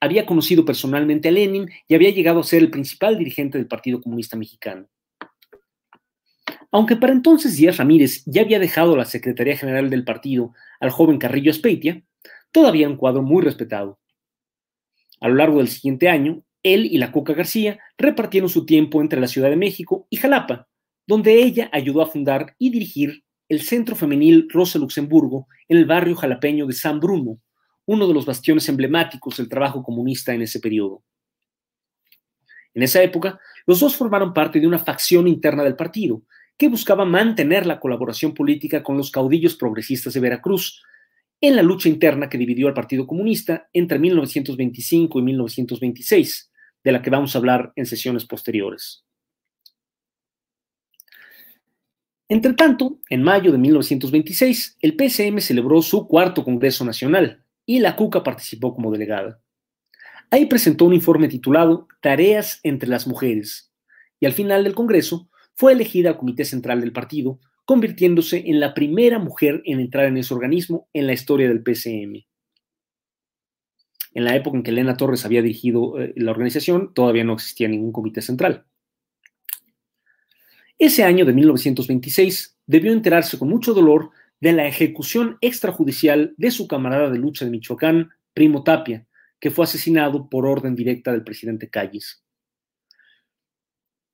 había 0.00 0.24
conocido 0.24 0.64
personalmente 0.64 1.28
a 1.28 1.32
Lenin 1.32 1.68
y 1.86 1.94
había 1.94 2.10
llegado 2.10 2.40
a 2.40 2.44
ser 2.44 2.62
el 2.62 2.70
principal 2.70 3.18
dirigente 3.18 3.58
del 3.58 3.68
Partido 3.68 4.00
Comunista 4.00 4.36
Mexicano. 4.36 4.88
Aunque 6.72 6.96
para 6.96 7.12
entonces 7.12 7.56
Díaz 7.56 7.76
Ramírez 7.76 8.22
ya 8.26 8.42
había 8.42 8.58
dejado 8.58 8.96
la 8.96 9.04
Secretaría 9.04 9.56
General 9.56 9.90
del 9.90 10.04
partido 10.04 10.54
al 10.78 10.90
joven 10.90 11.18
Carrillo 11.18 11.50
Espeitia, 11.50 12.02
todavía 12.52 12.88
un 12.88 12.96
cuadro 12.96 13.22
muy 13.22 13.42
respetado. 13.42 13.98
A 15.20 15.28
lo 15.28 15.34
largo 15.34 15.58
del 15.58 15.68
siguiente 15.68 16.08
año, 16.08 16.44
él 16.62 16.86
y 16.86 16.98
la 16.98 17.12
Coca 17.12 17.34
García 17.34 17.78
repartieron 17.98 18.48
su 18.48 18.64
tiempo 18.64 19.00
entre 19.00 19.20
la 19.20 19.28
Ciudad 19.28 19.50
de 19.50 19.56
México 19.56 20.06
y 20.10 20.16
Jalapa, 20.16 20.69
donde 21.10 21.42
ella 21.42 21.68
ayudó 21.72 22.02
a 22.02 22.06
fundar 22.06 22.54
y 22.56 22.70
dirigir 22.70 23.24
el 23.48 23.62
Centro 23.62 23.96
Femenil 23.96 24.46
Rosa 24.48 24.78
Luxemburgo 24.78 25.48
en 25.66 25.78
el 25.78 25.84
barrio 25.84 26.14
jalapeño 26.14 26.68
de 26.68 26.72
San 26.72 27.00
Bruno, 27.00 27.40
uno 27.86 28.06
de 28.06 28.14
los 28.14 28.24
bastiones 28.24 28.68
emblemáticos 28.68 29.38
del 29.38 29.48
trabajo 29.48 29.82
comunista 29.82 30.32
en 30.32 30.42
ese 30.42 30.60
periodo. 30.60 31.02
En 32.74 32.84
esa 32.84 33.02
época, 33.02 33.40
los 33.66 33.80
dos 33.80 33.96
formaron 33.96 34.32
parte 34.32 34.60
de 34.60 34.68
una 34.68 34.78
facción 34.78 35.26
interna 35.26 35.64
del 35.64 35.74
partido 35.74 36.22
que 36.56 36.68
buscaba 36.68 37.04
mantener 37.04 37.66
la 37.66 37.80
colaboración 37.80 38.32
política 38.32 38.80
con 38.84 38.96
los 38.96 39.10
caudillos 39.10 39.56
progresistas 39.56 40.14
de 40.14 40.20
Veracruz 40.20 40.80
en 41.40 41.56
la 41.56 41.64
lucha 41.64 41.88
interna 41.88 42.28
que 42.28 42.38
dividió 42.38 42.68
al 42.68 42.74
Partido 42.74 43.04
Comunista 43.04 43.68
entre 43.72 43.98
1925 43.98 45.18
y 45.18 45.22
1926, 45.22 46.52
de 46.84 46.92
la 46.92 47.02
que 47.02 47.10
vamos 47.10 47.34
a 47.34 47.38
hablar 47.38 47.72
en 47.74 47.86
sesiones 47.86 48.24
posteriores. 48.26 49.04
Entre 52.30 52.54
tanto, 52.54 53.00
en 53.10 53.24
mayo 53.24 53.50
de 53.50 53.58
1926, 53.58 54.78
el 54.82 54.94
PSM 54.96 55.40
celebró 55.40 55.82
su 55.82 56.06
cuarto 56.06 56.44
Congreso 56.44 56.84
Nacional 56.84 57.44
y 57.66 57.80
la 57.80 57.96
Cuca 57.96 58.22
participó 58.22 58.72
como 58.72 58.92
delegada. 58.92 59.42
Ahí 60.30 60.46
presentó 60.46 60.84
un 60.84 60.94
informe 60.94 61.26
titulado 61.26 61.88
Tareas 62.00 62.60
entre 62.62 62.88
las 62.88 63.08
mujeres 63.08 63.74
y 64.20 64.26
al 64.26 64.32
final 64.32 64.62
del 64.62 64.76
Congreso 64.76 65.28
fue 65.56 65.72
elegida 65.72 66.10
al 66.10 66.18
Comité 66.18 66.44
Central 66.44 66.80
del 66.80 66.92
partido, 66.92 67.40
convirtiéndose 67.64 68.44
en 68.46 68.60
la 68.60 68.74
primera 68.74 69.18
mujer 69.18 69.60
en 69.64 69.80
entrar 69.80 70.04
en 70.04 70.16
ese 70.16 70.32
organismo 70.32 70.88
en 70.92 71.08
la 71.08 71.14
historia 71.14 71.48
del 71.48 71.64
PCM. 71.64 72.26
En 74.14 74.24
la 74.24 74.36
época 74.36 74.56
en 74.56 74.62
que 74.62 74.70
Elena 74.70 74.96
Torres 74.96 75.24
había 75.24 75.42
dirigido 75.42 76.00
eh, 76.00 76.12
la 76.14 76.30
organización, 76.30 76.94
todavía 76.94 77.24
no 77.24 77.32
existía 77.32 77.66
ningún 77.66 77.90
comité 77.90 78.22
central. 78.22 78.66
Ese 80.80 81.04
año 81.04 81.26
de 81.26 81.34
1926 81.34 82.56
debió 82.66 82.94
enterarse 82.94 83.38
con 83.38 83.50
mucho 83.50 83.74
dolor 83.74 84.12
de 84.40 84.54
la 84.54 84.66
ejecución 84.66 85.36
extrajudicial 85.42 86.32
de 86.38 86.50
su 86.50 86.66
camarada 86.66 87.10
de 87.10 87.18
lucha 87.18 87.44
de 87.44 87.50
Michoacán, 87.50 88.08
Primo 88.32 88.62
Tapia, 88.64 89.06
que 89.38 89.50
fue 89.50 89.64
asesinado 89.64 90.30
por 90.30 90.46
orden 90.46 90.74
directa 90.74 91.12
del 91.12 91.22
presidente 91.22 91.68
Calles. 91.68 92.24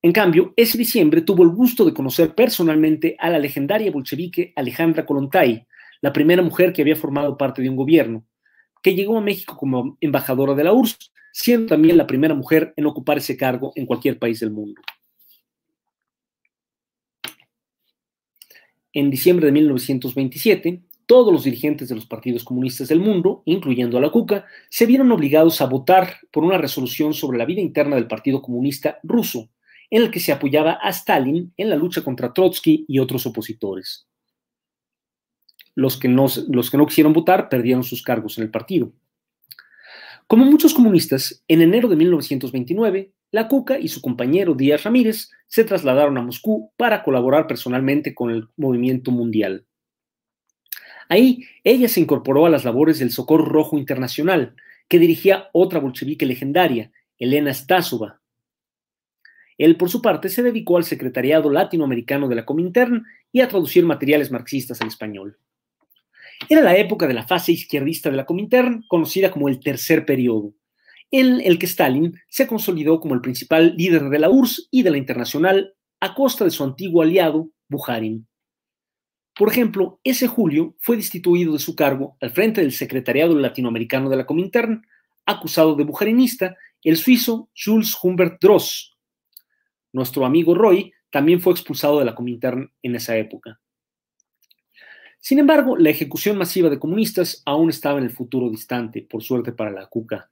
En 0.02 0.10
cambio, 0.10 0.54
ese 0.56 0.76
diciembre 0.76 1.20
tuvo 1.20 1.44
el 1.44 1.50
gusto 1.50 1.84
de 1.84 1.94
conocer 1.94 2.34
personalmente 2.34 3.14
a 3.20 3.30
la 3.30 3.38
legendaria 3.38 3.92
bolchevique 3.92 4.52
Alejandra 4.56 5.06
Kolontai, 5.06 5.68
la 6.00 6.12
primera 6.12 6.42
mujer 6.42 6.72
que 6.72 6.82
había 6.82 6.96
formado 6.96 7.38
parte 7.38 7.62
de 7.62 7.70
un 7.70 7.76
gobierno, 7.76 8.26
que 8.82 8.96
llegó 8.96 9.16
a 9.18 9.20
México 9.20 9.56
como 9.56 9.96
embajadora 10.00 10.54
de 10.54 10.64
la 10.64 10.72
URSS, 10.72 11.12
siendo 11.32 11.68
también 11.68 11.96
la 11.96 12.08
primera 12.08 12.34
mujer 12.34 12.74
en 12.76 12.86
ocupar 12.86 13.18
ese 13.18 13.36
cargo 13.36 13.72
en 13.76 13.86
cualquier 13.86 14.18
país 14.18 14.40
del 14.40 14.50
mundo. 14.50 14.82
En 18.96 19.10
diciembre 19.10 19.44
de 19.44 19.52
1927, 19.52 20.80
todos 21.04 21.30
los 21.30 21.44
dirigentes 21.44 21.90
de 21.90 21.94
los 21.94 22.06
partidos 22.06 22.44
comunistas 22.44 22.88
del 22.88 22.98
mundo, 22.98 23.42
incluyendo 23.44 23.98
a 23.98 24.00
la 24.00 24.08
Cuca, 24.08 24.46
se 24.70 24.86
vieron 24.86 25.12
obligados 25.12 25.60
a 25.60 25.66
votar 25.66 26.16
por 26.32 26.44
una 26.44 26.56
resolución 26.56 27.12
sobre 27.12 27.36
la 27.36 27.44
vida 27.44 27.60
interna 27.60 27.96
del 27.96 28.06
Partido 28.06 28.40
Comunista 28.40 28.98
ruso, 29.02 29.50
en 29.90 30.00
el 30.00 30.10
que 30.10 30.18
se 30.18 30.32
apoyaba 30.32 30.78
a 30.80 30.88
Stalin 30.88 31.52
en 31.58 31.68
la 31.68 31.76
lucha 31.76 32.02
contra 32.02 32.32
Trotsky 32.32 32.86
y 32.88 32.98
otros 32.98 33.26
opositores. 33.26 34.08
Los 35.74 35.98
que 35.98 36.08
no, 36.08 36.24
los 36.48 36.70
que 36.70 36.78
no 36.78 36.86
quisieron 36.86 37.12
votar 37.12 37.50
perdieron 37.50 37.84
sus 37.84 38.02
cargos 38.02 38.38
en 38.38 38.44
el 38.44 38.50
partido. 38.50 38.94
Como 40.26 40.46
muchos 40.46 40.72
comunistas, 40.72 41.44
en 41.48 41.60
enero 41.60 41.90
de 41.90 41.96
1929, 41.96 43.12
la 43.36 43.48
Cuca 43.48 43.78
y 43.78 43.88
su 43.88 44.00
compañero 44.00 44.54
Díaz 44.54 44.84
Ramírez 44.84 45.30
se 45.46 45.62
trasladaron 45.62 46.16
a 46.16 46.22
Moscú 46.22 46.72
para 46.78 47.02
colaborar 47.02 47.46
personalmente 47.46 48.14
con 48.14 48.30
el 48.30 48.48
movimiento 48.56 49.10
mundial. 49.10 49.66
Ahí 51.10 51.44
ella 51.62 51.86
se 51.90 52.00
incorporó 52.00 52.46
a 52.46 52.48
las 52.48 52.64
labores 52.64 52.98
del 52.98 53.10
Socorro 53.10 53.44
Rojo 53.44 53.76
Internacional 53.76 54.56
que 54.88 54.98
dirigía 54.98 55.50
otra 55.52 55.80
bolchevique 55.80 56.24
legendaria, 56.24 56.92
Elena 57.18 57.52
Stasova. 57.52 58.22
Él, 59.58 59.76
por 59.76 59.90
su 59.90 60.00
parte, 60.00 60.30
se 60.30 60.42
dedicó 60.42 60.78
al 60.78 60.84
secretariado 60.84 61.50
latinoamericano 61.50 62.28
de 62.28 62.36
la 62.36 62.46
Comintern 62.46 63.04
y 63.32 63.42
a 63.42 63.48
traducir 63.48 63.84
materiales 63.84 64.30
marxistas 64.30 64.80
al 64.80 64.88
español. 64.88 65.36
Era 66.48 66.62
la 66.62 66.74
época 66.78 67.06
de 67.06 67.12
la 67.12 67.26
fase 67.26 67.52
izquierdista 67.52 68.10
de 68.10 68.16
la 68.16 68.24
Comintern, 68.24 68.82
conocida 68.88 69.30
como 69.30 69.50
el 69.50 69.60
tercer 69.60 70.06
periodo, 70.06 70.54
en 71.10 71.40
el 71.40 71.58
que 71.58 71.66
Stalin 71.66 72.18
se 72.28 72.46
consolidó 72.46 73.00
como 73.00 73.14
el 73.14 73.20
principal 73.20 73.74
líder 73.76 74.08
de 74.08 74.18
la 74.18 74.30
URSS 74.30 74.68
y 74.70 74.82
de 74.82 74.90
la 74.90 74.98
Internacional 74.98 75.74
a 76.00 76.14
costa 76.14 76.44
de 76.44 76.50
su 76.50 76.64
antiguo 76.64 77.02
aliado, 77.02 77.50
Bukharin. 77.68 78.26
Por 79.34 79.50
ejemplo, 79.50 80.00
ese 80.02 80.26
julio 80.28 80.74
fue 80.80 80.96
destituido 80.96 81.52
de 81.52 81.58
su 81.58 81.76
cargo 81.76 82.16
al 82.20 82.30
frente 82.30 82.62
del 82.62 82.72
Secretariado 82.72 83.38
Latinoamericano 83.38 84.08
de 84.08 84.16
la 84.16 84.26
Comintern, 84.26 84.86
acusado 85.26 85.74
de 85.74 85.84
bujarinista, 85.84 86.56
el 86.82 86.96
suizo 86.96 87.50
Jules 87.54 87.96
Humbert 88.02 88.40
Dross. 88.40 88.96
Nuestro 89.92 90.24
amigo 90.24 90.54
Roy 90.54 90.92
también 91.10 91.40
fue 91.40 91.52
expulsado 91.52 91.98
de 91.98 92.04
la 92.04 92.14
Comintern 92.14 92.72
en 92.82 92.96
esa 92.96 93.16
época. 93.16 93.60
Sin 95.18 95.38
embargo, 95.38 95.76
la 95.76 95.90
ejecución 95.90 96.38
masiva 96.38 96.70
de 96.70 96.78
comunistas 96.78 97.42
aún 97.44 97.68
estaba 97.68 97.98
en 97.98 98.04
el 98.04 98.10
futuro 98.12 98.48
distante, 98.48 99.02
por 99.02 99.22
suerte 99.22 99.52
para 99.52 99.70
la 99.70 99.86
Cuca. 99.86 100.30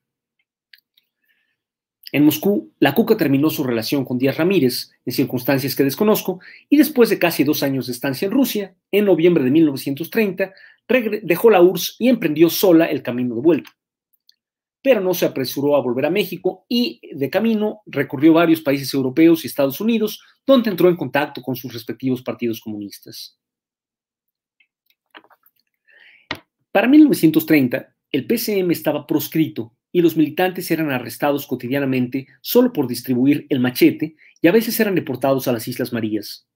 En 2.14 2.24
Moscú, 2.24 2.72
la 2.78 2.94
Cuca 2.94 3.16
terminó 3.16 3.50
su 3.50 3.64
relación 3.64 4.04
con 4.04 4.18
Díaz 4.18 4.36
Ramírez, 4.36 4.92
en 5.04 5.12
circunstancias 5.12 5.74
que 5.74 5.82
desconozco, 5.82 6.38
y 6.70 6.76
después 6.76 7.10
de 7.10 7.18
casi 7.18 7.42
dos 7.42 7.64
años 7.64 7.86
de 7.88 7.92
estancia 7.92 8.26
en 8.26 8.30
Rusia, 8.30 8.76
en 8.92 9.06
noviembre 9.06 9.42
de 9.42 9.50
1930, 9.50 10.54
dejó 11.24 11.50
la 11.50 11.60
URSS 11.60 11.96
y 11.98 12.08
emprendió 12.08 12.50
sola 12.50 12.84
el 12.84 13.02
camino 13.02 13.34
de 13.34 13.40
vuelta. 13.40 13.70
Pero 14.80 15.00
no 15.00 15.12
se 15.12 15.26
apresuró 15.26 15.74
a 15.74 15.82
volver 15.82 16.06
a 16.06 16.10
México 16.10 16.64
y, 16.68 17.00
de 17.16 17.28
camino, 17.30 17.80
recorrió 17.84 18.34
varios 18.34 18.60
países 18.60 18.94
europeos 18.94 19.42
y 19.42 19.48
Estados 19.48 19.80
Unidos, 19.80 20.22
donde 20.46 20.70
entró 20.70 20.88
en 20.88 20.94
contacto 20.94 21.42
con 21.42 21.56
sus 21.56 21.72
respectivos 21.72 22.22
partidos 22.22 22.60
comunistas. 22.60 23.40
Para 26.70 26.86
1930, 26.86 27.92
el 28.12 28.24
PCM 28.24 28.70
estaba 28.70 29.04
proscrito 29.04 29.74
y 29.94 30.02
los 30.02 30.16
militantes 30.16 30.72
eran 30.72 30.90
arrestados 30.90 31.46
cotidianamente 31.46 32.26
solo 32.40 32.72
por 32.72 32.88
distribuir 32.88 33.46
el 33.48 33.60
machete 33.60 34.16
y 34.42 34.48
a 34.48 34.52
veces 34.52 34.78
eran 34.80 34.96
deportados 34.96 35.46
a 35.46 35.52
las 35.52 35.68
Islas 35.68 35.92
Marías. 35.92 36.48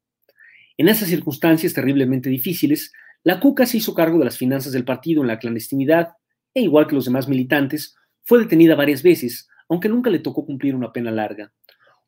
En 0.77 0.89
esas 0.89 1.09
circunstancias 1.09 1.73
terriblemente 1.73 2.31
difíciles, 2.31 2.93
la 3.23 3.39
Cuca 3.39 3.65
se 3.65 3.77
hizo 3.77 3.95
cargo 3.95 4.19
de 4.19 4.25
las 4.25 4.37
finanzas 4.37 4.73
del 4.73 4.85
partido 4.85 5.23
en 5.23 5.29
la 5.29 5.39
clandestinidad 5.39 6.15
e, 6.53 6.63
igual 6.63 6.89
que 6.89 6.97
los 6.97 7.05
demás 7.05 7.29
militantes, 7.29 7.95
fue 8.25 8.41
detenida 8.41 8.75
varias 8.75 9.05
veces, 9.05 9.49
aunque 9.69 9.89
nunca 9.89 10.11
le 10.11 10.19
tocó 10.19 10.45
cumplir 10.45 10.75
una 10.75 10.93
pena 10.93 11.13
larga. 11.13 11.53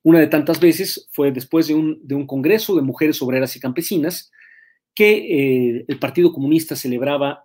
Una 0.03 0.19
de 0.19 0.27
tantas 0.27 0.59
veces 0.59 1.09
fue 1.13 1.31
después 1.31 1.69
de 1.69 1.75
un, 1.75 2.01
de 2.03 2.17
un 2.17 2.27
congreso 2.27 2.75
de 2.75 2.83
mujeres 2.83 3.23
obreras 3.23 3.55
y 3.55 3.61
campesinas 3.61 4.33
que 4.97 5.13
eh, 5.13 5.85
el 5.87 5.99
Partido 6.01 6.33
Comunista 6.33 6.75
celebraba 6.75 7.45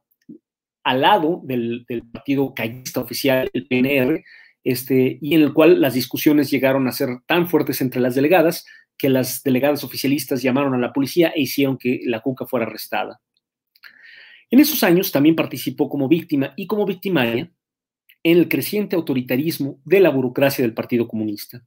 al 0.86 1.01
lado 1.01 1.41
del, 1.43 1.86
partido 2.13 2.53
callista 2.53 3.01
oficial, 3.01 3.49
el 3.53 3.67
PNR, 3.67 4.23
este, 4.63 5.17
y 5.19 5.33
en 5.33 5.41
el 5.41 5.51
cual 5.51 5.81
las 5.81 5.95
discusiones 5.95 6.51
llegaron 6.51 6.88
a 6.88 6.91
ser 6.91 7.09
tan 7.25 7.49
fuertes 7.49 7.81
entre 7.81 7.99
las 7.99 8.13
delegadas 8.15 8.65
que 8.97 9.09
las 9.09 9.43
delegadas 9.43 9.83
oficialistas 9.83 10.41
llamaron 10.41 10.75
a 10.75 10.77
la 10.77 10.93
policía 10.93 11.33
e 11.36 11.41
hicieron 11.41 11.77
que 11.77 12.01
la 12.05 12.21
Cuca 12.21 12.45
fuera 12.45 12.67
arrestada. 12.67 13.19
En 14.51 14.59
esos 14.59 14.83
años 14.83 15.11
también 15.11 15.36
participó 15.36 15.89
como 15.89 16.07
víctima 16.07 16.53
y 16.55 16.67
como 16.67 16.86
victimaria 16.86 17.51
en 18.23 18.38
el 18.38 18.47
creciente 18.47 18.95
autoritarismo 18.95 19.81
de 19.86 19.99
la 19.99 20.11
burocracia 20.11 20.63
del 20.63 20.75
Partido 20.75 21.07
Comunista. 21.07 21.65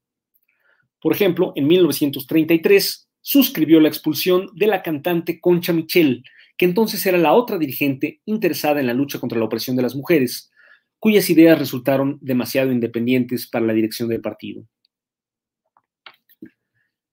Por 1.00 1.12
ejemplo, 1.12 1.52
en 1.56 1.66
1933 1.66 3.10
suscribió 3.20 3.80
la 3.80 3.88
expulsión 3.88 4.48
de 4.54 4.68
la 4.68 4.82
cantante 4.82 5.40
Concha 5.40 5.72
Michel, 5.72 6.22
que 6.58 6.66
entonces 6.66 7.06
era 7.06 7.16
la 7.16 7.32
otra 7.32 7.56
dirigente 7.56 8.20
interesada 8.26 8.80
en 8.80 8.88
la 8.88 8.92
lucha 8.92 9.20
contra 9.20 9.38
la 9.38 9.44
opresión 9.44 9.76
de 9.76 9.82
las 9.82 9.94
mujeres, 9.94 10.50
cuyas 10.98 11.30
ideas 11.30 11.58
resultaron 11.58 12.18
demasiado 12.20 12.72
independientes 12.72 13.46
para 13.46 13.64
la 13.64 13.72
dirección 13.72 14.08
del 14.08 14.20
partido. 14.20 14.64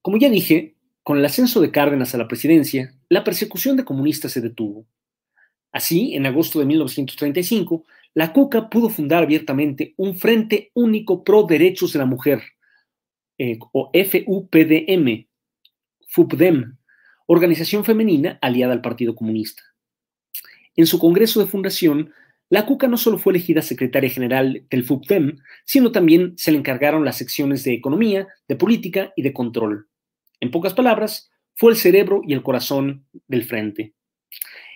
Como 0.02 0.18
ya 0.18 0.30
dije, 0.30 0.76
con 1.04 1.20
el 1.20 1.26
ascenso 1.26 1.62
de 1.62 1.72
Cárdenas 1.72 2.16
a 2.16 2.18
la 2.18 2.28
presidencia, 2.28 2.96
la 3.08 3.24
persecución 3.24 3.78
de 3.78 3.86
comunistas 3.86 4.32
se 4.32 4.41
detuvo. 4.41 4.88
Así, 5.72 6.16
en 6.16 6.26
agosto 6.26 6.58
de 6.58 6.66
1935, 6.66 7.86
la 8.16 8.34
CUCA 8.34 8.70
pudo 8.70 8.89
fundar 8.89 9.24
abiertamente 9.24 9.93
un 9.98 10.16
Frente 10.16 10.72
Único 10.74 11.24
Pro 11.24 11.43
Derechos 11.43 11.93
de 11.93 12.00
la 12.00 12.06
Mujer, 12.06 12.41
eh, 13.38 13.60
o 13.74 13.91
FUPDM, 13.93 15.28
FUPDEM, 16.08 16.78
organización 17.26 17.86
femenina 17.86 18.38
aliada 18.41 18.73
al 18.73 18.82
Partido 18.82 19.15
Comunista. 19.15 19.63
En 20.76 20.86
su 20.86 20.99
congreso 20.99 21.39
de 21.39 21.47
fundación, 21.47 22.13
la 22.49 22.65
Cuca 22.65 22.88
no 22.88 22.97
solo 22.97 23.17
fue 23.17 23.34
elegida 23.34 23.61
secretaria 23.61 24.09
general 24.09 24.65
del 24.69 24.84
FUPTEM, 24.84 25.38
sino 25.63 25.91
también 25.91 26.34
se 26.38 26.51
le 26.51 26.59
encargaron 26.59 27.03
las 27.03 27.17
secciones 27.17 27.63
de 27.63 27.73
economía, 27.73 28.28
de 28.47 28.55
política 28.55 29.11
y 29.15 29.23
de 29.23 29.34
control. 29.34 29.88
En 30.39 30.51
pocas 30.51 30.73
palabras, 30.73 31.32
fue 31.55 31.71
el 31.71 31.78
cerebro 31.78 32.21
y 32.28 32.34
el 32.34 32.43
corazón 32.43 33.05
del 33.28 33.45
frente. 33.45 33.95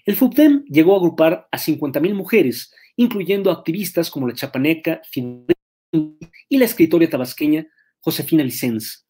El 0.05 0.15
FUPTEM 0.15 0.63
llegó 0.65 0.93
a 0.93 0.97
agrupar 0.97 1.47
a 1.51 1.57
50.000 1.57 2.13
mujeres, 2.13 2.73
incluyendo 2.95 3.51
activistas 3.51 4.09
como 4.09 4.27
la 4.27 4.33
chapaneca 4.33 5.01
y 5.11 6.57
la 6.57 6.65
escritora 6.65 7.07
tabasqueña 7.09 7.67
Josefina 7.99 8.43
Licens. 8.43 9.05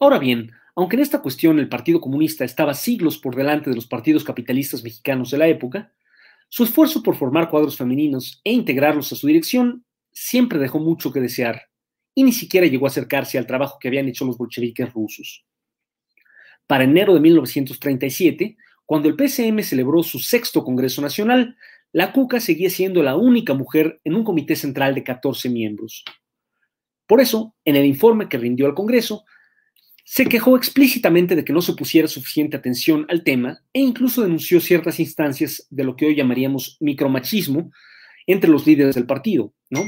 Ahora 0.00 0.18
bien, 0.18 0.50
aunque 0.76 0.96
en 0.96 1.02
esta 1.02 1.22
cuestión 1.22 1.58
el 1.58 1.68
Partido 1.68 2.00
Comunista 2.00 2.44
estaba 2.44 2.74
siglos 2.74 3.18
por 3.18 3.36
delante 3.36 3.70
de 3.70 3.76
los 3.76 3.86
partidos 3.86 4.24
capitalistas 4.24 4.82
mexicanos 4.82 5.30
de 5.30 5.38
la 5.38 5.46
época, 5.46 5.92
su 6.48 6.64
esfuerzo 6.64 7.02
por 7.02 7.16
formar 7.16 7.48
cuadros 7.48 7.76
femeninos 7.76 8.40
e 8.44 8.52
integrarlos 8.52 9.12
a 9.12 9.16
su 9.16 9.26
dirección 9.26 9.84
siempre 10.12 10.58
dejó 10.58 10.78
mucho 10.78 11.12
que 11.12 11.20
desear 11.20 11.62
y 12.14 12.22
ni 12.22 12.32
siquiera 12.32 12.66
llegó 12.66 12.86
a 12.86 12.88
acercarse 12.88 13.38
al 13.38 13.46
trabajo 13.46 13.78
que 13.80 13.88
habían 13.88 14.08
hecho 14.08 14.24
los 14.24 14.38
bolcheviques 14.38 14.92
rusos. 14.92 15.44
Para 16.66 16.84
enero 16.84 17.14
de 17.14 17.20
1937, 17.20 18.56
cuando 18.86 19.08
el 19.08 19.16
PCM 19.16 19.62
celebró 19.62 20.02
su 20.02 20.18
sexto 20.18 20.64
Congreso 20.64 21.02
Nacional, 21.02 21.56
la 21.92 22.12
Cuca 22.12 22.40
seguía 22.40 22.70
siendo 22.70 23.02
la 23.02 23.16
única 23.16 23.54
mujer 23.54 24.00
en 24.04 24.14
un 24.14 24.24
comité 24.24 24.56
central 24.56 24.94
de 24.94 25.04
14 25.04 25.48
miembros. 25.48 26.04
Por 27.06 27.20
eso, 27.20 27.54
en 27.64 27.76
el 27.76 27.84
informe 27.84 28.28
que 28.28 28.38
rindió 28.38 28.66
al 28.66 28.74
Congreso, 28.74 29.24
se 30.04 30.26
quejó 30.26 30.56
explícitamente 30.56 31.34
de 31.34 31.44
que 31.44 31.54
no 31.54 31.62
se 31.62 31.72
pusiera 31.72 32.06
suficiente 32.06 32.56
atención 32.56 33.06
al 33.08 33.24
tema 33.24 33.62
e 33.72 33.80
incluso 33.80 34.22
denunció 34.22 34.60
ciertas 34.60 35.00
instancias 35.00 35.66
de 35.70 35.84
lo 35.84 35.96
que 35.96 36.06
hoy 36.06 36.14
llamaríamos 36.14 36.76
micromachismo 36.80 37.72
entre 38.26 38.50
los 38.50 38.66
líderes 38.66 38.94
del 38.94 39.06
partido, 39.06 39.54
¿no? 39.70 39.82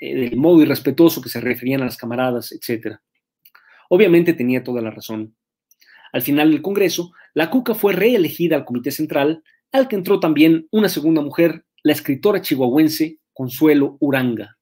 Eh, 0.00 0.36
modo 0.36 0.62
irrespetuoso 0.62 1.22
que 1.22 1.30
se 1.30 1.40
referían 1.40 1.80
a 1.80 1.86
las 1.86 1.96
camaradas, 1.96 2.52
etc. 2.52 2.98
Obviamente 3.88 4.34
tenía 4.34 4.62
toda 4.62 4.82
la 4.82 4.90
razón. 4.90 5.34
Al 6.12 6.20
final 6.22 6.50
del 6.50 6.62
Congreso, 6.62 7.12
la 7.32 7.50
Cuca 7.50 7.74
fue 7.74 7.94
reelegida 7.94 8.56
al 8.56 8.64
Comité 8.66 8.90
Central, 8.90 9.42
al 9.72 9.88
que 9.88 9.96
entró 9.96 10.20
también 10.20 10.68
una 10.70 10.90
segunda 10.90 11.22
mujer, 11.22 11.64
la 11.82 11.92
escritora 11.92 12.42
chihuahuense 12.42 13.18
Consuelo 13.32 13.96
Uranga. 14.00 14.55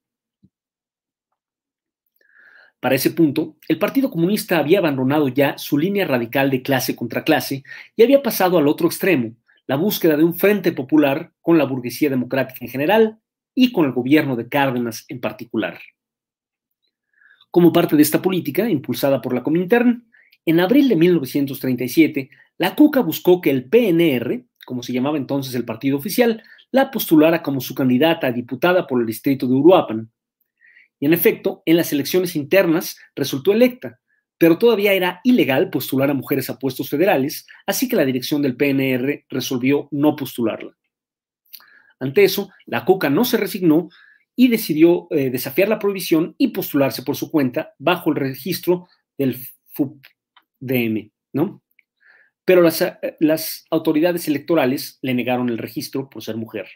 Para 2.85 2.97
ese 2.97 3.09
punto, 3.09 3.57
el 3.67 3.79
Partido 3.79 4.11
Comunista 4.11 4.59
había 4.59 4.77
abandonado 4.77 5.27
ya 5.27 5.57
su 5.57 5.75
línea 5.75 6.05
radical 6.05 6.51
de 6.51 6.61
clase 6.61 6.95
contra 6.95 7.23
clase 7.23 7.63
y 7.95 8.03
había 8.03 8.21
pasado 8.21 8.59
al 8.59 8.67
otro 8.67 8.85
extremo, 8.85 9.33
la 9.65 9.75
búsqueda 9.75 10.15
de 10.15 10.23
un 10.23 10.35
frente 10.35 10.71
popular 10.71 11.31
con 11.41 11.57
la 11.57 11.63
burguesía 11.63 12.11
democrática 12.11 12.59
en 12.61 12.69
general 12.69 13.17
y 13.55 13.71
con 13.71 13.85
el 13.85 13.91
gobierno 13.91 14.35
de 14.35 14.47
Cárdenas 14.47 15.03
en 15.07 15.19
particular. 15.19 15.79
Como 17.49 17.73
parte 17.73 17.95
de 17.95 18.03
esta 18.03 18.21
política, 18.21 18.69
impulsada 18.69 19.19
por 19.19 19.33
la 19.33 19.41
Comintern, 19.41 20.07
en 20.45 20.59
abril 20.59 20.87
de 20.87 20.95
1937, 20.95 22.29
la 22.59 22.75
CUCA 22.75 22.99
buscó 23.01 23.41
que 23.41 23.49
el 23.49 23.67
PNR, 23.67 24.45
como 24.63 24.83
se 24.83 24.93
llamaba 24.93 25.17
entonces 25.17 25.55
el 25.55 25.65
partido 25.65 25.97
oficial, 25.97 26.43
la 26.69 26.91
postulara 26.91 27.41
como 27.41 27.61
su 27.61 27.73
candidata 27.73 28.27
a 28.27 28.31
diputada 28.31 28.85
por 28.85 29.01
el 29.01 29.07
distrito 29.07 29.47
de 29.47 29.55
Uruapan, 29.55 30.11
en 31.05 31.13
efecto, 31.13 31.61
en 31.67 31.77
las 31.77 31.93
elecciones 31.93 32.35
internas 32.35 32.97
resultó 33.15 33.53
electa, 33.53 33.99
pero 34.39 34.57
todavía 34.57 34.93
era 34.93 35.21
ilegal 35.23 35.69
postular 35.69 36.09
a 36.09 36.15
mujeres 36.15 36.49
a 36.49 36.57
puestos 36.57 36.89
federales, 36.89 37.45
así 37.67 37.87
que 37.87 37.95
la 37.95 38.05
dirección 38.05 38.41
del 38.41 38.57
PNR 38.57 39.23
resolvió 39.29 39.87
no 39.91 40.15
postularla. 40.15 40.75
Ante 41.99 42.23
eso, 42.23 42.49
la 42.65 42.85
COCA 42.85 43.11
no 43.11 43.23
se 43.23 43.37
resignó 43.37 43.89
y 44.35 44.47
decidió 44.47 45.05
eh, 45.11 45.29
desafiar 45.29 45.69
la 45.69 45.77
prohibición 45.77 46.33
y 46.39 46.47
postularse 46.47 47.03
por 47.03 47.15
su 47.15 47.29
cuenta 47.29 47.75
bajo 47.77 48.09
el 48.09 48.15
registro 48.15 48.87
del 49.15 49.37
FUPDM, 49.73 51.11
¿no? 51.33 51.61
Pero 52.45 52.67
eh, 52.67 53.15
las 53.19 53.65
autoridades 53.69 54.27
electorales 54.27 54.97
le 55.03 55.13
negaron 55.13 55.49
el 55.49 55.59
registro 55.59 56.09
por 56.09 56.23
ser 56.23 56.35
mujer. 56.35 56.67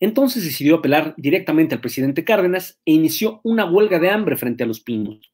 Entonces 0.00 0.44
decidió 0.44 0.76
apelar 0.76 1.14
directamente 1.16 1.74
al 1.74 1.80
presidente 1.80 2.24
Cárdenas 2.24 2.80
e 2.84 2.92
inició 2.92 3.40
una 3.42 3.64
huelga 3.64 3.98
de 3.98 4.10
hambre 4.10 4.36
frente 4.36 4.64
a 4.64 4.66
los 4.66 4.80
pinos. 4.80 5.32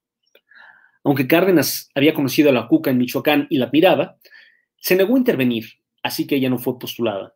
Aunque 1.02 1.26
Cárdenas 1.26 1.90
había 1.94 2.14
conocido 2.14 2.50
a 2.50 2.52
la 2.52 2.68
Cuca 2.68 2.90
en 2.90 2.98
Michoacán 2.98 3.46
y 3.50 3.58
la 3.58 3.66
admiraba, 3.66 4.18
se 4.76 4.96
negó 4.96 5.14
a 5.14 5.18
intervenir, 5.18 5.66
así 6.02 6.26
que 6.26 6.36
ella 6.36 6.50
no 6.50 6.58
fue 6.58 6.78
postulada. 6.78 7.34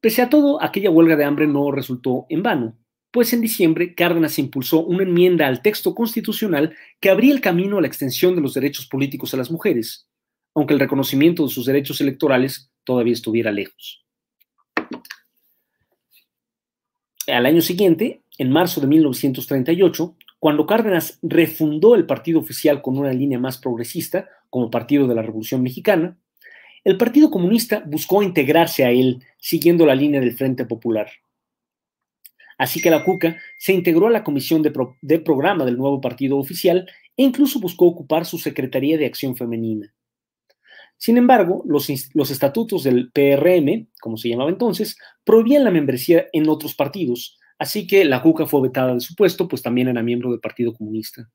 Pese 0.00 0.22
a 0.22 0.30
todo, 0.30 0.62
aquella 0.62 0.90
huelga 0.90 1.16
de 1.16 1.24
hambre 1.24 1.46
no 1.46 1.70
resultó 1.72 2.26
en 2.28 2.42
vano, 2.42 2.78
pues 3.10 3.32
en 3.32 3.40
diciembre 3.40 3.94
Cárdenas 3.94 4.38
impulsó 4.38 4.84
una 4.84 5.02
enmienda 5.02 5.46
al 5.46 5.62
texto 5.62 5.94
constitucional 5.94 6.74
que 7.00 7.10
abría 7.10 7.32
el 7.32 7.40
camino 7.40 7.78
a 7.78 7.80
la 7.80 7.88
extensión 7.88 8.34
de 8.34 8.42
los 8.42 8.54
derechos 8.54 8.86
políticos 8.86 9.34
a 9.34 9.36
las 9.36 9.50
mujeres, 9.50 10.08
aunque 10.54 10.74
el 10.74 10.80
reconocimiento 10.80 11.44
de 11.44 11.50
sus 11.50 11.66
derechos 11.66 12.00
electorales 12.00 12.70
todavía 12.84 13.12
estuviera 13.12 13.50
lejos. 13.50 14.07
Al 17.28 17.44
año 17.44 17.60
siguiente, 17.60 18.22
en 18.38 18.50
marzo 18.50 18.80
de 18.80 18.86
1938, 18.86 20.16
cuando 20.38 20.66
Cárdenas 20.66 21.18
refundó 21.20 21.94
el 21.94 22.06
partido 22.06 22.40
oficial 22.40 22.80
con 22.80 22.96
una 22.96 23.12
línea 23.12 23.38
más 23.38 23.58
progresista, 23.58 24.28
como 24.48 24.70
Partido 24.70 25.06
de 25.06 25.14
la 25.14 25.20
Revolución 25.20 25.62
Mexicana, 25.62 26.16
el 26.84 26.96
Partido 26.96 27.30
Comunista 27.30 27.82
buscó 27.84 28.22
integrarse 28.22 28.86
a 28.86 28.90
él, 28.90 29.22
siguiendo 29.36 29.84
la 29.84 29.94
línea 29.94 30.20
del 30.20 30.32
Frente 30.32 30.64
Popular. 30.64 31.10
Así 32.56 32.80
que 32.80 32.90
la 32.90 33.04
Cuca 33.04 33.36
se 33.58 33.74
integró 33.74 34.06
a 34.06 34.10
la 34.10 34.24
comisión 34.24 34.62
de, 34.62 35.18
programa 35.20 35.66
del 35.66 35.76
nuevo 35.76 36.00
partido 36.00 36.38
oficial 36.38 36.88
e 37.14 37.22
incluso 37.24 37.60
buscó 37.60 37.86
ocupar 37.86 38.24
su 38.24 38.38
Secretaría 38.38 38.96
de 38.96 39.04
Acción 39.04 39.36
Femenina. 39.36 39.92
Sin 40.98 41.16
embargo, 41.16 41.62
los, 41.64 41.88
estatutos 41.88 42.82
del 42.82 43.12
PRM, 43.12 43.88
como 44.00 44.16
se 44.16 44.28
llamaba 44.28 44.50
entonces, 44.50 44.98
prohibían 45.24 45.62
la 45.62 45.70
membresía 45.70 46.26
en 46.32 46.48
otros 46.48 46.74
partidos, 46.74 47.38
así 47.56 47.86
que 47.86 48.04
la 48.04 48.20
Cuca 48.20 48.46
fue 48.46 48.62
vetada 48.62 48.94
de 48.94 49.00
su 49.00 49.14
puesto, 49.14 49.46
pues 49.46 49.62
también 49.62 49.86
era 49.86 50.02
miembro 50.02 50.32
del 50.32 50.40
Partido 50.40 50.74
Comunista. 50.74 51.30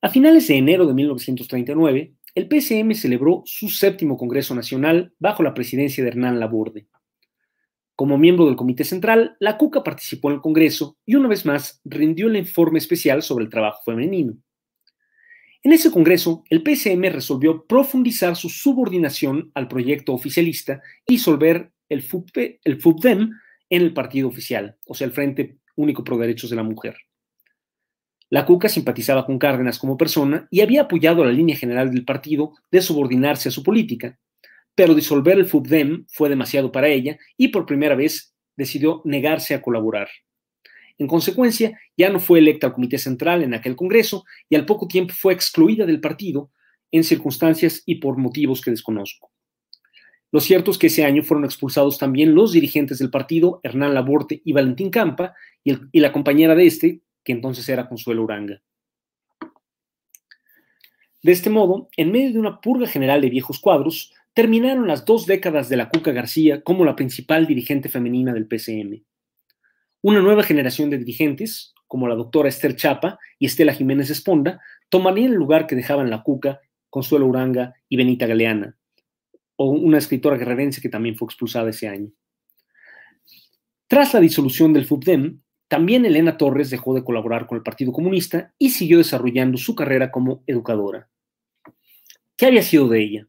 A 0.00 0.08
finales 0.08 0.46
de 0.46 0.56
enero 0.56 0.86
de 0.86 0.94
1939, 0.94 2.14
el 2.36 2.48
PSM 2.48 2.94
celebró 2.94 3.42
su 3.44 3.68
séptimo 3.68 4.16
Congreso 4.16 4.54
Nacional 4.54 5.12
bajo 5.18 5.42
la 5.42 5.52
presidencia 5.52 6.02
de 6.02 6.10
Hernán 6.10 6.38
Laborde. 6.38 6.86
Como 7.96 8.18
miembro 8.18 8.46
del 8.46 8.56
Comité 8.56 8.84
Central, 8.84 9.36
la 9.40 9.58
Cuca 9.58 9.82
participó 9.82 10.30
en 10.30 10.36
el 10.36 10.40
Congreso 10.40 10.96
y 11.04 11.16
una 11.16 11.28
vez 11.28 11.44
más 11.44 11.80
rindió 11.84 12.28
el 12.28 12.36
informe 12.36 12.78
especial 12.78 13.22
sobre 13.22 13.44
el 13.44 13.50
trabajo 13.50 13.82
femenino. 13.84 14.34
En 15.64 15.72
ese 15.72 15.92
Congreso, 15.92 16.42
el 16.50 16.62
PSM 16.62 17.02
resolvió 17.12 17.64
profundizar 17.66 18.34
su 18.34 18.48
subordinación 18.48 19.52
al 19.54 19.68
proyecto 19.68 20.12
oficialista 20.12 20.82
y 21.06 21.14
disolver 21.14 21.70
el, 21.88 22.02
FUBDEM 22.02 23.30
en 23.70 23.82
el 23.82 23.94
partido 23.94 24.26
oficial, 24.26 24.76
o 24.86 24.94
sea, 24.94 25.06
el 25.06 25.12
Frente 25.12 25.58
Único 25.76 26.02
Pro 26.02 26.18
Derechos 26.18 26.50
de 26.50 26.56
la 26.56 26.64
Mujer. 26.64 26.96
La 28.28 28.44
Cuca 28.44 28.68
simpatizaba 28.68 29.24
con 29.24 29.38
Cárdenas 29.38 29.78
como 29.78 29.96
persona 29.96 30.48
y 30.50 30.62
había 30.62 30.82
apoyado 30.82 31.24
la 31.24 31.30
línea 31.30 31.54
general 31.54 31.92
del 31.92 32.04
partido 32.04 32.54
de 32.70 32.82
subordinarse 32.82 33.48
a 33.48 33.52
su 33.52 33.62
política, 33.62 34.18
pero 34.74 34.94
disolver 34.94 35.38
el 35.38 35.46
FUBDEM 35.46 36.06
fue 36.08 36.28
demasiado 36.28 36.72
para 36.72 36.88
ella 36.88 37.18
y 37.36 37.48
por 37.48 37.66
primera 37.66 37.94
vez 37.94 38.34
decidió 38.56 39.00
negarse 39.04 39.54
a 39.54 39.62
colaborar. 39.62 40.08
En 40.98 41.06
consecuencia, 41.06 41.78
ya 41.96 42.10
no 42.10 42.20
fue 42.20 42.38
electa 42.38 42.68
al 42.68 42.72
Comité 42.74 42.98
Central 42.98 43.42
en 43.42 43.54
aquel 43.54 43.76
Congreso 43.76 44.24
y 44.48 44.54
al 44.54 44.66
poco 44.66 44.86
tiempo 44.86 45.14
fue 45.16 45.32
excluida 45.32 45.86
del 45.86 46.00
partido 46.00 46.50
en 46.90 47.04
circunstancias 47.04 47.82
y 47.86 47.96
por 47.96 48.18
motivos 48.18 48.60
que 48.60 48.70
desconozco. 48.70 49.30
Lo 50.30 50.40
cierto 50.40 50.70
es 50.70 50.78
que 50.78 50.86
ese 50.86 51.04
año 51.04 51.22
fueron 51.22 51.44
expulsados 51.44 51.98
también 51.98 52.34
los 52.34 52.52
dirigentes 52.52 52.98
del 52.98 53.10
partido, 53.10 53.60
Hernán 53.62 53.94
Laborte 53.94 54.40
y 54.44 54.52
Valentín 54.52 54.90
Campa, 54.90 55.34
y, 55.62 55.74
y 55.92 56.00
la 56.00 56.12
compañera 56.12 56.54
de 56.54 56.66
este, 56.66 57.00
que 57.22 57.32
entonces 57.32 57.68
era 57.68 57.88
Consuelo 57.88 58.22
Uranga. 58.22 58.62
De 61.22 61.32
este 61.32 61.50
modo, 61.50 61.88
en 61.96 62.10
medio 62.10 62.32
de 62.32 62.38
una 62.38 62.60
purga 62.60 62.86
general 62.86 63.20
de 63.20 63.30
viejos 63.30 63.60
cuadros, 63.60 64.12
terminaron 64.34 64.88
las 64.88 65.04
dos 65.04 65.26
décadas 65.26 65.68
de 65.68 65.76
la 65.76 65.88
Cuca 65.88 66.12
García 66.12 66.62
como 66.62 66.84
la 66.84 66.96
principal 66.96 67.46
dirigente 67.46 67.88
femenina 67.88 68.32
del 68.32 68.48
PCM. 68.48 69.04
Una 70.04 70.20
nueva 70.20 70.42
generación 70.42 70.90
de 70.90 70.98
dirigentes, 70.98 71.74
como 71.86 72.08
la 72.08 72.16
doctora 72.16 72.48
Esther 72.48 72.74
Chapa 72.74 73.20
y 73.38 73.46
Estela 73.46 73.72
Jiménez 73.72 74.10
Esponda, 74.10 74.60
tomarían 74.88 75.30
el 75.30 75.38
lugar 75.38 75.68
que 75.68 75.76
dejaban 75.76 76.10
la 76.10 76.24
Cuca, 76.24 76.60
Consuelo 76.90 77.26
Uranga 77.26 77.74
y 77.88 77.96
Benita 77.96 78.26
Galeana, 78.26 78.76
o 79.54 79.70
una 79.70 79.98
escritora 79.98 80.36
guerrerense 80.36 80.80
que 80.80 80.88
también 80.88 81.16
fue 81.16 81.26
expulsada 81.26 81.70
ese 81.70 81.86
año. 81.86 82.10
Tras 83.86 84.12
la 84.12 84.18
disolución 84.18 84.72
del 84.72 84.86
FUBDEM, 84.86 85.40
también 85.68 86.04
Elena 86.04 86.36
Torres 86.36 86.68
dejó 86.70 86.94
de 86.94 87.04
colaborar 87.04 87.46
con 87.46 87.56
el 87.56 87.62
Partido 87.62 87.92
Comunista 87.92 88.52
y 88.58 88.70
siguió 88.70 88.98
desarrollando 88.98 89.56
su 89.56 89.76
carrera 89.76 90.10
como 90.10 90.42
educadora. 90.48 91.08
¿Qué 92.36 92.46
había 92.46 92.62
sido 92.62 92.88
de 92.88 93.02
ella? 93.02 93.28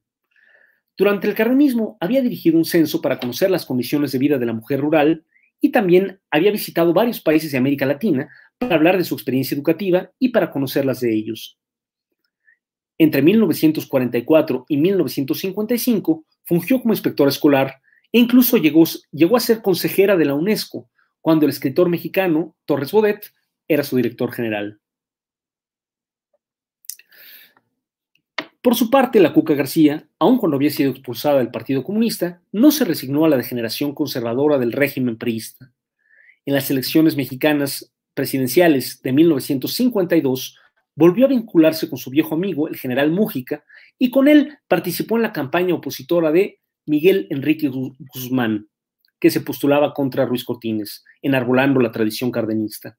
Durante 0.97 1.27
el 1.27 1.35
cardenismo 1.35 1.97
había 1.99 2.23
dirigido 2.23 2.57
un 2.57 2.65
censo 2.65 2.99
para 2.99 3.19
conocer 3.19 3.51
las 3.51 3.67
condiciones 3.67 4.11
de 4.11 4.17
vida 4.17 4.39
de 4.39 4.47
la 4.47 4.53
mujer 4.53 4.81
rural 4.81 5.23
y 5.63 5.71
también 5.71 6.19
había 6.29 6.51
visitado 6.51 6.91
varios 6.91 7.21
países 7.21 7.53
de 7.53 7.57
América 7.57 7.85
Latina 7.85 8.27
para 8.57 8.75
hablar 8.75 8.97
de 8.97 9.05
su 9.05 9.15
experiencia 9.15 9.55
educativa 9.55 10.11
y 10.19 10.29
para 10.29 10.51
conocerlas 10.51 10.99
de 10.99 11.15
ellos. 11.15 11.57
Entre 12.97 13.21
1944 13.21 14.65
y 14.67 14.75
1955 14.75 16.25
fungió 16.43 16.81
como 16.81 16.93
inspectora 16.93 17.29
escolar 17.29 17.75
e 18.11 18.19
incluso 18.19 18.57
llegó, 18.57 18.83
llegó 19.13 19.37
a 19.37 19.39
ser 19.39 19.61
consejera 19.61 20.17
de 20.17 20.25
la 20.25 20.35
UNESCO, 20.35 20.89
cuando 21.21 21.45
el 21.45 21.51
escritor 21.51 21.87
mexicano 21.87 22.57
Torres 22.65 22.91
Bodet 22.91 23.31
era 23.69 23.83
su 23.83 23.95
director 23.95 24.33
general. 24.33 24.81
Por 28.63 28.75
su 28.75 28.89
parte, 28.89 29.19
la 29.19 29.33
Cuca 29.33 29.55
García, 29.55 30.07
aun 30.19 30.37
cuando 30.37 30.55
había 30.55 30.69
sido 30.69 30.91
expulsada 30.91 31.39
del 31.39 31.51
Partido 31.51 31.83
Comunista, 31.83 32.41
no 32.53 32.71
se 32.71 32.85
resignó 32.85 33.25
a 33.25 33.27
la 33.27 33.35
degeneración 33.35 33.93
conservadora 33.93 34.57
del 34.57 34.71
régimen 34.71 35.17
priista. 35.17 35.73
En 36.45 36.53
las 36.53 36.71
elecciones 36.71 37.17
mexicanas 37.17 37.91
presidenciales 38.13 39.01
de 39.01 39.11
1952, 39.11 40.57
volvió 40.95 41.25
a 41.25 41.29
vincularse 41.29 41.89
con 41.89 41.97
su 41.97 42.09
viejo 42.09 42.35
amigo, 42.35 42.69
el 42.69 42.77
general 42.77 43.11
Mújica, 43.11 43.65
y 43.99 44.09
con 44.09 44.29
él 44.29 44.57
participó 44.69 45.17
en 45.17 45.23
la 45.23 45.33
campaña 45.33 45.75
opositora 45.75 46.31
de 46.31 46.61
Miguel 46.85 47.27
Enrique 47.31 47.67
Guzmán, 47.67 48.69
que 49.19 49.29
se 49.29 49.41
postulaba 49.41 49.93
contra 49.93 50.25
Ruiz 50.25 50.45
Cortines, 50.45 51.03
enarbolando 51.21 51.81
la 51.81 51.91
tradición 51.91 52.31
cardenista. 52.31 52.97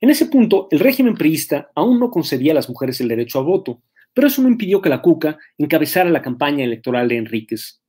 En 0.00 0.08
ese 0.08 0.26
punto, 0.26 0.68
el 0.70 0.78
régimen 0.78 1.14
priista 1.14 1.72
aún 1.74 1.98
no 1.98 2.12
concedía 2.12 2.52
a 2.52 2.54
las 2.54 2.68
mujeres 2.68 3.00
el 3.00 3.08
derecho 3.08 3.40
a 3.40 3.42
voto, 3.42 3.82
pero 4.14 4.26
eso 4.26 4.42
no 4.42 4.48
impidió 4.48 4.80
que 4.80 4.88
la 4.88 5.02
Cuca 5.02 5.38
encabezara 5.58 6.10
la 6.10 6.22
campaña 6.22 6.64
electoral 6.64 7.08
de 7.08 7.16
Enríquez. 7.16 7.80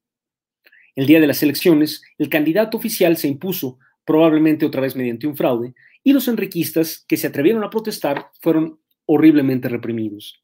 El 0.95 1.05
día 1.05 1.19
de 1.19 1.27
las 1.27 1.41
elecciones, 1.41 2.03
el 2.17 2.29
candidato 2.29 2.77
oficial 2.77 3.17
se 3.17 3.27
impuso, 3.27 3.79
probablemente 4.05 4.65
otra 4.65 4.81
vez 4.81 4.95
mediante 4.95 5.27
un 5.27 5.37
fraude, 5.37 5.73
y 6.03 6.13
los 6.13 6.27
enriquistas 6.27 7.05
que 7.07 7.17
se 7.17 7.27
atrevieron 7.27 7.63
a 7.63 7.69
protestar 7.69 8.27
fueron 8.41 8.79
horriblemente 9.05 9.69
reprimidos. 9.69 10.43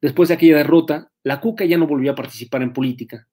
Después 0.00 0.28
de 0.28 0.34
aquella 0.34 0.58
derrota, 0.58 1.10
la 1.22 1.40
Cuca 1.40 1.64
ya 1.64 1.78
no 1.78 1.86
volvió 1.86 2.12
a 2.12 2.16
participar 2.16 2.62
en 2.62 2.72
política. 2.72 3.28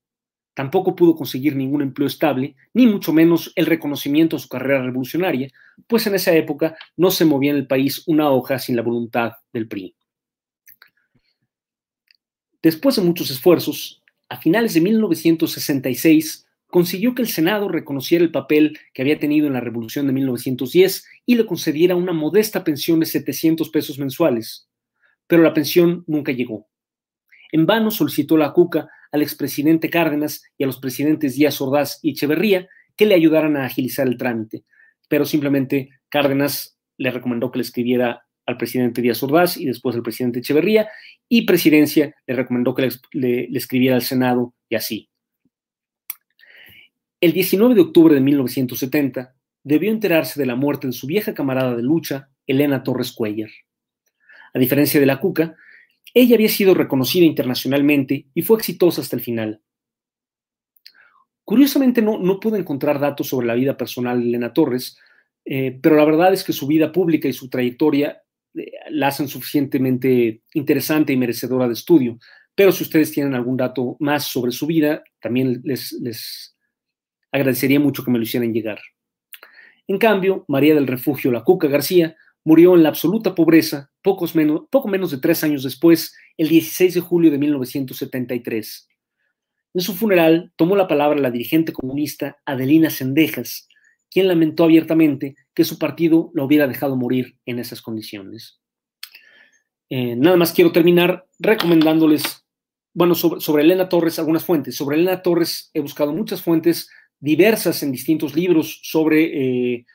Tampoco 0.54 0.96
pudo 0.96 1.16
conseguir 1.16 1.56
ningún 1.56 1.82
empleo 1.82 2.08
estable, 2.08 2.56
ni 2.74 2.86
mucho 2.86 3.14
menos 3.14 3.52
el 3.56 3.66
reconocimiento 3.66 4.36
a 4.36 4.40
su 4.40 4.50
carrera 4.50 4.84
revolucionaria, 4.84 5.50
pues 5.88 6.06
en 6.06 6.16
esa 6.16 6.34
época 6.34 6.76
no 6.98 7.12
se 7.12 7.26
movía 7.26 7.52
en 7.52 7.58
el 7.58 7.68
país 7.68 8.04
una 8.08 8.30
hoja 8.30 8.60
sin 8.60 8.76
la 8.76 8.82
voluntad 8.82 9.34
del 9.54 9.68
PRI. 9.68 9.96
Después 12.62 12.98
de 12.98 13.04
muchos 13.04 13.32
esfuerzos, 13.32 14.04
a 14.28 14.38
finales 14.38 14.74
de 14.74 14.82
1966 14.82 16.46
consiguió 16.68 17.16
que 17.16 17.22
el 17.22 17.30
Senado 17.30 17.68
reconociera 17.68 18.24
el 18.24 18.32
papel 18.32 18.78
que 18.94 19.02
había 19.02 19.18
tenido 19.18 19.48
en 19.48 19.54
la 19.54 19.62
Revolución 19.62 20.08
de 20.08 20.14
1910 20.14 21.06
y 21.26 21.36
le 21.36 21.46
concediera 21.46 21.96
una 21.96 22.14
modesta 22.14 22.64
pensión 22.64 23.00
de 23.00 23.06
700 23.06 23.70
pesos 23.70 23.98
mensuales. 23.98 24.68
Pero 25.26 25.42
la 25.42 25.54
pensión 25.54 26.04
nunca 26.06 26.32
llegó. 26.32 26.68
En 27.52 27.66
vano 27.66 27.92
solicitó 27.92 28.38
la 28.38 28.52
Cuca 28.52 28.90
al 29.12 29.22
expresidente 29.22 29.90
Cárdenas 29.90 30.44
y 30.58 30.64
a 30.64 30.68
los 30.68 30.80
presidentes 30.80 31.36
Díaz 31.36 31.60
Ordaz 31.62 32.00
y 32.04 32.12
Echeverría 32.12 32.68
que 32.96 33.06
le 33.06 33.16
ayudaran 33.16 33.56
a 33.56 33.66
agilizar 33.66 34.08
el 34.08 34.18
trámite, 34.18 34.66
pero 35.08 35.26
simplemente 35.26 35.90
Cárdenas 36.10 36.78
le 36.98 37.10
recomendó 37.10 37.50
que 37.50 37.60
le 37.60 37.64
escribiera 37.64 38.28
al 38.50 38.58
presidente 38.58 39.02
Díaz 39.02 39.22
Ordaz 39.22 39.58
y 39.58 39.66
después 39.66 39.96
al 39.96 40.02
presidente 40.02 40.40
Echeverría, 40.40 40.90
y 41.30 41.44
presidencia 41.44 42.16
le 42.26 42.36
recomendó 42.36 42.74
que 42.74 42.90
le, 43.12 43.48
escribiera 43.56 43.96
al 43.96 44.02
Senado 44.02 44.56
y 44.68 44.76
así. 44.76 45.10
El 47.22 47.32
19 47.32 47.76
de 47.76 47.82
octubre 47.82 48.16
de 48.16 48.22
1970 48.22 49.36
debió 49.64 49.92
enterarse 49.92 50.40
de 50.40 50.48
la 50.48 50.56
muerte 50.56 50.88
de 50.88 50.94
su 50.94 51.06
vieja 51.06 51.34
camarada 51.34 51.76
de 51.76 51.84
lucha, 51.84 52.30
Elena 52.48 52.82
Torres 52.82 53.12
Cuellar. 53.12 53.50
A 54.54 54.58
diferencia 54.58 55.00
de 55.00 55.06
la 55.06 55.20
Cuca, 55.20 55.56
ella 56.14 56.36
había 56.36 56.50
sido 56.50 56.74
reconocida 56.74 57.26
internacionalmente 57.26 58.26
y 58.34 58.42
fue 58.42 58.58
exitosa 58.58 59.02
hasta 59.02 59.16
el 59.16 59.22
final. 59.22 59.62
Curiosamente 61.44 62.02
no, 62.02 62.18
no 62.18 62.40
pude 62.40 62.58
encontrar 62.58 63.00
datos 63.00 63.28
sobre 63.28 63.46
la 63.46 63.54
vida 63.54 63.78
personal 63.78 64.20
de 64.20 64.30
Elena 64.30 64.54
Torres, 64.54 64.98
eh, 65.46 65.78
pero 65.82 65.96
la 65.96 66.06
verdad 66.06 66.34
es 66.34 66.44
que 66.44 66.54
su 66.54 66.66
vida 66.66 66.92
pública 66.92 67.28
y 67.28 67.34
su 67.34 67.50
trayectoria 67.50 68.24
la 68.54 69.08
hacen 69.08 69.28
suficientemente 69.28 70.42
interesante 70.54 71.14
y 71.14 71.18
merecedora 71.18 71.68
de 71.68 71.74
estudio. 71.74 72.18
Pero 72.56 72.72
si 72.72 72.84
ustedes 72.84 73.12
tienen 73.12 73.36
algún 73.36 73.58
dato 73.58 73.96
más 74.00 74.26
sobre 74.26 74.52
su 74.52 74.66
vida, 74.66 75.04
también 75.22 75.62
les, 75.64 75.94
les 76.02 76.58
agradecería 77.32 77.80
mucho 77.80 78.04
que 78.04 78.12
me 78.12 78.18
lo 78.18 78.24
hicieran 78.24 78.54
llegar. 78.54 78.80
En 79.88 79.98
cambio, 79.98 80.46
María 80.48 80.76
del 80.76 80.88
Refugio 80.88 81.32
La 81.32 81.44
Cuca 81.44 81.68
García 81.68 82.16
murió 82.44 82.76
en 82.76 82.84
la 82.84 82.90
absoluta 82.90 83.36
pobreza 83.36 83.92
pocos 84.02 84.36
menos, 84.36 84.64
poco 84.70 84.88
menos 84.88 85.12
de 85.12 85.20
tres 85.20 85.44
años 85.44 85.64
después, 85.64 86.16
el 86.38 86.50
16 86.50 86.96
de 86.96 87.02
julio 87.02 87.32
de 87.32 87.38
1973. 87.38 88.90
En 89.76 89.82
su 89.82 89.94
funeral 89.94 90.52
tomó 90.56 90.76
la 90.76 90.88
palabra 90.88 91.20
la 91.20 91.32
dirigente 91.32 91.72
comunista 91.72 92.38
Adelina 92.46 92.90
Sendejas, 92.90 93.69
quien 94.12 94.28
lamentó 94.28 94.64
abiertamente 94.64 95.36
que 95.54 95.64
su 95.64 95.78
partido 95.78 96.32
lo 96.34 96.46
hubiera 96.46 96.68
dejado 96.68 96.96
morir 96.96 97.38
en 97.46 97.60
esas 97.60 97.82
condiciones. 97.82 98.60
Eh, 99.90 100.16
nada 100.16 100.38
más 100.38 100.54
quiero 100.54 100.72
terminar 100.72 101.26
recomendándoles, 101.40 102.46
bueno, 102.94 103.16
sobre, 103.16 103.64
Elena 103.64 103.90
Torres, 103.90 104.20
algunas 104.20 104.46
fuentes. 104.46 104.76
Sobre 104.76 104.98
Elena 104.98 105.22
Torres 105.22 105.72
he 105.74 105.80
buscado 105.80 106.14
muchas 106.14 106.42
fuentes 106.42 106.90
diversas 107.20 107.84
en 107.84 107.92
distintos 107.92 108.36
libros 108.36 108.80
sobre 108.84 109.74
eh, 109.74 109.86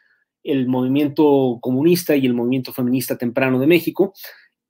el 0.43 0.67
movimiento 0.67 1.59
comunista 1.61 2.15
y 2.17 2.27
el 2.27 2.35
movimiento 2.35 2.73
feminista 2.73 3.17
temprano 3.17 3.59
de 3.59 3.67
México 3.67 4.13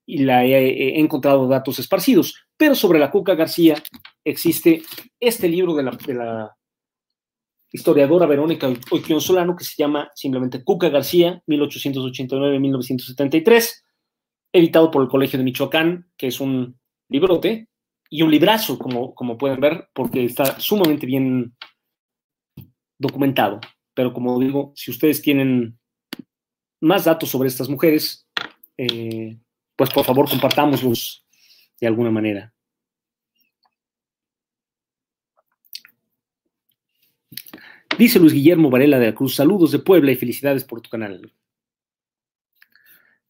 y 0.06 0.18
la 0.18 0.44
he, 0.44 1.00
encontrado 1.00 1.48
datos 1.48 1.78
esparcidos. 1.78 2.34
Pero 2.56 2.74
sobre 2.74 2.98
la 2.98 3.10
Cuca 3.10 3.34
García 3.34 3.82
existe 4.24 4.82
este 5.18 5.48
libro 5.48 5.74
de 5.74 5.82
la, 5.82 6.56
historiadora 7.74 8.26
Verónica 8.26 8.72
Oiquion 8.92 9.20
Solano 9.20 9.56
que 9.56 9.64
se 9.64 9.74
llama 9.76 10.08
simplemente 10.14 10.62
Cuca 10.62 10.90
García, 10.90 11.42
1889-1973, 11.48 13.82
editado 14.52 14.92
por 14.92 15.02
el 15.02 15.08
Colegio 15.08 15.38
de 15.38 15.44
Michoacán, 15.44 16.08
que 16.16 16.28
es 16.28 16.40
un 16.40 16.78
librote 17.08 17.68
y 18.08 18.22
un 18.22 18.30
librazo, 18.30 18.78
como, 18.78 19.12
como 19.12 19.36
pueden 19.36 19.58
ver, 19.58 19.88
porque 19.92 20.24
está 20.24 20.60
sumamente 20.60 21.04
bien 21.04 21.56
documentado. 22.96 23.58
Pero 23.92 24.12
como 24.12 24.38
digo, 24.38 24.72
si 24.76 24.92
ustedes 24.92 25.20
tienen 25.20 25.76
más 26.80 27.06
datos 27.06 27.28
sobre 27.28 27.48
estas 27.48 27.68
mujeres, 27.68 28.28
eh, 28.78 29.36
pues 29.76 29.90
por 29.90 30.04
favor 30.04 30.30
compartámoslos 30.30 31.26
de 31.80 31.88
alguna 31.88 32.12
manera. 32.12 32.53
Dice 37.98 38.18
Luis 38.18 38.32
Guillermo 38.32 38.70
Varela 38.70 38.98
de 38.98 39.06
la 39.06 39.14
Cruz, 39.14 39.36
saludos 39.36 39.70
de 39.70 39.78
Puebla 39.78 40.10
y 40.10 40.16
felicidades 40.16 40.64
por 40.64 40.80
tu 40.80 40.90
canal. 40.90 41.32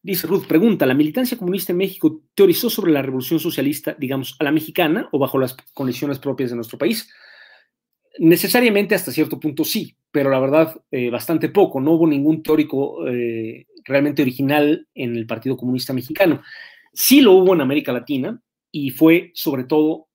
Dice 0.01 0.25
Ruth, 0.25 0.47
pregunta, 0.47 0.87
¿la 0.87 0.95
militancia 0.95 1.37
comunista 1.37 1.71
en 1.71 1.77
México 1.77 2.21
teorizó 2.33 2.69
sobre 2.69 2.91
la 2.91 3.03
revolución 3.03 3.39
socialista, 3.39 3.95
digamos, 3.97 4.35
a 4.39 4.43
la 4.43 4.51
mexicana 4.51 5.07
o 5.11 5.19
bajo 5.19 5.37
las 5.37 5.55
condiciones 5.73 6.17
propias 6.17 6.49
de 6.49 6.55
nuestro 6.55 6.79
país? 6.79 7.11
Necesariamente 8.17 8.95
hasta 8.95 9.11
cierto 9.11 9.39
punto 9.39 9.63
sí, 9.63 9.95
pero 10.11 10.31
la 10.31 10.39
verdad 10.39 10.81
eh, 10.89 11.11
bastante 11.11 11.49
poco. 11.49 11.79
No 11.79 11.91
hubo 11.91 12.07
ningún 12.07 12.41
teórico 12.41 13.07
eh, 13.07 13.67
realmente 13.83 14.23
original 14.23 14.87
en 14.95 15.15
el 15.15 15.27
Partido 15.27 15.57
Comunista 15.57 15.93
Mexicano. 15.93 16.41
Sí 16.91 17.21
lo 17.21 17.33
hubo 17.33 17.53
en 17.53 17.61
América 17.61 17.91
Latina 17.91 18.41
y 18.71 18.89
fue 18.89 19.31
sobre 19.35 19.65
todo 19.65 20.07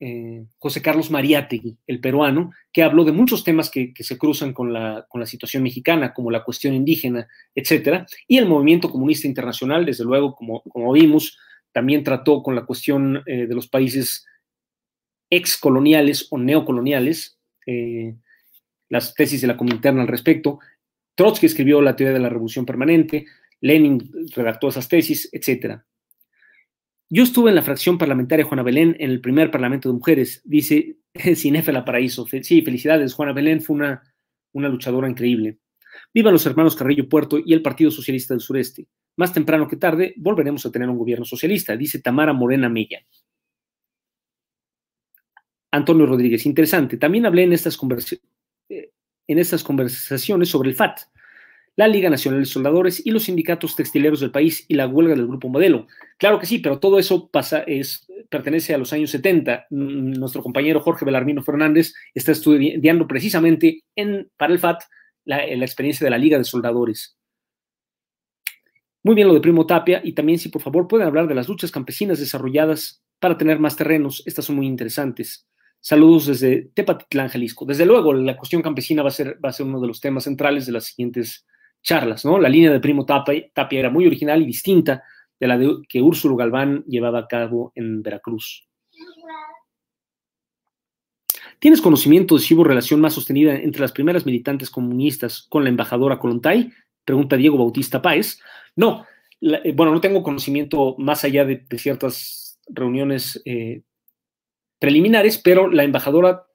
eh, 0.00 0.44
José 0.58 0.82
Carlos 0.82 1.10
Mariátegui, 1.10 1.76
el 1.86 2.00
peruano, 2.00 2.52
que 2.72 2.82
habló 2.82 3.04
de 3.04 3.12
muchos 3.12 3.44
temas 3.44 3.70
que, 3.70 3.92
se 3.98 4.18
cruzan 4.18 4.52
con 4.52 4.72
la, 4.72 5.06
situación 5.24 5.62
mexicana, 5.62 6.12
como 6.12 6.30
la 6.30 6.44
cuestión 6.44 6.74
indígena, 6.74 7.28
etcétera. 7.54 8.06
Y 8.26 8.38
el 8.38 8.46
movimiento 8.46 8.90
comunista 8.90 9.26
internacional, 9.26 9.86
desde 9.86 10.04
luego, 10.04 10.34
como, 10.34 10.92
vimos, 10.92 11.38
también 11.72 12.04
trató 12.04 12.42
con 12.42 12.54
la 12.54 12.64
cuestión 12.66 13.22
de 13.26 13.54
los 13.54 13.68
países 13.68 14.26
excoloniales 15.30 16.28
o 16.30 16.38
neocoloniales 16.38 17.38
las 18.88 19.14
tesis 19.14 19.40
de 19.40 19.48
la 19.48 19.56
Cominterna 19.56 20.02
al 20.02 20.08
respecto. 20.08 20.60
Trotsky 21.14 21.46
escribió 21.46 21.80
la 21.80 21.96
teoría 21.96 22.14
de 22.14 22.20
la 22.20 22.28
revolución 22.28 22.66
permanente, 22.66 23.26
Lenin 23.60 24.10
redactó 24.34 24.68
esas 24.68 24.88
tesis, 24.88 25.28
etc. 25.32 25.80
Yo 27.14 27.22
estuve 27.22 27.50
en 27.50 27.54
la 27.54 27.62
fracción 27.62 27.96
parlamentaria 27.96 28.44
Juana 28.44 28.64
Belén 28.64 28.96
en 28.98 29.08
el 29.08 29.20
primer 29.20 29.52
Parlamento 29.52 29.88
de 29.88 29.94
Mujeres, 29.94 30.42
dice 30.44 30.96
Cinéfela 31.36 31.84
Paraíso. 31.84 32.26
Sí, 32.26 32.60
felicidades, 32.62 33.14
Juana 33.14 33.32
Belén 33.32 33.60
fue 33.60 33.76
una, 33.76 34.02
una 34.52 34.68
luchadora 34.68 35.08
increíble. 35.08 35.60
Vivan 36.12 36.32
los 36.32 36.44
hermanos 36.44 36.74
Carrillo 36.74 37.08
Puerto 37.08 37.38
y 37.38 37.52
el 37.52 37.62
Partido 37.62 37.92
Socialista 37.92 38.34
del 38.34 38.40
Sureste. 38.40 38.88
Más 39.16 39.32
temprano 39.32 39.68
que 39.68 39.76
tarde 39.76 40.12
volveremos 40.16 40.66
a 40.66 40.72
tener 40.72 40.88
un 40.88 40.98
gobierno 40.98 41.24
socialista, 41.24 41.76
dice 41.76 42.00
Tamara 42.00 42.32
Morena 42.32 42.68
Mella. 42.68 43.06
Antonio 45.70 46.06
Rodríguez, 46.06 46.44
interesante. 46.46 46.96
También 46.96 47.26
hablé 47.26 47.44
en 47.44 47.52
estas 47.52 47.76
conversaciones 47.76 48.28
en 49.26 49.38
estas 49.38 49.62
conversaciones 49.62 50.48
sobre 50.48 50.70
el 50.70 50.76
FAT, 50.76 51.00
la 51.76 51.88
Liga 51.88 52.08
Nacional 52.08 52.40
de 52.40 52.46
Soldadores 52.46 53.04
y 53.04 53.10
los 53.10 53.24
sindicatos 53.24 53.74
textileros 53.74 54.20
del 54.20 54.30
país 54.30 54.64
y 54.68 54.74
la 54.74 54.86
huelga 54.86 55.14
del 55.14 55.26
Grupo 55.26 55.48
Modelo. 55.48 55.86
Claro 56.18 56.38
que 56.38 56.46
sí, 56.46 56.58
pero 56.58 56.78
todo 56.78 56.98
eso 56.98 57.28
pasa, 57.28 57.60
es, 57.66 58.06
pertenece 58.28 58.74
a 58.74 58.78
los 58.78 58.92
años 58.92 59.10
70. 59.10 59.66
Nuestro 59.70 60.42
compañero 60.42 60.80
Jorge 60.80 61.04
Belarmino 61.04 61.42
Fernández 61.42 61.94
está 62.14 62.32
estudiando 62.32 63.06
precisamente 63.08 63.82
en, 63.96 64.30
para 64.36 64.52
el 64.52 64.58
FAT 64.58 64.82
la, 65.24 65.38
la 65.46 65.64
experiencia 65.64 66.04
de 66.04 66.10
la 66.10 66.18
Liga 66.18 66.38
de 66.38 66.44
Soldadores. 66.44 67.16
Muy 69.02 69.14
bien 69.14 69.28
lo 69.28 69.34
de 69.34 69.40
Primo 69.40 69.66
Tapia 69.66 70.00
y 70.02 70.12
también 70.12 70.38
si 70.38 70.48
por 70.48 70.62
favor 70.62 70.88
pueden 70.88 71.06
hablar 71.06 71.26
de 71.26 71.34
las 71.34 71.48
luchas 71.48 71.70
campesinas 71.70 72.18
desarrolladas 72.20 73.02
para 73.18 73.36
tener 73.36 73.58
más 73.58 73.76
terrenos. 73.76 74.22
Estas 74.26 74.46
son 74.46 74.56
muy 74.56 74.66
interesantes. 74.66 75.46
Saludos 75.80 76.26
desde 76.26 76.70
Tepatitlán, 76.72 77.28
Jalisco. 77.28 77.66
Desde 77.66 77.84
luego, 77.84 78.14
la 78.14 78.38
cuestión 78.38 78.62
campesina 78.62 79.02
va 79.02 79.08
a 79.08 79.12
ser, 79.12 79.38
va 79.44 79.50
a 79.50 79.52
ser 79.52 79.66
uno 79.66 79.80
de 79.80 79.88
los 79.88 80.00
temas 80.00 80.24
centrales 80.24 80.64
de 80.64 80.72
las 80.72 80.86
siguientes 80.86 81.44
charlas, 81.84 82.24
¿no? 82.24 82.38
La 82.38 82.48
línea 82.48 82.72
de 82.72 82.80
Primo 82.80 83.06
Tapia, 83.06 83.44
era 83.70 83.90
muy 83.90 84.06
original 84.06 84.42
y 84.42 84.46
distinta 84.46 85.04
de 85.38 85.46
la 85.46 85.58
de, 85.58 85.82
que 85.88 86.02
Úrsulo 86.02 86.34
Galván 86.34 86.82
llevaba 86.88 87.20
a 87.20 87.28
cabo 87.28 87.70
en 87.76 88.02
Veracruz. 88.02 88.66
¿Tienes 91.58 91.80
conocimiento 91.80 92.34
de 92.34 92.40
si 92.40 92.54
hubo 92.54 92.64
relación 92.64 93.00
más 93.00 93.14
sostenida 93.14 93.54
entre 93.54 93.82
las 93.82 93.92
primeras 93.92 94.26
militantes 94.26 94.70
comunistas 94.70 95.46
con 95.48 95.62
la 95.62 95.70
embajadora 95.70 96.18
Colontay? 96.18 96.72
Pregunta 97.04 97.36
Diego 97.36 97.58
Bautista 97.58 98.02
Páez. 98.02 98.40
No, 98.76 99.06
eh, 99.40 99.72
bueno, 99.74 99.92
no 99.92 100.00
tengo 100.00 100.22
conocimiento 100.22 100.96
más 100.98 101.24
allá 101.24 101.44
de, 101.44 101.64
ciertas 101.76 102.58
reuniones 102.66 103.40
eh, 103.44 103.82
preliminares, 104.78 105.38
pero 105.38 105.70
la 105.70 105.84
embajadora 105.84 106.46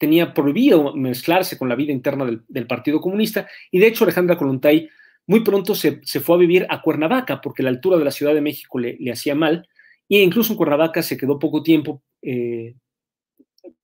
tenía 0.00 0.32
prohibido 0.32 0.96
mezclarse 0.96 1.58
con 1.58 1.68
la 1.68 1.76
vida 1.76 1.92
interna 1.92 2.24
del, 2.48 2.66
Partido 2.66 3.02
Comunista 3.02 3.46
y 3.70 3.78
de 3.78 3.86
hecho 3.86 4.04
Alejandra 4.04 4.38
Colontay 4.38 4.88
muy 5.26 5.40
pronto 5.40 5.74
se, 5.74 6.00
fue 6.22 6.36
a 6.36 6.38
vivir 6.38 6.66
a 6.70 6.80
Cuernavaca 6.80 7.42
porque 7.42 7.62
la 7.62 7.68
altura 7.68 7.98
de 7.98 8.06
la 8.06 8.10
Ciudad 8.10 8.32
de 8.32 8.40
México 8.40 8.78
le, 8.78 8.96
hacía 9.12 9.34
mal 9.34 9.68
e 10.08 10.22
incluso 10.22 10.54
en 10.54 10.56
Cuernavaca 10.56 11.02
se 11.02 11.18
quedó 11.18 11.38
poco 11.38 11.62
tiempo, 11.62 12.02
eh, 12.22 12.76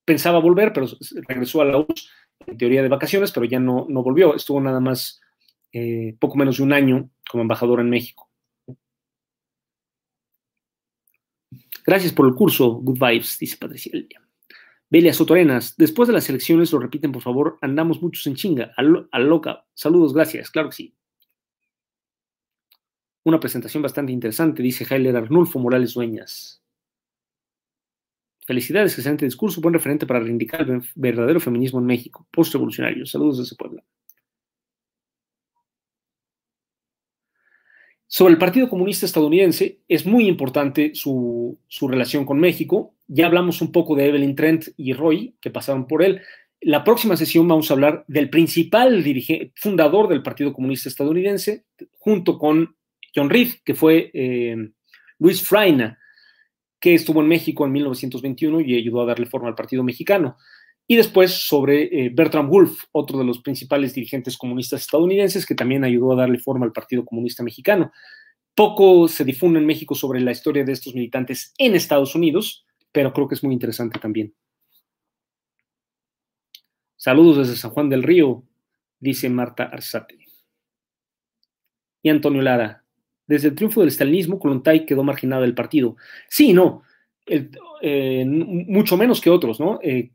pensaba 0.07 0.39
volver, 0.39 0.73
pero 0.73 0.87
regresó 1.29 1.61
a 1.61 1.67
la 1.67 1.77
URSS 1.77 2.11
en 2.47 2.57
teoría 2.57 2.83
de 2.83 2.89
vacaciones, 2.89 3.31
pero 3.31 3.45
ya 3.45 3.61
no, 3.61 3.87
no 3.91 4.03
volvió, 4.03 4.35
estuvo 4.35 4.59
nada 4.59 4.81
más 4.81 5.21
eh, 5.73 6.17
poco 6.19 6.37
menos 6.37 6.57
de 6.57 6.63
un 6.63 6.73
año 6.73 7.11
como 7.31 7.43
embajadora 7.43 7.83
en 7.83 7.91
México. 7.91 8.31
Gracias 11.85 12.13
por 12.13 12.27
el 12.27 12.35
curso. 12.35 12.71
Good 12.77 12.99
vibes, 12.99 13.39
dice 13.39 13.59
Patricia 13.59 13.93
Belia 14.89 15.13
Sotorenas, 15.13 15.77
después 15.77 16.07
de 16.07 16.13
las 16.13 16.29
elecciones, 16.29 16.73
lo 16.73 16.79
repiten, 16.79 17.11
por 17.11 17.23
favor, 17.23 17.59
andamos 17.61 18.01
muchos 18.01 18.27
en 18.27 18.37
chinga, 18.37 18.73
a 18.77 19.19
loca. 19.19 19.67
Saludos, 19.75 20.15
gracias, 20.15 20.51
claro 20.51 20.69
que 20.69 20.77
sí. 20.77 20.97
Una 23.25 23.41
presentación 23.41 23.83
bastante 23.83 24.13
interesante, 24.13 24.63
dice 24.63 24.87
Heiler 24.89 25.17
Arnulfo 25.17 25.59
Morales 25.59 25.95
Dueñas. 25.95 26.63
Felicidades, 28.47 28.97
excelente 28.97 29.25
discurso, 29.25 29.61
buen 29.61 29.75
referente 29.75 30.07
para 30.07 30.21
reivindicar 30.21 30.61
el 30.71 30.81
verdadero 30.95 31.41
feminismo 31.41 31.81
en 31.81 31.87
México, 31.87 32.29
post-revolucionario. 32.31 33.05
Saludos 33.05 33.39
desde 33.39 33.57
Puebla. 33.57 33.83
Sobre 38.09 38.33
el 38.33 38.39
Partido 38.39 38.69
Comunista 38.69 39.05
Estadounidense, 39.05 39.81
es 39.89 40.07
muy 40.07 40.29
importante 40.29 40.93
su, 40.95 41.59
relación 41.83 42.25
con 42.25 42.39
México. 42.39 42.95
Ya 43.09 43.27
hablamos 43.27 43.61
un 43.61 43.73
poco 43.73 43.97
de 43.97 44.07
Evelyn 44.07 44.37
Trent 44.37 44.69
y 44.77 44.93
Roy, 44.93 45.35
que 45.41 45.51
pasaron 45.51 45.89
por 45.89 46.05
él. 46.05 46.23
La 46.61 46.85
próxima 46.85 47.17
sesión 47.17 47.49
vamos 47.49 47.71
a 47.71 47.75
hablar 47.75 48.05
del 48.07 48.31
principal 48.31 49.05
fundador 49.57 50.09
del 50.09 50.23
Partido 50.23 50.53
Comunista 50.53 50.89
Estadounidense, 50.89 51.65
junto 51.99 52.39
con 52.39 52.77
John 53.15 53.29
Reed, 53.29 53.55
que 53.65 53.75
fue 53.75 54.11
eh, 54.15 54.57
Luis 55.19 55.43
Fraina, 55.43 55.99
que 56.79 56.95
estuvo 56.95 57.21
en 57.21 57.29
México 57.29 57.67
en 57.67 57.73
1921 57.73 58.61
y 58.61 58.77
ayudó 58.77 59.03
a 59.03 59.07
darle 59.07 59.27
forma 59.27 59.49
al 59.49 59.57
Partido 59.57 59.83
Mexicano. 59.83 60.37
Y 60.89 60.97
después 60.97 61.33
sobre 61.33 61.85
eh, 61.85 62.11
Bertram 62.13 62.49
Wolf, 62.49 62.85
otro 62.93 63.19
de 63.19 63.25
los 63.25 63.41
principales 63.41 63.93
dirigentes 63.95 64.37
comunistas 64.37 64.83
estadounidenses 64.83 65.45
que 65.45 65.55
también 65.55 65.85
ayudó 65.85 66.13
a 66.13 66.17
darle 66.17 66.39
forma 66.39 66.65
al 66.65 66.73
Partido 66.73 67.05
Comunista 67.05 67.43
Mexicano. 67.43 67.93
Poco 68.55 69.09
se 69.09 69.25
difunde 69.25 69.59
en 69.59 69.67
México 69.67 69.95
sobre 69.95 70.21
la 70.21 70.31
historia 70.31 70.65
de 70.65 70.73
estos 70.73 70.95
militantes 70.95 71.53
en 71.59 71.75
Estados 71.75 72.15
Unidos, 72.15 72.65
pero 72.93 73.13
creo 73.13 73.29
que 73.29 73.35
es 73.35 73.43
muy 73.43 73.53
interesante 73.53 73.99
también. 73.99 74.33
Saludos 76.97 77.39
desde 77.39 77.61
San 77.61 77.73
Juan 77.73 77.89
del 77.89 78.03
Río, 78.03 78.45
dice 79.01 79.29
Marta 79.29 79.65
Arzate. 79.65 80.19
Y 82.03 82.09
Antonio 82.09 82.41
Lara, 82.41 82.85
desde 83.27 83.49
el 83.49 83.55
triunfo 83.57 83.81
del 83.81 83.89
estalinismo, 83.89 84.39
Colontay 84.39 84.87
quedó 84.87 85.03
marginado 85.03 85.43
del 85.43 85.55
partido. 85.55 85.97
Sí, 86.29 86.53
no, 86.53 86.83
eh, 87.27 88.25
mucho 88.25 88.97
menos 88.97 89.21
que 89.21 89.31
otros, 89.31 89.59
¿no? 89.61 89.81
Eh, 89.83 90.13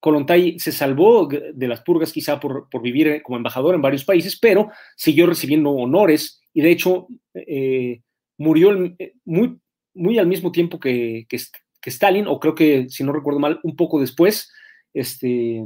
Colontay 0.00 0.58
se 0.58 0.72
salvó 0.72 1.26
de 1.26 1.68
las 1.68 1.80
purgas 1.80 2.12
quizá 2.12 2.38
por, 2.38 2.68
vivir 2.80 3.22
como 3.22 3.36
embajador 3.36 3.74
en 3.74 3.82
varios 3.82 4.04
países, 4.04 4.38
pero 4.38 4.70
siguió 4.96 5.26
recibiendo 5.26 5.70
honores 5.70 6.40
y 6.54 6.60
de 6.60 6.70
hecho 6.70 7.08
eh, 7.34 8.02
murió 8.36 8.76
muy, 9.24 9.58
muy 9.94 10.18
al 10.18 10.26
mismo 10.26 10.52
tiempo 10.52 10.78
que, 10.78 11.26
que, 11.28 11.38
Stalin, 11.90 12.26
o 12.26 12.38
creo 12.38 12.54
que, 12.54 12.88
si 12.90 13.02
no 13.02 13.12
recuerdo 13.12 13.40
mal, 13.40 13.60
un 13.62 13.74
poco 13.74 13.98
después, 13.98 14.52
este, 14.92 15.64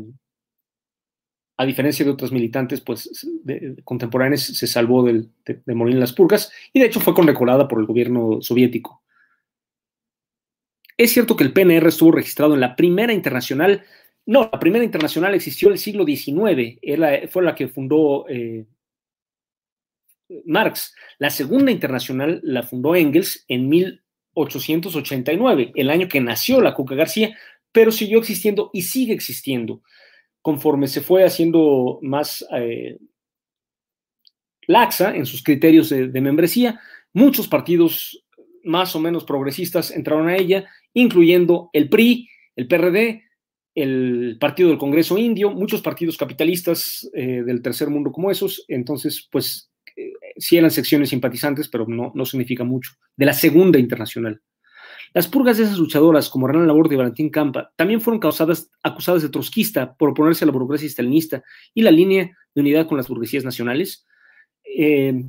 a 1.57 1.67
diferencia 1.67 2.05
de 2.05 2.11
otros 2.11 2.33
militantes 2.33 2.81
pues, 2.81 3.27
contemporáneos, 3.85 4.43
se 4.43 4.67
salvó 4.67 5.05
de, 5.05 5.29
morir 5.67 5.95
en 5.95 6.01
las 6.01 6.13
purgas 6.13 6.53
y 6.73 6.81
de 6.81 6.87
hecho 6.87 7.01
fue 7.01 7.15
condecorada 7.15 7.69
por 7.69 7.81
el 7.81 7.87
gobierno 7.87 8.41
soviético. 8.41 9.03
Es 10.97 11.13
cierto 11.13 11.37
que 11.37 11.45
el 11.45 11.53
PNR 11.53 11.89
estuvo 11.89 12.13
registrado 12.13 12.55
en 12.55 12.61
la 12.61 12.77
primera 12.77 13.13
internacional 13.13 13.85
no, 14.27 14.51
la 14.53 14.61
primera 14.61 14.85
internacional 14.85 15.35
existió 15.35 15.69
en 15.69 15.73
el 15.73 15.79
siglo 15.79 16.05
XIX, 16.05 16.79
fue 17.31 17.43
la 17.43 17.55
que 17.55 17.69
fundó 17.69 18.27
eh, 18.29 18.67
Marx. 20.47 20.95
La 21.19 21.31
segunda 21.31 21.73
internacional 21.73 22.41
la 22.45 22.63
fundó 22.63 22.95
Engels 22.95 23.45
en 23.49 23.69
1889, 23.69 25.73
el 25.75 25.91
año 25.91 26.09
que 26.09 26.21
nació 26.21 26.61
la 26.61 26.75
Cuca 26.75 26.95
García, 26.95 27.37
pero 27.73 27.91
siguió 27.91 28.19
existiendo 28.19 28.71
y 28.73 28.83
sigue 28.83 29.13
existiendo. 29.13 29.83
Conforme 30.41 30.87
se 30.89 31.01
fue 31.01 31.25
haciendo 31.25 31.99
más 32.03 32.47
eh, 32.57 32.99
laxa 34.67 35.17
en 35.17 35.27
sus 35.27 35.43
criterios 35.43 35.91
de 35.91 36.21
membresía, 36.21 36.81
muchos 37.13 37.49
partidos 37.49 38.25
más 38.65 38.95
o 38.95 39.01
menos 39.01 39.25
progresistas 39.25 39.91
entraron 39.91 40.29
a 40.29 40.37
ella, 40.37 40.67
incluyendo 40.95 41.71
el 41.73 41.89
PRI, 41.89 42.29
el 42.55 42.69
PRD, 42.69 43.25
el 43.75 44.37
Partido 44.39 44.69
del 44.69 44.79
Congreso 44.79 45.19
Indio, 45.19 45.51
muchos 45.51 45.81
partidos 45.81 46.17
capitalistas 46.17 47.09
eh, 47.15 47.43
del 47.45 47.63
tercer 47.63 47.89
mundo 47.89 48.13
como 48.13 48.31
esos, 48.31 48.65
entonces, 48.69 49.29
pues 49.31 49.71
eh, 49.97 50.13
sí 50.37 50.59
eran 50.59 50.71
secciones 50.71 51.11
simpatizantes, 51.11 51.69
pero 51.69 51.87
no, 51.87 52.13
no 52.15 52.25
significa 52.27 52.65
mucho, 52.65 52.93
de 53.17 53.27
la 53.27 53.33
Segunda 53.33 53.79
Internacional. 53.79 54.41
Las 55.15 55.29
purgas 55.29 55.59
de 55.59 55.65
esas 55.65 55.79
luchadoras, 55.79 56.31
como 56.31 56.49
Hernán 56.49 56.67
Laborde 56.67 56.95
y 56.95 56.99
Valentín 56.99 57.31
Campa, 57.31 57.73
también 57.77 58.01
fueron 58.01 58.21
causadas, 58.21 58.71
acusadas 58.83 59.23
de 59.23 59.29
trotskista 59.29 59.95
por 59.95 60.11
oponerse 60.11 60.45
a 60.45 60.47
la 60.47 60.53
burguesía 60.53 60.89
stalinista 60.89 61.43
y 61.75 61.83
la 61.83 61.91
línea 61.91 62.31
de 62.55 62.61
unidad 62.61 62.87
con 62.87 62.97
las 62.97 63.09
burguesías 63.09 63.45
nacionales. 63.45 64.07
Eh, 64.65 65.23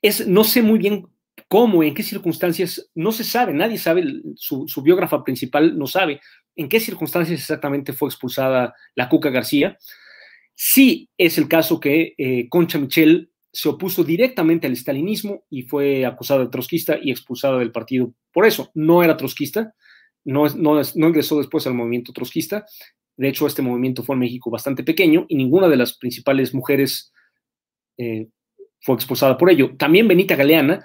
es, 0.00 0.26
no 0.26 0.44
sé 0.44 0.62
muy 0.62 0.78
bien 0.78 1.06
cómo, 1.48 1.82
en 1.82 1.92
qué 1.92 2.02
circunstancias, 2.02 2.90
no 2.94 3.12
se 3.12 3.24
sabe, 3.24 3.52
nadie 3.52 3.76
sabe, 3.76 4.04
su, 4.36 4.66
su 4.68 4.82
biógrafa 4.82 5.22
principal 5.22 5.76
no 5.78 5.86
sabe 5.86 6.20
en 6.56 6.68
qué 6.68 6.80
circunstancias 6.80 7.40
exactamente 7.40 7.92
fue 7.92 8.08
expulsada 8.08 8.74
la 8.94 9.08
Cuca 9.08 9.30
García. 9.30 9.78
Sí 10.54 11.10
es 11.18 11.38
el 11.38 11.48
caso 11.48 11.78
que 11.78 12.14
eh, 12.16 12.48
Concha 12.48 12.78
Michel 12.78 13.30
se 13.52 13.68
opuso 13.68 14.04
directamente 14.04 14.66
al 14.66 14.72
estalinismo 14.72 15.44
y 15.48 15.62
fue 15.62 16.04
acusada 16.04 16.40
de 16.44 16.50
trotskista 16.50 16.98
y 17.00 17.10
expulsada 17.10 17.58
del 17.58 17.72
partido. 17.72 18.12
Por 18.32 18.46
eso, 18.46 18.70
no 18.74 19.02
era 19.02 19.16
trotskista, 19.16 19.74
no, 20.24 20.46
ingresó 20.94 21.38
después 21.38 21.66
al 21.66 21.74
movimiento 21.74 22.12
trotskista. 22.12 22.66
De 23.16 23.28
hecho, 23.28 23.46
este 23.46 23.62
movimiento 23.62 24.02
fue 24.02 24.14
en 24.14 24.20
México 24.20 24.50
bastante 24.50 24.82
pequeño 24.82 25.24
y 25.28 25.36
ninguna 25.36 25.68
de 25.68 25.76
las 25.76 25.96
principales 25.96 26.52
mujeres 26.52 27.12
eh, 27.96 28.28
fue 28.80 28.94
expulsada 28.94 29.38
por 29.38 29.50
ello. 29.50 29.74
También 29.78 30.08
Benita 30.08 30.36
Galeana 30.36 30.84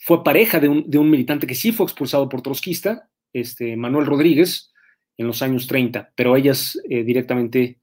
fue 0.00 0.24
pareja 0.24 0.60
de 0.60 0.68
un, 0.68 0.90
de 0.90 0.98
un 0.98 1.10
militante 1.10 1.46
que 1.46 1.54
sí 1.54 1.72
fue 1.72 1.84
expulsado 1.84 2.28
por 2.28 2.40
trotskista, 2.40 3.10
este, 3.34 3.76
Manuel 3.76 4.06
Rodríguez, 4.06 4.71
en 5.16 5.26
los 5.26 5.42
años 5.42 5.66
30, 5.66 6.12
pero 6.14 6.36
ellas 6.36 6.78
eh, 6.88 7.04
directamente 7.04 7.80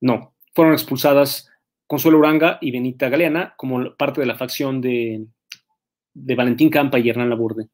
no. 0.00 0.34
Fueron 0.54 0.74
expulsadas 0.74 1.48
Consuelo 1.86 2.18
Uranga 2.18 2.58
y 2.60 2.70
Benita 2.70 3.08
Galeana 3.08 3.54
como 3.56 3.94
parte 3.96 4.20
de 4.20 4.26
la 4.26 4.36
facción 4.36 4.80
de, 4.80 5.26
Valentín 6.14 6.68
Campa 6.68 6.98
y 6.98 7.08
Hernán 7.08 7.30
Laborde. 7.30 7.68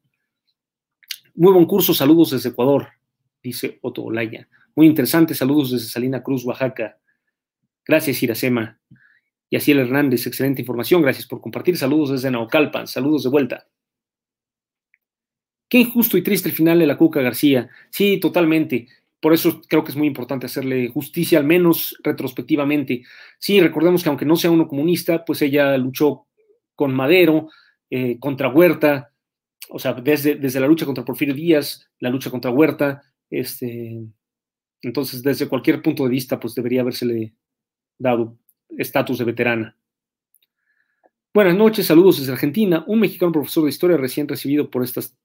Muy 1.35 1.51
buen 1.51 1.65
curso, 1.65 1.93
saludos 1.93 2.31
desde 2.31 2.49
Ecuador, 2.49 2.87
dice 3.43 3.79
Otto 3.81 4.03
Olaya. 4.03 4.47
Muy 4.75 4.87
interesante, 4.87 5.33
saludos 5.33 5.71
desde 5.71 5.87
Salina 5.87 6.23
Cruz, 6.23 6.45
Oaxaca. 6.45 6.97
Gracias, 7.85 8.23
Iracema. 8.23 8.79
Y 9.49 9.57
así 9.57 9.71
el 9.71 9.79
Hernández, 9.79 10.25
excelente 10.27 10.61
información, 10.61 11.01
gracias 11.01 11.27
por 11.27 11.41
compartir. 11.41 11.77
Saludos 11.77 12.11
desde 12.11 12.31
Naucalpan, 12.31 12.87
saludos 12.87 13.23
de 13.23 13.29
vuelta. 13.29 13.67
Qué 15.67 15.79
injusto 15.79 16.17
y 16.17 16.23
triste 16.23 16.49
el 16.49 16.55
final 16.55 16.79
de 16.79 16.87
la 16.87 16.97
Cuca 16.97 17.21
García. 17.21 17.69
Sí, 17.89 18.19
totalmente. 18.19 18.87
Por 19.19 19.33
eso 19.33 19.61
creo 19.67 19.83
que 19.83 19.91
es 19.91 19.97
muy 19.97 20.07
importante 20.07 20.45
hacerle 20.45 20.89
justicia, 20.89 21.39
al 21.39 21.45
menos 21.45 21.97
retrospectivamente. 22.03 23.03
Sí, 23.39 23.59
recordemos 23.59 24.03
que 24.03 24.09
aunque 24.09 24.25
no 24.25 24.35
sea 24.35 24.51
uno 24.51 24.67
comunista, 24.67 25.25
pues 25.25 25.41
ella 25.41 25.75
luchó 25.77 26.27
con 26.75 26.93
Madero, 26.93 27.49
eh, 27.89 28.19
contra 28.19 28.49
Huerta, 28.49 29.11
o 29.69 29.79
sea, 29.79 29.93
desde, 29.93 30.35
desde 30.35 30.59
la 30.59 30.67
lucha 30.67 30.85
contra 30.85 31.05
Porfirio 31.05 31.33
Díaz, 31.33 31.89
la 31.99 32.09
lucha 32.09 32.29
contra 32.29 32.51
Huerta, 32.51 33.01
este, 33.29 33.99
entonces 34.81 35.23
desde 35.23 35.47
cualquier 35.47 35.81
punto 35.81 36.03
de 36.03 36.09
vista, 36.09 36.39
pues 36.39 36.53
debería 36.53 36.81
habérsele 36.81 37.33
dado 37.97 38.37
estatus 38.69 39.17
de 39.17 39.25
veterana. 39.25 39.77
Buenas 41.33 41.55
noches, 41.55 41.87
saludos 41.87 42.19
desde 42.19 42.31
Argentina. 42.31 42.83
Un 42.87 42.99
mexicano 42.99 43.31
profesor 43.31 43.63
de 43.63 43.69
historia 43.69 43.97
recién 43.97 44.27
recibido 44.27 44.69
por 44.69 44.83
estas 44.83 45.17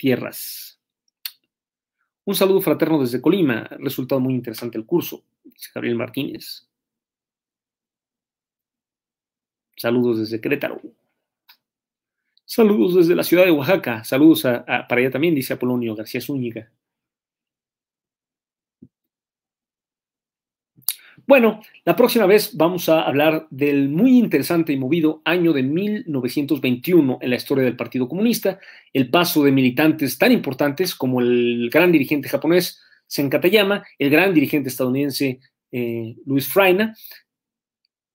tierras. 0.00 0.80
Un 2.24 2.34
saludo 2.34 2.62
fraterno 2.62 2.98
desde 2.98 3.20
Colima. 3.20 3.68
Resultado 3.78 4.18
muy 4.18 4.32
interesante 4.32 4.78
el 4.78 4.86
curso, 4.86 5.24
dice 5.44 5.68
Gabriel 5.74 5.96
Martínez. 5.96 6.66
Saludos 9.76 10.20
desde 10.20 10.40
Querétaro. 10.40 10.80
Saludos 12.46 12.94
desde 12.94 13.14
la 13.14 13.22
ciudad 13.22 13.44
de 13.44 13.50
Oaxaca. 13.50 14.02
Saludos 14.02 14.42
para 14.42 14.96
allá 14.96 15.10
también, 15.10 15.34
dice 15.34 15.52
Apolonio 15.52 15.94
García 15.94 16.22
Zúñiga. 16.22 16.72
Bueno, 21.30 21.60
la 21.84 21.94
próxima 21.94 22.26
vez 22.26 22.56
vamos 22.56 22.88
a 22.88 23.02
hablar 23.02 23.46
del 23.50 23.88
muy 23.88 24.18
interesante 24.18 24.72
y 24.72 24.76
movido 24.76 25.22
año 25.24 25.52
de 25.52 25.62
1921 25.62 27.18
en 27.22 27.30
la 27.30 27.36
historia 27.36 27.62
del 27.62 27.76
Partido 27.76 28.08
Comunista, 28.08 28.58
el 28.92 29.10
paso 29.10 29.44
de 29.44 29.52
militantes 29.52 30.18
tan 30.18 30.32
importantes 30.32 30.92
como 30.92 31.20
el 31.20 31.70
gran 31.72 31.92
dirigente 31.92 32.28
japonés 32.28 32.82
Sen 33.06 33.30
Katayama, 33.30 33.84
el 33.96 34.10
gran 34.10 34.34
dirigente 34.34 34.70
estadounidense 34.70 35.38
eh, 35.70 36.16
Luis 36.26 36.48
Fraina 36.48 36.96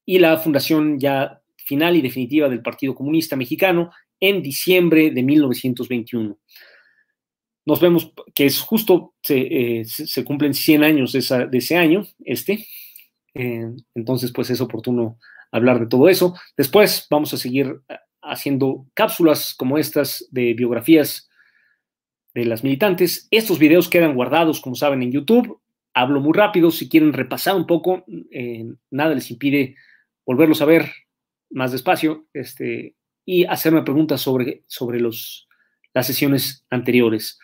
y 0.06 0.20
la 0.20 0.36
fundación 0.36 1.00
ya 1.00 1.42
final 1.56 1.96
y 1.96 2.02
definitiva 2.02 2.50
del 2.50 2.62
Partido 2.62 2.96
Comunista 2.96 3.38
Mexicano 3.38 3.92
en 4.20 4.42
diciembre 4.42 5.12
de 5.12 5.24
1921 5.24 6.38
nos 7.68 7.80
vemos 7.80 8.14
que 8.36 8.46
es 8.46 8.60
justo, 8.60 9.16
se, 9.24 9.82
eh, 9.82 10.24
cumplen 10.24 10.54
100 10.54 10.84
años 10.84 11.14
de, 11.14 11.48
de, 11.48 11.58
ese 11.58 11.78
año, 11.78 12.06
este, 12.24 12.64
eh, 13.36 13.70
entonces, 13.94 14.32
pues 14.32 14.50
es 14.50 14.62
oportuno 14.62 15.20
hablar 15.52 15.80
de 15.80 15.88
todo 15.88 16.10
eso. 16.10 16.36
Después 16.58 17.06
vamos 17.10 17.34
a 17.34 17.38
seguir 17.38 17.82
eh, 17.90 17.98
haciendo 18.22 18.88
cápsulas 18.94 19.54
como 19.54 19.78
estas 19.78 20.28
de 20.32 20.54
biografías 20.54 21.30
de 22.34 22.46
las 22.46 22.64
militantes. 22.64 23.28
Estos 23.32 23.60
videos 23.60 23.90
quedan 23.90 24.16
guardados, 24.16 24.62
como 24.62 24.76
saben, 24.76 25.04
en 25.04 25.12
YouTube. 25.12 25.62
Hablo 25.94 26.20
muy 26.22 26.34
rápido. 26.34 26.72
Si 26.72 26.90
quieren 26.90 27.14
repasar 27.14 27.56
un 27.56 27.68
poco, 27.68 28.04
eh, 28.32 28.66
nada 28.90 29.14
les 29.14 29.30
impide 29.30 29.76
volverlos 30.26 30.62
a 30.62 30.66
ver 30.66 30.92
más 31.52 31.72
despacio 31.72 32.26
este, 32.34 32.96
y 33.26 33.46
hacerme 33.46 33.84
preguntas 33.84 34.22
sobre, 34.22 34.64
sobre 34.68 35.00
los, 35.00 35.48
las 35.94 36.08
sesiones 36.08 36.66
anteriores. 36.70 37.40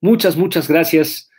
Muchas, 0.00 0.36
muchas 0.36 0.68
gracias. 0.68 1.30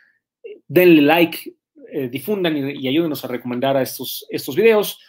Denle 0.68 1.02
like, 1.02 1.56
eh, 1.92 2.10
difundan 2.10 2.56
y, 2.58 2.88
ayúdenos 2.88 3.24
a 3.24 3.28
recomendar 3.28 3.78
a 3.78 3.82
estos, 3.82 4.26
estos 4.30 4.56
videos. 4.56 5.00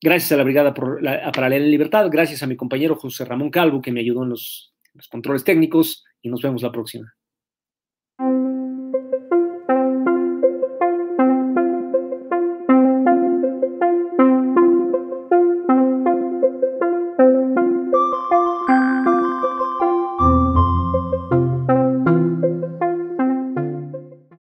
Gracias 0.00 0.32
a 0.32 0.36
la 0.36 0.44
Brigada 0.44 0.74
por 0.74 1.02
la, 1.02 1.32
Paralela 1.32 1.64
en 1.64 1.70
Libertad, 1.70 2.08
gracias 2.10 2.42
a 2.42 2.46
mi 2.46 2.56
compañero 2.56 2.96
José 2.96 3.24
Ramón 3.24 3.50
Calvo 3.50 3.80
que 3.80 3.92
me 3.92 4.00
ayudó 4.00 4.24
en 4.24 4.30
los, 4.30 4.74
los 4.94 5.08
controles 5.08 5.44
técnicos 5.44 6.04
y 6.20 6.28
nos 6.28 6.42
vemos 6.42 6.62
la 6.62 6.70
próxima. 6.70 7.14